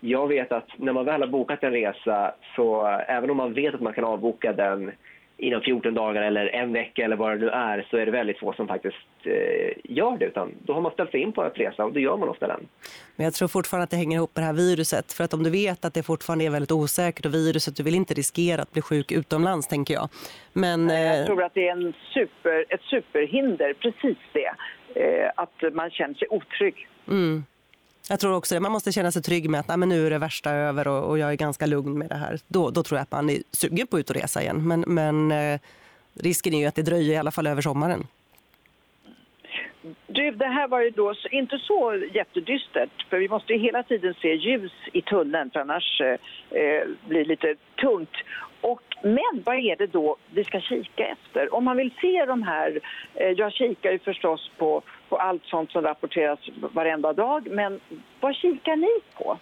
jag 0.00 0.26
vet 0.28 0.52
att 0.52 0.68
när 0.76 0.92
man 0.92 1.04
väl 1.04 1.20
har 1.20 1.28
bokat 1.28 1.62
en 1.62 1.72
resa 1.72 2.34
så 2.56 2.88
eh, 2.88 3.16
även 3.16 3.30
om 3.30 3.36
man 3.36 3.54
vet 3.54 3.74
att 3.74 3.80
man 3.80 3.92
kan 3.92 4.04
avboka 4.04 4.52
den 4.52 4.92
inom 5.38 5.60
14 5.60 5.94
dagar 5.94 6.22
eller 6.22 6.46
en 6.46 6.72
vecka 6.72 7.04
eller 7.04 7.16
vad 7.16 7.30
det 7.30 7.36
nu 7.36 7.48
är 7.48 7.86
så 7.90 7.96
är 7.96 8.06
det 8.06 8.12
väldigt 8.12 8.38
få 8.38 8.52
som 8.52 8.68
faktiskt 8.68 8.96
eh, 9.24 9.72
gör 9.84 10.18
det. 10.18 10.24
Utan 10.24 10.54
då 10.64 10.72
har 10.72 10.80
man 10.80 10.92
ställt 10.92 11.10
sig 11.10 11.20
in 11.20 11.32
på 11.32 11.42
att 11.42 11.58
resa 11.58 11.84
och 11.84 11.92
då 11.92 12.00
gör 12.00 12.16
man 12.16 12.28
ofta 12.28 12.46
den. 12.46 12.68
Men 13.16 13.24
jag 13.24 13.34
tror 13.34 13.48
fortfarande 13.48 13.84
att 13.84 13.90
det 13.90 13.96
hänger 13.96 14.16
ihop 14.16 14.36
med 14.36 14.42
det 14.42 14.46
här 14.46 14.52
viruset. 14.52 15.12
För 15.12 15.24
att 15.24 15.34
om 15.34 15.42
du 15.42 15.50
vet 15.50 15.84
att 15.84 15.94
det 15.94 16.02
fortfarande 16.02 16.44
är 16.44 16.50
väldigt 16.50 16.72
osäkert 16.72 17.26
och 17.26 17.34
viruset, 17.34 17.76
du 17.76 17.82
vill 17.82 17.94
inte 17.94 18.14
riskera 18.14 18.62
att 18.62 18.72
bli 18.72 18.82
sjuk 18.82 19.12
utomlands 19.12 19.68
tänker 19.68 19.94
jag. 19.94 20.08
Men, 20.52 20.88
jag 20.88 21.20
eh, 21.20 21.26
tror 21.26 21.42
att 21.42 21.54
det 21.54 21.68
är 21.68 21.72
en 21.72 21.94
super, 22.14 22.64
ett 22.68 22.82
superhinder, 22.82 23.74
precis 23.74 24.18
det. 24.32 24.52
Eh, 25.00 25.30
att 25.36 25.74
man 25.74 25.90
känner 25.90 26.14
sig 26.14 26.28
otrygg. 26.30 26.88
Mm. 27.08 27.44
Jag 28.08 28.20
tror 28.20 28.34
också 28.34 28.54
det. 28.54 28.60
Man 28.60 28.72
måste 28.72 28.92
känna 28.92 29.12
sig 29.12 29.22
trygg 29.22 29.50
med 29.50 29.60
att 29.60 29.68
nej, 29.68 29.76
men 29.76 29.88
nu 29.88 30.06
är 30.06 30.10
det 30.10 30.18
värsta 30.18 30.50
över 30.50 30.88
och, 30.88 31.10
och, 31.10 31.18
jag 31.18 31.30
är 31.30 31.36
ganska 31.36 31.66
lugn 31.66 31.98
med 31.98 32.08
det 32.08 32.14
här. 32.14 32.38
Då, 32.48 32.70
då 32.70 32.82
tror 32.82 32.98
jag 32.98 33.02
att 33.02 33.10
man 33.10 33.30
är 33.30 33.38
sugen 33.50 33.86
på 33.86 33.96
att 33.96 34.00
ut 34.00 34.10
och 34.10 34.16
resa 34.16 34.42
igen. 34.42 34.68
Men, 34.68 34.84
men 34.86 35.32
eh, 35.32 35.60
risken 36.14 36.54
är 36.54 36.58
ju 36.58 36.66
att 36.66 36.74
det 36.74 36.82
dröjer 36.82 37.14
i 37.14 37.16
alla 37.16 37.30
fall 37.30 37.46
över 37.46 37.62
sommaren. 37.62 38.06
Du, 40.06 40.30
det 40.30 40.46
här 40.46 40.68
var 40.68 40.80
ju 40.80 40.90
då 40.90 41.14
inte 41.30 41.58
så 41.58 42.04
jättedystert 42.14 43.06
för 43.10 43.18
vi 43.18 43.28
måste 43.28 43.52
ju 43.52 43.58
hela 43.58 43.82
tiden 43.82 44.14
se 44.14 44.34
ljus 44.34 44.72
i 44.92 45.02
tunneln 45.02 45.50
för 45.50 45.60
annars 45.60 46.00
eh, 46.00 46.60
eh, 46.60 46.86
blir 47.08 47.18
det 47.18 47.24
lite 47.24 47.54
tungt. 47.76 48.16
Och, 48.60 48.82
men 49.02 49.42
vad 49.44 49.56
är 49.56 49.76
det 49.76 49.86
då 49.86 50.16
vi 50.30 50.44
ska 50.44 50.60
kika 50.60 51.06
efter? 51.06 51.54
Om 51.54 51.64
man 51.64 51.76
vill 51.76 51.94
se 52.00 52.24
de 52.24 52.42
här, 52.42 52.80
eh, 53.14 53.30
jag 53.30 53.52
kikar 53.52 53.90
ju 53.92 53.98
förstås 53.98 54.50
på, 54.56 54.82
på 55.08 55.16
allt 55.16 55.44
sånt 55.44 55.70
som 55.70 55.82
rapporteras 55.82 56.38
varenda 56.74 57.12
dag, 57.12 57.48
men 57.50 57.80
vad 58.20 58.34
kikar 58.34 58.76
ni 58.76 59.00
på? 59.18 59.38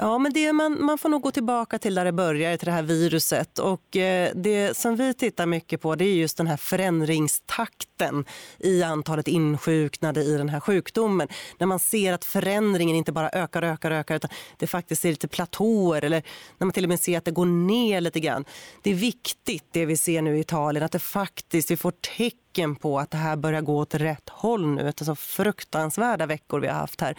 Ja, 0.00 0.18
men 0.18 0.32
det 0.32 0.52
man, 0.52 0.84
man 0.84 0.98
får 0.98 1.08
nog 1.08 1.22
gå 1.22 1.30
tillbaka 1.30 1.78
till 1.78 1.94
där 1.94 2.04
det 2.04 2.12
började, 2.12 2.58
till 2.58 2.66
det 2.66 2.72
här 2.72 2.82
viruset. 2.82 3.58
Och 3.58 3.96
eh, 3.96 4.30
det 4.34 4.76
som 4.76 4.96
vi 4.96 5.14
tittar 5.14 5.46
mycket 5.46 5.80
på 5.80 5.94
det 5.94 6.04
är 6.04 6.14
just 6.14 6.36
den 6.36 6.46
här 6.46 6.56
förändringstakten 6.56 8.24
i 8.58 8.82
antalet 8.82 9.28
insjuknade 9.28 10.20
i 10.20 10.36
den 10.36 10.48
här 10.48 10.60
sjukdomen. 10.60 11.28
När 11.58 11.66
man 11.66 11.78
ser 11.78 12.12
att 12.12 12.24
förändringen 12.24 12.96
inte 12.96 13.12
bara 13.12 13.30
ökar 13.30 13.62
och 13.62 13.68
ökar, 13.68 13.90
ökar 13.90 14.16
utan 14.16 14.30
det 14.58 14.66
faktiskt 14.66 15.04
är 15.04 15.08
lite 15.08 15.28
platåer 15.28 16.04
eller 16.04 16.22
när 16.58 16.64
man 16.64 16.72
till 16.72 16.84
och 16.84 16.88
med 16.88 17.00
ser 17.00 17.18
att 17.18 17.24
det 17.24 17.30
går 17.30 17.46
ner 17.46 18.00
lite 18.00 18.20
grann. 18.20 18.44
Det 18.82 18.90
är 18.90 18.94
viktigt 18.94 19.64
det 19.72 19.86
vi 19.86 19.96
ser 19.96 20.22
nu 20.22 20.36
i 20.36 20.40
Italien, 20.40 20.84
att 20.84 20.92
det 20.92 20.98
faktiskt 20.98 21.70
vi 21.70 21.76
får 21.76 21.90
tecken 21.90 22.47
tecken 22.58 22.76
på 22.76 22.98
att 22.98 23.10
det 23.10 23.16
här 23.16 23.36
börjar 23.36 23.60
gå 23.60 23.78
åt 23.78 23.94
rätt 23.94 24.28
håll 24.28 24.66
nu. 24.66 24.88
efter 24.88 25.04
så 25.04 25.14
fruktansvärda 25.14 26.26
veckor 26.26 26.60
vi 26.60 26.66
har 26.66 26.74
haft 26.74 27.00
här. 27.00 27.14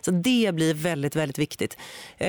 Så 0.00 0.10
det 0.10 0.54
blir 0.54 0.74
väldigt, 0.74 1.16
väldigt 1.16 1.38
viktigt. 1.38 1.76
Eh, 2.18 2.28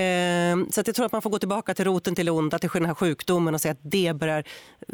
så 0.71 0.81
att 0.81 0.87
jag 0.87 0.95
tror 0.95 1.05
att 1.05 1.11
man 1.11 1.21
får 1.21 1.29
gå 1.29 1.39
tillbaka 1.39 1.73
till 1.73 1.85
roten 1.85 2.15
till 2.15 2.29
onda, 2.29 2.59
till 2.59 2.69
den 2.73 2.85
här 2.85 2.93
sjukdomen 2.93 3.53
och 3.53 3.61
se 3.61 3.69
att 3.69 3.79
det 3.81 4.13
börjar 4.15 4.43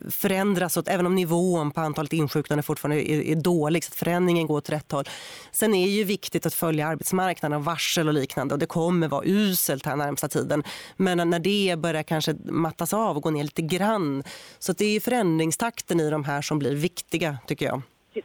förändras. 0.09 0.78
Åt, 0.78 0.88
även 0.88 1.05
om 1.05 1.15
nivån 1.15 1.72
på 1.72 1.82
antalet 1.82 2.13
insjuknade 2.13 2.63
fortfarande 2.63 3.11
är, 3.11 3.22
är 3.22 3.36
dålig, 3.36 3.84
så 3.84 3.89
att 3.89 3.95
förändringen 3.95 4.47
går 4.47 4.57
åt 4.57 4.69
rätt 4.69 4.91
håll. 4.91 5.05
Sen 5.51 5.74
är 5.74 5.86
det 5.86 5.91
ju 5.91 6.03
viktigt 6.03 6.45
att 6.45 6.53
följa 6.53 6.88
arbetsmarknaden 6.88 7.57
och 7.57 7.65
varsel 7.65 8.07
och 8.07 8.13
liknande. 8.13 8.53
Och 8.53 8.59
det 8.59 8.65
kommer 8.65 9.07
vara 9.07 9.24
uselt 9.26 9.86
här 9.86 9.95
närmsta 9.95 10.28
tiden. 10.28 10.63
Men 10.97 11.30
när 11.30 11.39
det 11.39 11.76
börjar 11.80 12.03
kanske 12.03 12.36
mattas 12.43 12.93
av 12.93 13.17
och 13.17 13.24
gå 13.24 13.30
ner 13.30 13.43
lite 13.43 13.61
grann. 13.61 14.24
Så 14.59 14.74
det 14.74 14.95
är 14.95 14.99
förändringstakten 14.99 15.99
i 15.99 16.09
de 16.09 16.24
här 16.24 16.41
som 16.41 16.59
blir 16.59 16.76
viktiga 16.76 17.38
tycker 17.47 17.61
jag. 17.61 17.61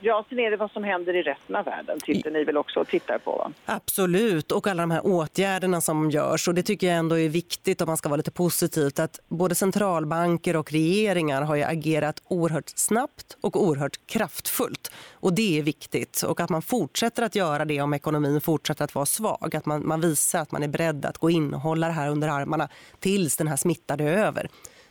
Ja, 0.01 0.25
sen 0.29 0.39
är 0.39 0.51
det 0.51 0.57
vad 0.57 0.71
som 0.71 0.85
händer 0.85 1.17
i 1.17 1.23
resten 1.23 1.57
av 1.57 1.65
världen. 1.65 1.99
Tittar 2.01 2.31
ni 2.31 2.45
väl 2.45 2.57
också 2.57 2.81
och 2.81 2.89
tittar 2.89 3.19
på? 3.19 3.31
Va? 3.31 3.53
Absolut, 3.65 4.53
och 4.53 4.67
alla 4.67 4.83
de 4.83 4.91
här 4.91 5.07
åtgärderna 5.07 5.81
som 5.81 6.11
görs. 6.11 6.49
Och 6.49 6.55
det 6.55 6.63
tycker 6.63 6.87
jag 6.87 6.97
ändå 6.97 7.19
är 7.19 7.29
viktigt 7.29 7.81
om 7.81 7.87
man 7.87 7.97
ska 7.97 8.09
vara 8.09 8.17
lite 8.17 8.31
positivt. 8.31 8.99
Att 8.99 9.21
både 9.29 9.55
centralbanker 9.55 10.57
och 10.57 10.73
regeringar 10.73 11.43
har 11.43 11.57
agerat 11.57 12.23
oerhört 12.25 12.69
snabbt 12.69 13.37
och 13.41 13.63
oerhört 13.63 14.07
kraftfullt. 14.07 14.93
Och 15.13 15.33
det 15.33 15.59
är 15.59 15.63
viktigt. 15.63 16.23
Och 16.23 16.41
att 16.41 16.51
man 16.51 16.63
fortsätter 16.63 17.23
att 17.23 17.35
göra 17.35 17.65
det 17.65 17.81
om 17.81 17.95
ekonomin 17.95 18.41
fortsätter 18.41 18.85
att 18.85 18.95
vara 18.95 19.07
svag. 19.07 19.57
Att 19.57 19.67
man, 19.67 19.87
man 19.87 20.01
visar 20.01 20.41
att 20.41 20.53
man 20.53 20.63
är 20.63 20.69
beredd 20.69 21.05
att 21.05 21.19
gå 21.19 21.31
in 21.31 21.55
och 21.55 21.61
hålla 21.61 21.87
det 21.87 21.93
här 21.93 22.09
under 22.09 22.29
armarna 22.29 22.69
tills 23.01 23.37
den 23.37 23.49
här 23.49 23.57
smittan 23.57 24.01
är 24.01 24.13
över. 24.13 24.49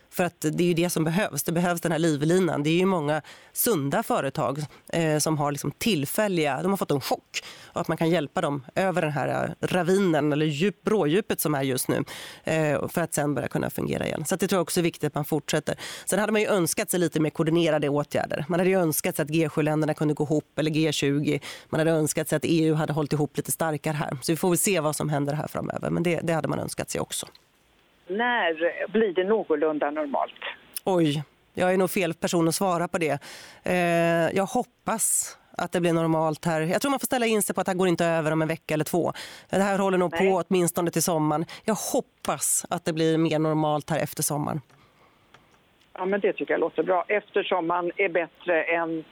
För 0.10 0.24
att 0.24 0.42
det 0.42 0.64
är 0.64 0.68
ju 0.68 0.74
det 0.74 0.90
som 0.90 1.04
behövs. 1.04 1.44
Det 1.44 1.52
behövs 1.52 1.82
den 1.82 1.92
här 1.92 2.00
livlinan. 2.00 2.64
Det 2.64 2.70
är 2.70 2.78
ju 2.78 2.86
många 2.86 3.22
sunda 3.54 4.04
företag 4.04 4.60
eh, 4.94 5.18
som 5.18 5.38
har 5.38 5.52
liksom 5.52 5.72
tillfälliga, 5.72 6.62
de 6.62 6.72
har 6.72 6.78
fått 6.78 6.92
en 6.92 7.02
chock. 7.02 7.44
Och 7.64 7.82
att 7.82 7.88
man 7.88 7.98
kan 7.98 8.10
hjälpa 8.10 8.42
dem 8.42 8.66
över 8.76 9.02
den 9.02 9.12
här 9.12 9.56
eh, 9.62 9.68
ravinen 9.68 10.34
eller 10.34 10.46
djup, 10.46 10.88
rådjupet 10.88 11.42
som 11.42 11.56
är 11.56 11.62
just 11.62 11.88
nu. 11.88 12.04
Eh, 12.44 12.88
för 12.88 13.02
att 13.02 13.14
sen 13.14 13.34
börja 13.34 13.48
kunna 13.48 13.70
fungera 13.70 14.06
igen. 14.06 14.26
Så 14.26 14.36
det 14.36 14.48
tror 14.48 14.58
jag 14.58 14.62
också 14.62 14.80
är 14.80 14.84
viktigt 14.84 15.08
att 15.08 15.16
man 15.16 15.26
fortsätter. 15.26 15.76
Sen 16.06 16.20
hade 16.20 16.32
man 16.32 16.42
ju 16.42 16.48
önskat 16.48 16.92
sig 16.92 17.00
lite 17.00 17.20
mer 17.20 17.30
koordinerade 17.30 17.90
åtgärder. 17.90 18.46
Man 18.48 18.60
hade 18.60 18.70
ju 18.70 18.80
önskat 18.80 19.16
sig 19.16 19.24
att 19.24 19.30
G7-länderna 19.30 19.94
kunde 19.94 20.14
gå 20.14 20.24
ihop 20.24 20.60
eller 20.60 20.72
G20. 20.72 21.42
Man 21.70 21.80
hade 21.80 21.92
önskat 21.92 22.30
sig 22.30 22.36
att 22.36 22.46
EU 22.46 22.74
hade 22.74 22.94
hållit 22.94 23.14
ihop 23.14 23.38
lite 23.38 23.52
starkare 23.52 23.96
här. 23.96 24.18
Så 24.22 24.32
vi 24.32 24.36
får 24.36 24.50
väl 24.50 24.58
se 24.58 24.80
vad 24.80 24.96
som 24.96 25.10
händer 25.10 25.34
här 25.34 25.48
framöver. 25.48 25.90
Men 25.90 26.04
det, 26.04 26.20
det 26.24 26.34
hade 26.34 26.48
man 26.48 26.60
önskat 26.60 26.90
sig 26.90 27.02
också. 27.02 27.28
När 28.08 28.88
blir 28.88 29.14
det 29.14 29.24
någorlunda 29.24 29.92
normalt? 29.92 30.34
Oj, 30.84 31.24
jag 31.54 31.74
är 31.74 31.78
nog 31.78 31.92
fel 31.92 32.14
person 32.14 32.48
att 32.48 32.56
svara 32.56 32.88
på 32.88 32.98
det. 32.98 33.20
Eh, 33.64 34.36
jag 34.38 34.46
hoppas 34.46 35.38
att 35.58 35.72
det 35.72 35.82
blir 35.82 35.94
normalt 35.94 36.46
här. 36.46 36.62
Jag 36.62 36.82
tror 36.82 36.90
man 36.92 37.00
får 37.00 37.06
ställa 37.06 37.26
in 37.26 37.42
sig 37.42 37.56
på 37.56 37.62
att 37.62 37.66
det 37.66 37.72
här 37.72 37.78
går 37.78 37.88
inte 37.88 38.06
över 38.06 38.32
om 38.32 38.42
en 38.42 38.48
vecka 38.48 38.74
eller 38.74 38.86
två. 38.86 39.14
Det 39.50 39.56
här 39.56 39.80
håller 39.80 39.98
nog 39.98 40.12
Nej. 40.12 40.32
på 40.32 40.44
åtminstone 40.48 40.92
till 40.92 41.04
sommaren. 41.04 41.46
Jag 41.66 41.76
hoppas 41.94 42.66
att 42.70 42.86
det 42.86 42.94
blir 42.94 43.18
mer 43.18 43.40
normalt 43.40 43.90
här 43.90 44.00
efter 44.00 44.24
sommaren. 44.24 44.62
Ja, 45.94 46.06
men 46.06 46.20
det 46.20 46.34
tycker 46.34 46.54
jag 46.54 46.60
låter 46.60 46.84
bra 46.84 47.06
eftersom 47.08 47.68
man 47.68 47.92
är 47.98 48.10
bättre 48.10 48.64
än 48.64 49.04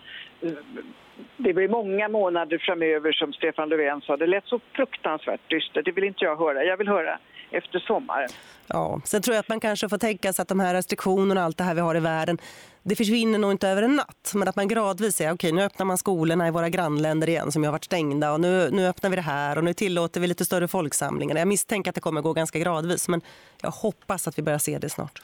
det 1.37 1.53
blir 1.53 1.67
många 1.67 2.09
månader 2.09 2.57
framöver 2.57 3.11
som 3.11 3.33
Stefan 3.33 3.69
Löfven 3.69 4.01
sa. 4.01 4.17
Det 4.17 4.27
lät 4.27 4.45
så 4.45 4.59
fruktansvärt 4.73 5.49
dystert. 5.49 5.85
Det 5.85 5.91
vill 5.91 6.03
inte 6.03 6.25
jag 6.25 6.37
höra. 6.37 6.63
Jag 6.63 6.77
vill 6.77 6.87
höra 6.87 7.19
efter 7.51 7.79
sommaren. 7.79 8.29
Ja, 8.67 9.01
sen 9.05 9.21
tror 9.21 9.35
jag 9.35 9.39
att 9.39 9.49
man 9.49 9.59
kanske 9.59 9.89
får 9.89 9.97
tänka 9.97 10.33
sig 10.33 10.43
att 10.43 10.47
de 10.47 10.59
här 10.59 10.73
restriktionerna 10.73 11.41
och 11.41 11.45
allt 11.45 11.57
det 11.57 11.63
här 11.63 11.75
vi 11.75 11.81
har 11.81 11.95
i 11.95 11.99
världen 11.99 12.37
det 12.83 12.95
försvinner 12.95 13.39
nog 13.39 13.51
inte 13.51 13.67
över 13.67 13.83
en 13.83 13.95
natt. 13.95 14.31
Men 14.35 14.47
att 14.47 14.55
man 14.55 14.67
gradvis 14.67 15.15
säger 15.15 15.33
okej 15.33 15.47
okay, 15.47 15.59
nu 15.59 15.65
öppnar 15.65 15.85
man 15.85 15.97
skolorna 15.97 16.47
i 16.47 16.51
våra 16.51 16.69
grannländer 16.69 17.29
igen 17.29 17.51
som 17.51 17.63
har 17.63 17.71
varit 17.71 17.83
stängda 17.83 18.33
och 18.33 18.39
nu, 18.39 18.69
nu 18.71 18.87
öppnar 18.87 19.09
vi 19.09 19.15
det 19.15 19.21
här 19.21 19.57
och 19.57 19.63
nu 19.63 19.73
tillåter 19.73 20.21
vi 20.21 20.27
lite 20.27 20.45
större 20.45 20.67
folksamlingar. 20.67 21.35
Jag 21.35 21.47
misstänker 21.47 21.91
att 21.91 21.95
det 21.95 22.01
kommer 22.01 22.21
gå 22.21 22.33
ganska 22.33 22.59
gradvis 22.59 23.09
men 23.09 23.21
jag 23.61 23.71
hoppas 23.71 24.27
att 24.27 24.37
vi 24.37 24.43
börjar 24.43 24.59
se 24.59 24.77
det 24.77 24.89
snart. 24.89 25.21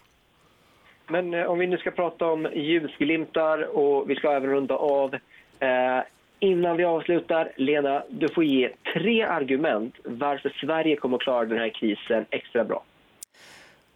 Men 1.07 1.33
eh, 1.33 1.45
om 1.45 1.59
vi 1.59 1.67
nu 1.67 1.77
ska 1.77 1.91
prata 1.91 2.25
om 2.25 2.47
ljusglimtar 2.53 3.77
och 3.77 4.09
vi 4.09 4.15
ska 4.15 4.31
även 4.31 4.49
runda 4.49 4.75
av. 4.75 5.13
Eh, 5.59 6.03
innan 6.39 6.77
vi 6.77 6.83
avslutar, 6.83 7.51
Lena, 7.55 8.03
du 8.09 8.29
får 8.29 8.43
ge 8.43 8.69
tre 8.93 9.23
argument 9.23 9.95
varför 10.03 10.49
Sverige 10.61 10.95
kommer 10.95 11.17
att 11.17 11.23
klara 11.23 11.45
den 11.45 11.57
här 11.57 11.69
krisen 11.69 12.25
extra 12.29 12.63
bra. 12.63 12.83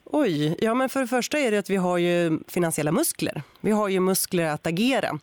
Oj, 0.05 0.55
ja 0.59 0.73
men 0.73 0.89
för 0.89 0.99
det 0.99 1.07
första 1.07 1.39
är 1.39 1.51
det 1.51 1.57
att 1.57 1.69
vi 1.69 1.75
har 1.75 1.97
ju 1.97 2.39
finansiella 2.47 2.91
muskler. 2.91 3.43
Vi 3.61 3.71
har 3.71 3.87
ju 3.87 3.99
muskler 3.99 4.45
att 4.45 4.67
agera. 4.67 5.19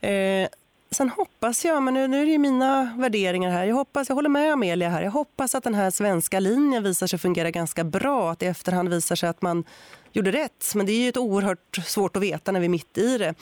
Eh, 0.00 0.48
sen 0.90 1.08
hoppas 1.08 1.64
jag, 1.64 1.82
men 1.82 1.94
nu, 1.94 2.08
nu 2.08 2.22
är 2.22 2.26
det 2.26 2.38
mina 2.38 2.94
värderingar 2.98 3.50
här, 3.50 3.64
jag 3.64 3.74
hoppas, 3.74 4.08
jag 4.08 4.16
håller 4.16 4.28
med 4.28 4.52
Amelia 4.52 4.88
här, 4.88 5.02
jag 5.02 5.10
hoppas 5.10 5.54
att 5.54 5.64
den 5.64 5.74
här 5.74 5.90
svenska 5.90 6.40
linjen 6.40 6.82
visar 6.82 7.06
sig 7.06 7.18
fungera 7.18 7.50
ganska 7.50 7.84
bra, 7.84 8.30
att 8.30 8.42
i 8.42 8.46
efterhand 8.46 8.88
visar 8.88 9.16
sig 9.16 9.28
att 9.28 9.42
man 9.42 9.64
gjorde 10.12 10.30
rätt. 10.30 10.72
Men 10.74 10.86
det 10.86 10.92
är 10.92 11.02
ju 11.02 11.08
ett 11.08 11.16
oerhört 11.16 11.78
svårt 11.84 12.16
att 12.16 12.22
veta 12.22 12.52
när 12.52 12.60
vi 12.60 12.66
är 12.66 12.70
mitt 12.70 12.98
i 12.98 13.18
det. 13.18 13.34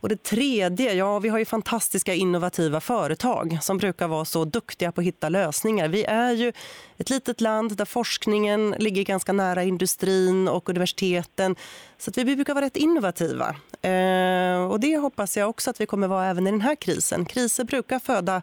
Och 0.00 0.08
det 0.08 0.22
tredje, 0.22 0.94
ja 0.94 1.18
vi 1.18 1.28
har 1.28 1.38
ju 1.38 1.44
fantastiska 1.44 2.14
innovativa 2.14 2.80
företag 2.80 3.58
som 3.62 3.78
brukar 3.78 4.08
vara 4.08 4.24
så 4.24 4.44
duktiga 4.44 4.92
på 4.92 5.00
att 5.00 5.06
hitta 5.06 5.28
lösningar. 5.28 5.88
Vi 5.88 6.04
är 6.04 6.32
ju 6.32 6.52
ett 6.98 7.10
litet 7.10 7.40
land 7.40 7.76
där 7.76 7.84
forskningen 7.84 8.74
ligger 8.78 9.04
ganska 9.04 9.32
nära 9.32 9.62
industrin 9.64 10.48
och 10.48 10.68
universiteten. 10.68 11.56
Så 11.98 12.10
vi 12.14 12.36
brukar 12.36 12.54
vara 12.54 12.64
rätt 12.64 12.76
innovativa. 12.76 13.48
Eh, 13.82 14.64
och 14.70 14.80
det 14.80 14.96
hoppas 14.96 15.36
jag 15.36 15.50
också 15.50 15.70
att 15.70 15.80
vi 15.80 15.86
kommer 15.86 16.08
vara 16.08 16.26
även 16.26 16.46
i 16.46 16.50
den 16.50 16.60
här 16.60 16.74
krisen. 16.74 17.24
Kriser 17.24 17.64
brukar 17.64 17.98
föda 17.98 18.42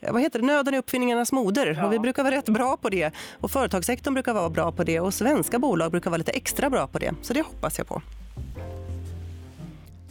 vad 0.00 0.22
heter 0.22 0.38
det, 0.38 0.46
nöden 0.46 0.74
är 0.74 0.78
uppfinningarnas 0.78 1.32
moder. 1.32 1.76
Ja. 1.78 1.86
Och 1.86 1.92
vi 1.92 1.98
brukar 1.98 2.22
vara 2.22 2.34
rätt 2.34 2.48
bra 2.48 2.76
på 2.76 2.88
det. 2.88 3.10
Och 3.40 3.50
företagssektorn 3.50 4.14
brukar 4.14 4.34
vara 4.34 4.50
bra 4.50 4.72
på 4.72 4.84
det. 4.84 5.00
Och 5.00 5.14
svenska 5.14 5.58
bolag 5.58 5.90
brukar 5.90 6.10
vara 6.10 6.18
lite 6.18 6.32
extra 6.32 6.70
bra 6.70 6.86
på 6.86 6.98
det. 6.98 7.14
Så 7.22 7.32
det 7.32 7.42
hoppas 7.42 7.78
jag 7.78 7.86
på. 7.86 8.02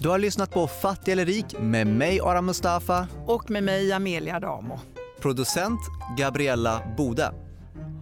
Du 0.06 0.10
har 0.10 0.20
lyssnat 0.20 0.52
på 0.52 0.68
Fattig 0.68 1.12
eller 1.12 1.26
rik 1.26 1.60
med 1.60 1.88
mig 1.88 2.20
Aram 2.20 2.46
Mustafa 2.46 3.08
och 3.26 3.52
med 3.52 3.64
mig 3.64 3.92
Amelia 3.92 4.40
Damo. 4.40 4.80
Producent 5.22 5.80
Gabriella 6.18 6.82
Bode. 6.98 7.34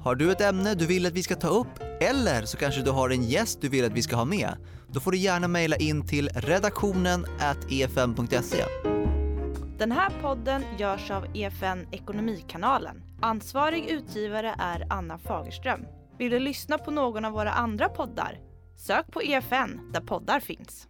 Har 0.04 0.16
du 0.16 0.32
ett 0.32 0.42
ämne 0.42 0.76
du 0.76 0.86
vill 0.86 1.06
att 1.06 1.14
vi 1.14 1.24
ska 1.24 1.36
ta 1.36 1.48
upp 1.48 1.80
eller 2.02 2.46
så 2.46 2.58
kanske 2.58 2.82
du 2.82 2.92
har 2.92 3.10
en 3.10 3.24
gäst 3.24 3.62
du 3.62 3.70
vill 3.70 3.86
att 3.86 3.92
vi 3.92 4.02
ska 4.02 4.16
ha 4.16 4.26
med? 4.26 4.50
Då 4.88 5.00
får 5.00 5.12
du 5.12 5.18
gärna 5.18 5.48
mejla 5.48 5.76
in 5.76 6.08
till 6.08 6.30
redaktionen 6.30 7.26
efn.se. 7.40 8.64
Den 9.78 9.92
här 9.92 10.12
podden 10.22 10.64
görs 10.78 11.12
av 11.12 11.26
EFN 11.34 11.88
Ekonomikanalen. 11.92 13.04
Ansvarig 13.22 13.90
utgivare 13.90 14.56
är 14.60 14.88
Anna 14.90 15.18
Fagerström. 15.18 15.86
Vill 16.18 16.32
du 16.32 16.40
lyssna 16.40 16.78
på 16.78 16.92
någon 16.92 17.26
av 17.26 17.32
våra 17.32 17.52
andra 17.52 17.90
poddar? 17.90 18.40
Sök 18.78 19.12
på 19.12 19.22
EFN 19.22 19.92
där 19.94 20.02
poddar 20.02 20.40
finns. 20.40 20.88